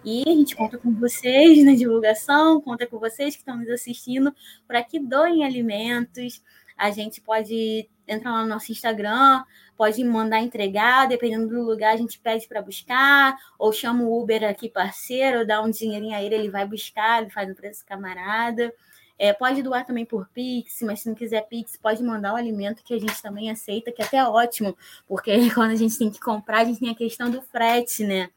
E 0.05 0.24
a 0.26 0.32
gente 0.32 0.55
conta 0.55 0.78
com 0.78 0.93
vocês 0.93 1.63
na 1.65 1.76
divulgação, 1.76 2.61
conta 2.61 2.88
com 2.88 2.97
vocês 2.97 3.36
que 3.36 3.41
estão 3.41 3.57
nos 3.57 3.70
assistindo 3.70 4.34
para 4.65 4.82
que 4.82 4.97
doem 4.97 5.43
alimentos. 5.43 6.41
A 6.80 6.91
gente 6.91 7.19
pode 7.19 7.89
entrar 8.07 8.32
lá 8.32 8.43
no 8.43 8.47
nosso 8.47 8.71
Instagram, 8.71 9.43
pode 9.75 10.01
mandar 10.01 10.39
entregar, 10.39 11.07
dependendo 11.09 11.49
do 11.49 11.61
lugar, 11.61 11.93
a 11.93 11.97
gente 11.97 12.17
pede 12.17 12.47
para 12.47 12.61
buscar, 12.61 13.38
ou 13.59 13.73
chama 13.73 14.03
o 14.03 14.21
Uber 14.21 14.45
aqui 14.45 14.69
parceiro, 14.69 15.45
dá 15.45 15.61
um 15.61 15.69
dinheirinho 15.69 16.15
a 16.15 16.23
ele, 16.23 16.36
ele 16.36 16.49
vai 16.49 16.65
buscar, 16.65 17.21
ele 17.21 17.32
faz 17.32 17.51
o 17.51 17.55
preço 17.55 17.86
camarada. 17.86 18.73
É, 19.17 19.34
pode 19.34 19.61
doar 19.61 19.86
também 19.86 20.05
por 20.05 20.30
Pix, 20.30 20.82
mas 20.84 21.01
se 21.01 21.09
não 21.09 21.13
quiser 21.13 21.45
Pix, 21.49 21.75
pode 21.75 22.01
mandar 22.01 22.32
o 22.32 22.38
alimento 22.38 22.82
que 22.82 22.93
a 22.93 22.99
gente 22.99 23.21
também 23.21 23.51
aceita, 23.51 23.91
que 23.91 24.01
é 24.01 24.05
até 24.05 24.23
ótimo, 24.23 24.77
porque 25.05 25.34
quando 25.53 25.71
a 25.71 25.75
gente 25.75 25.97
tem 25.97 26.09
que 26.09 26.21
comprar, 26.21 26.59
a 26.59 26.63
gente 26.65 26.80
tem 26.80 26.89
a 26.89 26.95
questão 26.95 27.30
do 27.30 27.41
frete, 27.41 28.05
né? 28.05 28.30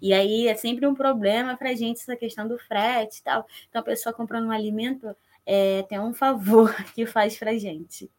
E 0.00 0.12
aí 0.12 0.48
é 0.48 0.54
sempre 0.54 0.86
um 0.86 0.94
problema 0.94 1.56
para 1.56 1.70
a 1.70 1.74
gente 1.74 2.00
essa 2.00 2.16
questão 2.16 2.48
do 2.48 2.58
frete 2.58 3.20
e 3.20 3.22
tal. 3.22 3.46
Então, 3.68 3.80
a 3.80 3.84
pessoa 3.84 4.12
comprando 4.12 4.46
um 4.46 4.50
alimento 4.50 5.14
é, 5.46 5.82
tem 5.88 6.00
um 6.00 6.14
favor 6.14 6.74
que 6.94 7.06
faz 7.06 7.36
para 7.36 7.52
a 7.52 7.58
gente. 7.58 8.10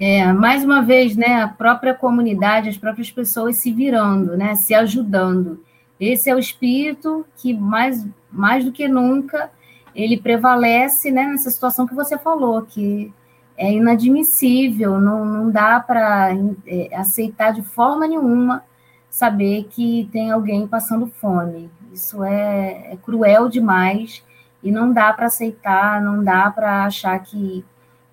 É, 0.00 0.32
mais 0.32 0.64
uma 0.64 0.82
vez, 0.82 1.14
né, 1.14 1.42
a 1.42 1.48
própria 1.48 1.94
comunidade, 1.94 2.68
as 2.68 2.76
próprias 2.76 3.10
pessoas 3.10 3.56
se 3.56 3.70
virando, 3.70 4.36
né, 4.36 4.54
se 4.56 4.74
ajudando. 4.74 5.64
Esse 6.00 6.28
é 6.28 6.34
o 6.34 6.38
espírito 6.38 7.24
que 7.36 7.54
mais, 7.54 8.04
mais 8.30 8.64
do 8.64 8.72
que 8.72 8.88
nunca 8.88 9.50
ele 9.94 10.16
prevalece, 10.16 11.10
né, 11.12 11.26
nessa 11.26 11.50
situação 11.50 11.86
que 11.86 11.94
você 11.94 12.18
falou, 12.18 12.62
que 12.62 13.12
é 13.56 13.70
inadmissível, 13.70 15.00
não, 15.00 15.24
não 15.24 15.50
dá 15.50 15.78
para 15.78 16.30
é, 16.66 16.88
aceitar 16.96 17.52
de 17.52 17.62
forma 17.62 18.08
nenhuma 18.08 18.64
saber 19.08 19.68
que 19.70 20.08
tem 20.10 20.32
alguém 20.32 20.66
passando 20.66 21.06
fome. 21.06 21.70
Isso 21.92 22.24
é, 22.24 22.92
é 22.92 22.98
cruel 23.00 23.48
demais 23.48 24.24
e 24.62 24.70
não 24.70 24.92
dá 24.92 25.12
para 25.12 25.26
aceitar, 25.26 26.00
não 26.00 26.22
dá 26.22 26.50
para 26.50 26.84
achar 26.84 27.18
que, 27.20 27.64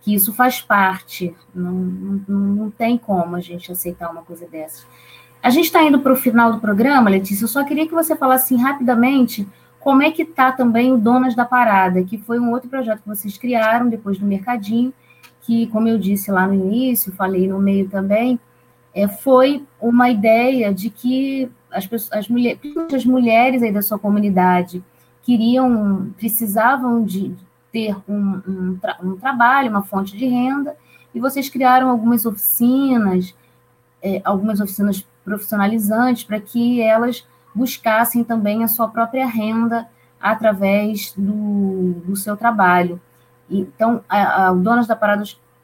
que 0.02 0.14
isso 0.14 0.34
faz 0.34 0.62
parte. 0.62 1.36
Não, 1.54 1.72
não, 1.72 2.40
não 2.40 2.72
tem 2.72 2.98
como 2.98 3.36
a 3.36 3.40
gente 3.40 3.72
aceitar 3.72 4.10
uma 4.10 4.24
coisa 4.24 4.48
dessa. 4.48 4.86
A 5.42 5.50
gente 5.50 5.66
está 5.66 5.84
indo 5.84 6.00
para 6.00 6.12
o 6.12 6.18
final 6.18 6.52
do 6.52 6.60
programa, 6.60 7.10
Letícia. 7.10 7.46
Eu 7.46 7.50
só 7.50 7.64
queria 7.64 7.88
que 7.88 7.94
você 7.94 8.16
falasse 8.16 8.54
assim, 8.54 8.64
rapidamente 8.64 9.48
como 9.80 10.04
é 10.04 10.12
que 10.12 10.24
está 10.24 10.52
também 10.52 10.92
o 10.92 10.98
Donas 10.98 11.36
da 11.36 11.46
Parada, 11.46 12.04
que 12.04 12.18
foi 12.18 12.40
um 12.40 12.52
outro 12.52 12.70
projeto 12.70 13.02
que 13.02 13.08
vocês 13.08 13.38
criaram 13.38 13.88
depois 13.88 14.18
do 14.18 14.26
Mercadinho, 14.26 14.94
que, 15.42 15.68
como 15.68 15.88
eu 15.88 15.98
disse 15.98 16.30
lá 16.32 16.46
no 16.46 16.54
início, 16.54 17.14
falei 17.14 17.48
no 17.48 17.60
meio 17.60 17.88
também, 17.88 18.38
é, 18.94 19.08
foi 19.08 19.66
uma 19.80 20.10
ideia 20.10 20.74
de 20.74 20.90
que 20.90 21.50
as, 21.72 21.88
pessoas, 21.88 22.12
as, 22.12 22.28
mulheres, 22.28 22.60
as 22.94 23.06
mulheres 23.06 23.64
aí 23.64 23.72
da 23.72 23.82
sua 23.82 23.98
comunidade 23.98 24.84
queriam, 25.24 26.12
precisavam 26.18 27.04
de 27.04 27.36
ter 27.72 27.96
um, 28.08 28.42
um, 28.48 28.78
tra 28.82 28.98
um 29.04 29.16
trabalho, 29.16 29.70
uma 29.70 29.84
fonte 29.84 30.18
de 30.18 30.26
renda, 30.26 30.76
e 31.14 31.20
vocês 31.20 31.50
criaram 31.50 31.90
algumas 31.90 32.26
oficinas, 32.26 33.36
é, 34.02 34.22
algumas 34.24 34.60
oficinas 34.60 35.06
profissionalizantes 35.24 36.24
para 36.24 36.40
que 36.40 36.82
elas 36.82 37.28
buscassem 37.54 38.24
também 38.24 38.64
a 38.64 38.68
sua 38.68 38.88
própria 38.88 39.28
renda 39.28 39.88
através 40.20 41.14
do, 41.16 41.94
do 42.06 42.16
seu 42.16 42.36
trabalho. 42.36 43.00
Então, 43.50 44.04
a, 44.08 44.46
a, 44.46 44.52
o 44.52 44.60
Donas 44.60 44.88
da 44.88 44.96
Parada 44.96 45.24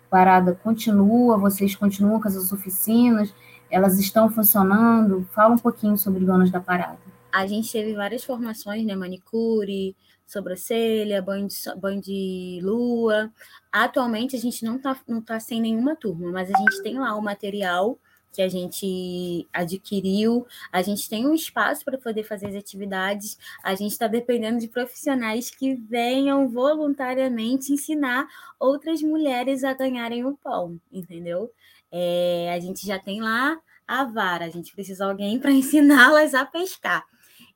parada 0.10 0.58
continua, 0.64 1.38
vocês 1.38 1.76
continuam 1.76 2.22
com 2.22 2.28
essas 2.28 2.52
oficinas, 2.54 3.34
elas 3.70 4.00
estão 4.00 4.30
funcionando? 4.30 5.28
Fala 5.34 5.56
um 5.56 5.58
pouquinho 5.58 5.98
sobre 5.98 6.24
Donas 6.24 6.50
da 6.50 6.62
Parada. 6.62 7.05
A 7.36 7.46
gente 7.46 7.70
teve 7.70 7.94
várias 7.94 8.24
formações, 8.24 8.86
né? 8.86 8.96
Manicure, 8.96 9.94
sobrancelha, 10.26 11.22
banho 11.22 11.50
de, 11.50 11.56
banho 11.78 12.02
de 12.02 12.62
lua. 12.64 13.30
Atualmente 13.70 14.38
a 14.38 14.40
gente 14.40 14.64
não 14.64 14.78
está 14.78 14.98
não 15.06 15.22
tá 15.22 15.38
sem 15.38 15.60
nenhuma 15.60 15.98
turma, 15.98 16.32
mas 16.32 16.50
a 16.50 16.58
gente 16.58 16.82
tem 16.82 16.98
lá 16.98 17.14
o 17.14 17.22
material 17.22 18.00
que 18.32 18.42
a 18.42 18.48
gente 18.48 19.48
adquiriu, 19.52 20.46
a 20.72 20.82
gente 20.82 21.10
tem 21.10 21.26
um 21.26 21.34
espaço 21.34 21.84
para 21.84 21.98
poder 21.98 22.24
fazer 22.24 22.48
as 22.48 22.56
atividades, 22.56 23.38
a 23.64 23.76
gente 23.76 23.92
está 23.92 24.08
dependendo 24.08 24.60
de 24.60 24.68
profissionais 24.70 25.50
que 25.50 25.74
venham 25.74 26.48
voluntariamente 26.50 27.72
ensinar 27.74 28.28
outras 28.60 29.02
mulheres 29.02 29.64
a 29.64 29.74
ganharem 29.74 30.26
o 30.26 30.38
pão, 30.38 30.80
entendeu? 30.92 31.50
É, 31.92 32.54
a 32.54 32.60
gente 32.60 32.86
já 32.86 33.00
tem 33.00 33.22
lá 33.22 33.58
a 33.88 34.04
vara, 34.06 34.46
a 34.46 34.50
gente 34.50 34.74
precisa 34.74 35.06
de 35.06 35.12
alguém 35.12 35.40
para 35.40 35.52
ensiná-las 35.54 36.34
a 36.34 36.46
pescar. 36.46 37.06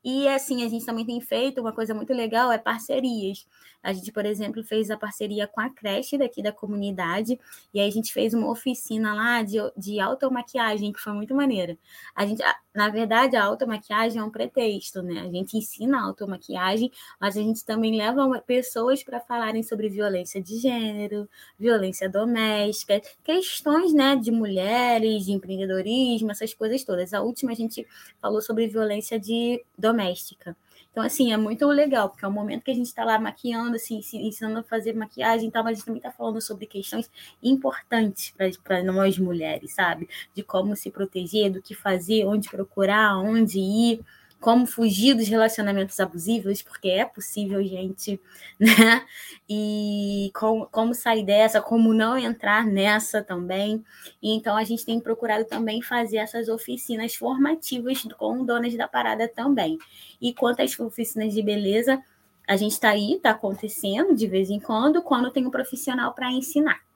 E 0.04 0.28
assim, 0.28 0.64
a 0.64 0.70
gente 0.70 0.86
também 0.86 1.06
tem 1.06 1.20
feito 1.22 1.60
uma 1.62 1.74
coisa 1.74 1.94
muito 1.94 2.14
legal, 2.14 2.52
é 2.52 2.58
parcerias. 2.58 3.46
A 3.82 3.94
gente, 3.94 4.12
por 4.12 4.26
exemplo, 4.26 4.64
fez 4.64 4.92
a 4.92 4.98
parceria 4.98 5.48
com 5.48 5.62
a 5.62 5.70
creche 5.70 6.18
daqui 6.18 6.44
da 6.44 6.52
comunidade, 6.52 7.40
e 7.74 7.80
aí 7.80 7.88
a 7.88 7.92
gente 7.92 8.14
fez 8.14 8.34
uma 8.34 8.50
oficina 8.50 9.14
lá 9.14 9.42
de, 9.42 9.58
de 9.78 10.00
automaquiagem, 10.00 10.92
que 10.92 11.00
foi 11.00 11.14
muito 11.14 11.34
maneira. 11.34 11.78
A 12.14 12.26
gente, 12.26 12.44
na 12.74 12.90
verdade, 12.90 13.36
a 13.36 13.44
automaquiagem 13.44 14.20
é 14.20 14.24
um 14.24 14.30
pretexto, 14.30 15.02
né? 15.02 15.22
A 15.22 15.30
gente 15.32 15.58
ensina 15.58 16.00
a 16.00 16.04
automaquiagem, 16.04 16.92
mas 17.20 17.38
a 17.38 17.42
gente 17.42 17.64
também 17.66 17.96
leva 17.96 18.40
pessoas 18.42 19.04
para 19.04 19.20
falarem 19.20 19.64
sobre 19.64 19.90
violência 19.90 20.42
de 20.42 20.58
gênero, 20.58 21.30
violência 21.58 22.10
doméstica, 22.10 23.02
questões, 23.24 23.94
né, 23.94 24.16
de 24.16 24.32
mulheres, 24.32 25.26
de 25.26 25.32
empreendedorismo, 25.32 26.32
essas 26.32 26.54
coisas 26.54 26.84
todas. 26.84 27.14
A 27.14 27.22
última 27.22 27.52
a 27.52 27.56
gente 27.56 27.88
falou 28.22 28.42
sobre 28.42 28.68
violência 28.68 29.20
de 29.20 29.64
doméstica. 29.78 30.56
Então, 30.92 31.04
assim, 31.04 31.32
é 31.32 31.38
muito 31.38 31.68
legal, 31.68 32.10
porque 32.10 32.26
é 32.26 32.28
o 32.28 32.32
momento 32.32 32.64
que 32.64 32.72
a 32.72 32.74
gente 32.74 32.88
está 32.88 33.04
lá 33.06 33.20
maquiando, 33.20 33.76
assim, 33.76 34.02
ensinando 34.14 34.60
a 34.60 34.64
fazer 34.64 34.94
maquiagem 34.96 35.48
e 35.48 35.52
tal, 35.52 35.64
mas 35.64 35.74
a 35.74 35.76
gente 35.76 35.86
também 35.86 36.00
está 36.00 36.12
falando 36.12 36.42
sobre 36.42 36.66
questões 36.66 37.10
importantes 37.44 38.34
para 38.64 38.84
nós 38.84 39.18
mulheres, 39.20 39.74
sabe? 39.76 40.10
De 40.34 40.42
como 40.44 40.76
se 40.76 40.90
proteger, 40.90 41.52
do 41.52 41.62
que 41.62 41.76
fazer, 41.76 42.26
onde 42.26 42.50
procurar, 42.50 43.18
onde 43.20 43.60
ir 43.60 44.02
como 44.40 44.66
fugir 44.66 45.16
dos 45.16 45.28
relacionamentos 45.28 46.00
abusivos, 46.00 46.62
porque 46.62 46.90
é 46.90 47.06
possível, 47.06 47.62
gente, 47.64 48.20
né? 48.60 49.06
E 49.48 50.32
como, 50.34 50.68
como 50.68 50.94
sair 50.94 51.26
dessa, 51.26 51.62
como 51.62 51.94
não 51.94 52.18
entrar 52.18 52.66
nessa 52.66 53.22
também. 53.22 53.84
Então 54.22 54.56
a 54.56 54.64
gente 54.64 54.86
tem 54.86 55.00
procurado 55.00 55.46
também 55.46 55.82
fazer 55.82 56.18
essas 56.18 56.48
oficinas 56.48 57.16
formativas 57.16 58.04
com 58.18 58.46
donas 58.46 58.76
da 58.76 58.88
parada 58.88 59.28
também. 59.28 59.78
E 60.22 60.34
quanto 60.34 60.62
às 60.62 60.80
oficinas 60.80 61.34
de 61.34 61.42
beleza, 61.42 62.02
a 62.48 62.56
gente 62.56 62.72
está 62.72 62.90
aí, 62.90 63.14
está 63.14 63.32
acontecendo 63.32 64.16
de 64.16 64.28
vez 64.28 64.50
em 64.50 64.60
quando, 64.60 65.02
quando 65.02 65.32
tem 65.32 65.46
um 65.46 65.52
profissional 65.52 66.14
para 66.14 66.32
ensinar. 66.32 66.89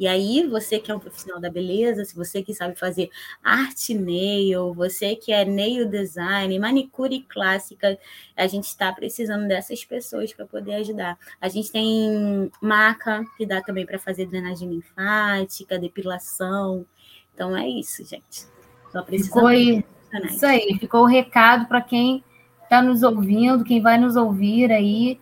E 0.00 0.08
aí, 0.08 0.46
você 0.46 0.80
que 0.80 0.90
é 0.90 0.94
um 0.94 0.98
profissional 0.98 1.38
da 1.38 1.50
beleza, 1.50 2.06
se 2.06 2.16
você 2.16 2.42
que 2.42 2.54
sabe 2.54 2.74
fazer 2.74 3.10
arte 3.44 3.92
nail, 3.92 4.72
você 4.72 5.14
que 5.14 5.30
é 5.30 5.44
nail 5.44 5.86
design, 5.86 6.58
manicure 6.58 7.20
clássica, 7.28 7.98
a 8.34 8.46
gente 8.46 8.64
está 8.64 8.90
precisando 8.94 9.46
dessas 9.46 9.84
pessoas 9.84 10.32
para 10.32 10.46
poder 10.46 10.76
ajudar. 10.76 11.18
A 11.38 11.50
gente 11.50 11.70
tem 11.70 12.50
maca, 12.62 13.22
que 13.36 13.44
dá 13.44 13.60
também 13.60 13.84
para 13.84 13.98
fazer 13.98 14.24
drenagem 14.24 14.70
linfática, 14.70 15.78
depilação. 15.78 16.86
Então, 17.34 17.54
é 17.54 17.68
isso, 17.68 18.02
gente. 18.02 18.46
Só 18.90 19.02
aí, 19.48 19.84
Isso 20.24 20.46
aí, 20.46 20.78
ficou 20.80 21.02
o 21.02 21.06
recado 21.06 21.66
para 21.66 21.82
quem 21.82 22.24
está 22.62 22.80
nos 22.80 23.02
ouvindo, 23.02 23.64
quem 23.64 23.82
vai 23.82 23.98
nos 23.98 24.16
ouvir 24.16 24.72
aí 24.72 25.20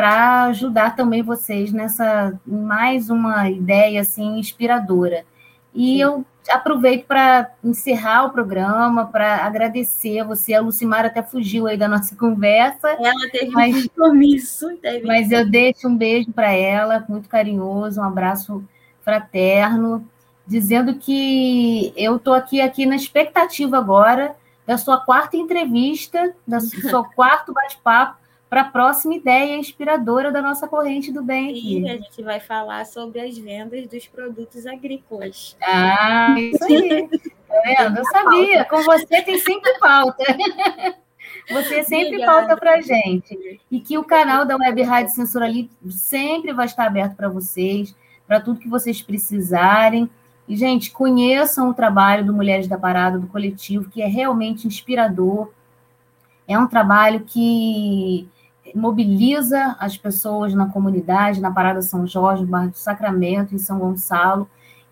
para 0.00 0.44
ajudar 0.44 0.96
também 0.96 1.22
vocês 1.22 1.70
nessa 1.74 2.32
mais 2.46 3.10
uma 3.10 3.50
ideia 3.50 4.00
assim 4.00 4.38
inspiradora. 4.38 5.26
E 5.74 5.96
Sim. 5.96 6.00
eu 6.00 6.24
aproveito 6.48 7.04
para 7.04 7.50
encerrar 7.62 8.24
o 8.24 8.30
programa, 8.30 9.04
para 9.04 9.44
agradecer 9.44 10.20
a 10.20 10.24
você. 10.24 10.54
A 10.54 10.62
Lucimara 10.62 11.08
até 11.08 11.22
fugiu 11.22 11.66
aí 11.66 11.76
da 11.76 11.86
nossa 11.86 12.16
conversa. 12.16 12.88
Ela 12.92 13.30
teve 13.30 13.50
mas, 13.50 13.76
um 13.76 13.88
compromisso. 13.88 14.74
Teve 14.78 15.06
mas 15.06 15.30
eu 15.30 15.46
deixo 15.46 15.86
um 15.86 15.94
beijo 15.94 16.32
para 16.32 16.50
ela, 16.50 17.04
muito 17.06 17.28
carinhoso, 17.28 18.00
um 18.00 18.04
abraço 18.04 18.64
fraterno, 19.02 20.08
dizendo 20.46 20.94
que 20.94 21.92
eu 21.94 22.16
estou 22.16 22.32
aqui, 22.32 22.62
aqui 22.62 22.86
na 22.86 22.96
expectativa 22.96 23.76
agora 23.76 24.34
da 24.66 24.78
sua 24.78 24.98
quarta 24.98 25.36
entrevista, 25.36 26.34
da 26.46 26.58
seu 26.58 27.04
quarto 27.14 27.52
bate-papo 27.52 28.19
para 28.50 28.62
a 28.62 28.64
próxima 28.64 29.14
ideia 29.14 29.56
inspiradora 29.56 30.32
da 30.32 30.42
nossa 30.42 30.66
corrente 30.66 31.12
do 31.12 31.22
bem 31.22 31.50
aqui. 31.50 31.78
E 31.78 31.88
a 31.88 31.96
gente 31.96 32.20
vai 32.20 32.40
falar 32.40 32.84
sobre 32.84 33.20
as 33.20 33.38
vendas 33.38 33.86
dos 33.86 34.08
produtos 34.08 34.66
agrícolas. 34.66 35.56
Ah, 35.62 36.34
isso 36.36 36.64
aí. 36.64 37.08
Tá 37.08 37.62
vendo? 37.64 37.98
Eu 37.98 38.04
sabia. 38.06 38.64
Com 38.64 38.82
você 38.82 39.22
tem 39.22 39.38
sempre 39.38 39.78
pauta. 39.78 40.24
Você 41.48 41.84
sempre 41.84 42.16
Obrigada. 42.16 42.32
pauta 42.32 42.56
para 42.56 42.80
gente. 42.80 43.60
E 43.70 43.80
que 43.80 43.96
o 43.98 44.04
canal 44.04 44.44
da 44.44 44.56
Web 44.56 44.82
Rádio 44.82 45.14
Censura 45.14 45.46
Livre 45.48 45.70
sempre 45.90 46.52
vai 46.52 46.66
estar 46.66 46.86
aberto 46.86 47.14
para 47.14 47.28
vocês, 47.28 47.94
para 48.26 48.40
tudo 48.40 48.60
que 48.60 48.68
vocês 48.68 49.00
precisarem. 49.02 50.08
E, 50.48 50.56
gente, 50.56 50.90
conheçam 50.90 51.70
o 51.70 51.74
trabalho 51.74 52.24
do 52.24 52.32
Mulheres 52.32 52.66
da 52.66 52.78
Parada, 52.78 53.18
do 53.18 53.26
coletivo, 53.26 53.90
que 53.90 54.02
é 54.02 54.06
realmente 54.06 54.66
inspirador. 54.66 55.50
É 56.48 56.58
um 56.58 56.66
trabalho 56.66 57.20
que 57.20 58.28
mobiliza 58.74 59.76
as 59.78 59.96
pessoas 59.96 60.54
na 60.54 60.66
comunidade, 60.66 61.40
na 61.40 61.50
Parada 61.50 61.82
São 61.82 62.06
Jorge, 62.06 62.42
no 62.42 62.48
bairro 62.48 62.70
do 62.70 62.78
Sacramento, 62.78 63.54
em 63.54 63.58
São 63.58 63.78
Gonçalo, 63.78 64.48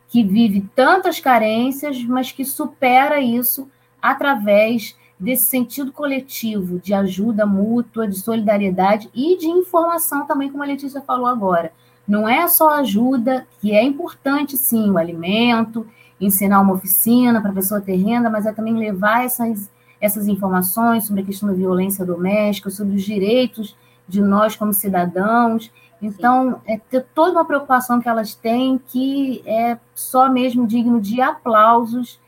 que 0.09 0.24
vive 0.24 0.66
tantas 0.74 1.20
carências, 1.20 2.03
mas 2.05 2.33
que 2.33 2.45
supera 2.45 3.20
isso 3.20 3.68
através 4.01 4.97
desse 5.18 5.45
sentido 5.45 5.93
coletivo 5.93 6.79
de 6.79 6.95
ajuda 6.95 7.45
mútua, 7.45 8.07
de 8.07 8.18
solidariedade 8.18 9.11
e 9.14 9.37
de 9.37 9.49
informação 9.49 10.26
também, 10.26 10.51
como 10.51 10.62
a 10.62 10.66
Letícia 10.66 11.01
falou 11.01 11.26
agora. 11.26 11.72
Não 12.07 12.29
é 12.29 12.47
só 12.49 12.70
ajuda, 12.70 13.47
que 13.61 13.72
é 13.72 13.83
importante 13.83 14.57
sim, 14.57 14.91
o 14.91 14.97
alimento, 14.97 15.87
ensinar 16.20 16.61
uma 16.61 16.74
oficina 16.74 17.41
para 17.41 17.51
a 17.51 17.55
pessoa 17.55 17.81
ter 17.81 17.97
renda, 17.97 18.31
mas 18.31 18.47
é 18.47 18.53
também 18.53 18.74
levar 18.74 19.24
essas, 19.24 19.70
essas 20.01 20.28
informações 20.28 21.07
sobre 21.07 21.22
a 21.22 21.24
questão 21.24 21.49
da 21.49 21.55
violência 21.55 22.05
doméstica, 22.05 22.70
sobre 22.70 22.96
os 22.96 23.03
direitos 23.03 23.76
de 24.07 24.20
nós 24.20 24.57
como 24.57 24.72
cidadãos. 24.72 25.70
Então, 26.01 26.61
é 26.64 26.78
ter 26.78 27.05
toda 27.14 27.32
uma 27.32 27.44
preocupação 27.44 28.01
que 28.01 28.09
elas 28.09 28.34
têm 28.34 28.78
que 28.78 29.42
é 29.44 29.78
só 29.94 30.30
mesmo 30.30 30.66
digno 30.66 31.01
de 31.01 31.20
aplausos 31.20 32.20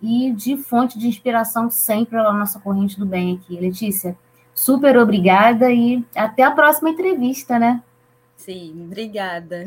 e 0.00 0.30
de 0.32 0.56
fonte 0.58 0.98
de 0.98 1.08
inspiração 1.08 1.70
sempre 1.70 2.18
pela 2.18 2.32
nossa 2.32 2.60
corrente 2.60 2.98
do 2.98 3.06
bem 3.06 3.36
aqui. 3.36 3.58
Letícia, 3.58 4.16
super 4.54 4.98
obrigada 4.98 5.72
e 5.72 6.04
até 6.14 6.42
a 6.42 6.50
próxima 6.50 6.90
entrevista, 6.90 7.58
né? 7.58 7.82
Sim, 8.36 8.84
obrigada. 8.84 9.64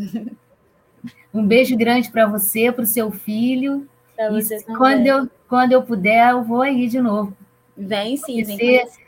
Um 1.34 1.46
beijo 1.46 1.76
grande 1.76 2.10
para 2.10 2.26
você, 2.26 2.72
para 2.72 2.84
o 2.84 2.88
seu 2.88 3.12
filho. 3.12 3.88
Você 4.32 4.60
também. 4.62 4.78
Quando 4.78 5.08
eu, 5.08 5.30
quando 5.48 5.72
eu 5.72 5.84
puder, 5.84 6.32
eu 6.32 6.44
vou 6.44 6.62
aí 6.62 6.88
de 6.88 7.00
novo. 7.00 7.36
Vem 7.78 8.18
sim, 8.18 8.44
Conhecer 8.44 8.58
vem 8.58 8.58
conhecer 8.58 9.08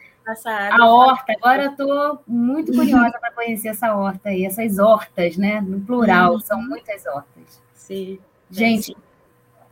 A 0.79 0.85
horta, 0.87 1.33
agora 1.33 1.63
eu 1.65 1.71
estou 1.71 2.19
muito 2.27 2.71
curiosa 2.71 3.17
para 3.19 3.31
conhecer 3.31 3.69
essa 3.69 3.95
horta 3.95 4.29
aí, 4.29 4.45
essas 4.45 4.77
hortas, 4.77 5.37
né? 5.37 5.59
No 5.61 5.79
plural, 5.81 6.33
Uhum. 6.33 6.39
são 6.39 6.61
muitas 6.61 7.05
hortas. 7.07 7.61
Sim. 7.73 8.19
Gente, 8.51 8.95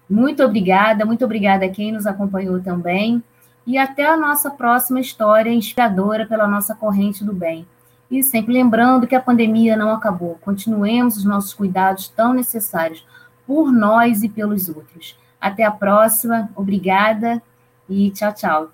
muito 0.10 0.44
obrigada, 0.44 1.06
muito 1.06 1.24
obrigada 1.24 1.66
a 1.66 1.70
quem 1.70 1.92
nos 1.92 2.08
acompanhou 2.08 2.60
também. 2.62 3.24
E 3.66 3.78
até 3.78 4.06
a 4.06 4.16
nossa 4.18 4.50
próxima 4.50 5.00
história 5.00 5.50
inspiradora 5.52 6.26
pela 6.26 6.48
nossa 6.48 6.74
corrente 6.74 7.24
do 7.24 7.34
bem. 7.34 7.68
E 8.10 8.24
sempre 8.24 8.54
lembrando 8.54 9.06
que 9.06 9.16
a 9.16 9.22
pandemia 9.22 9.76
não 9.76 9.92
acabou. 9.92 10.38
Continuemos 10.42 11.18
os 11.18 11.26
nossos 11.26 11.54
cuidados 11.54 12.08
tão 12.08 12.34
necessários 12.34 13.06
por 13.46 13.72
nós 13.72 14.24
e 14.24 14.30
pelos 14.30 14.70
outros. 14.70 15.18
Até 15.40 15.64
a 15.64 15.72
próxima, 15.72 16.50
obrigada 16.56 17.44
e 17.90 18.10
tchau, 18.12 18.34
tchau. 18.34 18.70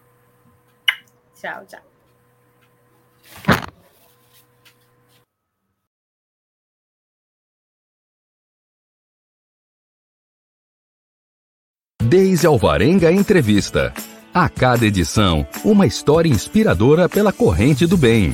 Tchau, 1.44 1.66
tchau. 1.68 1.82
Deise 12.02 12.48
Alvarenga 12.48 13.12
Entrevista. 13.12 13.94
A 14.34 14.48
cada 14.48 14.86
edição, 14.86 15.46
uma 15.66 15.86
história 15.86 16.30
inspiradora 16.30 17.10
pela 17.10 17.34
corrente 17.34 17.86
do 17.86 17.98
bem. 17.98 18.34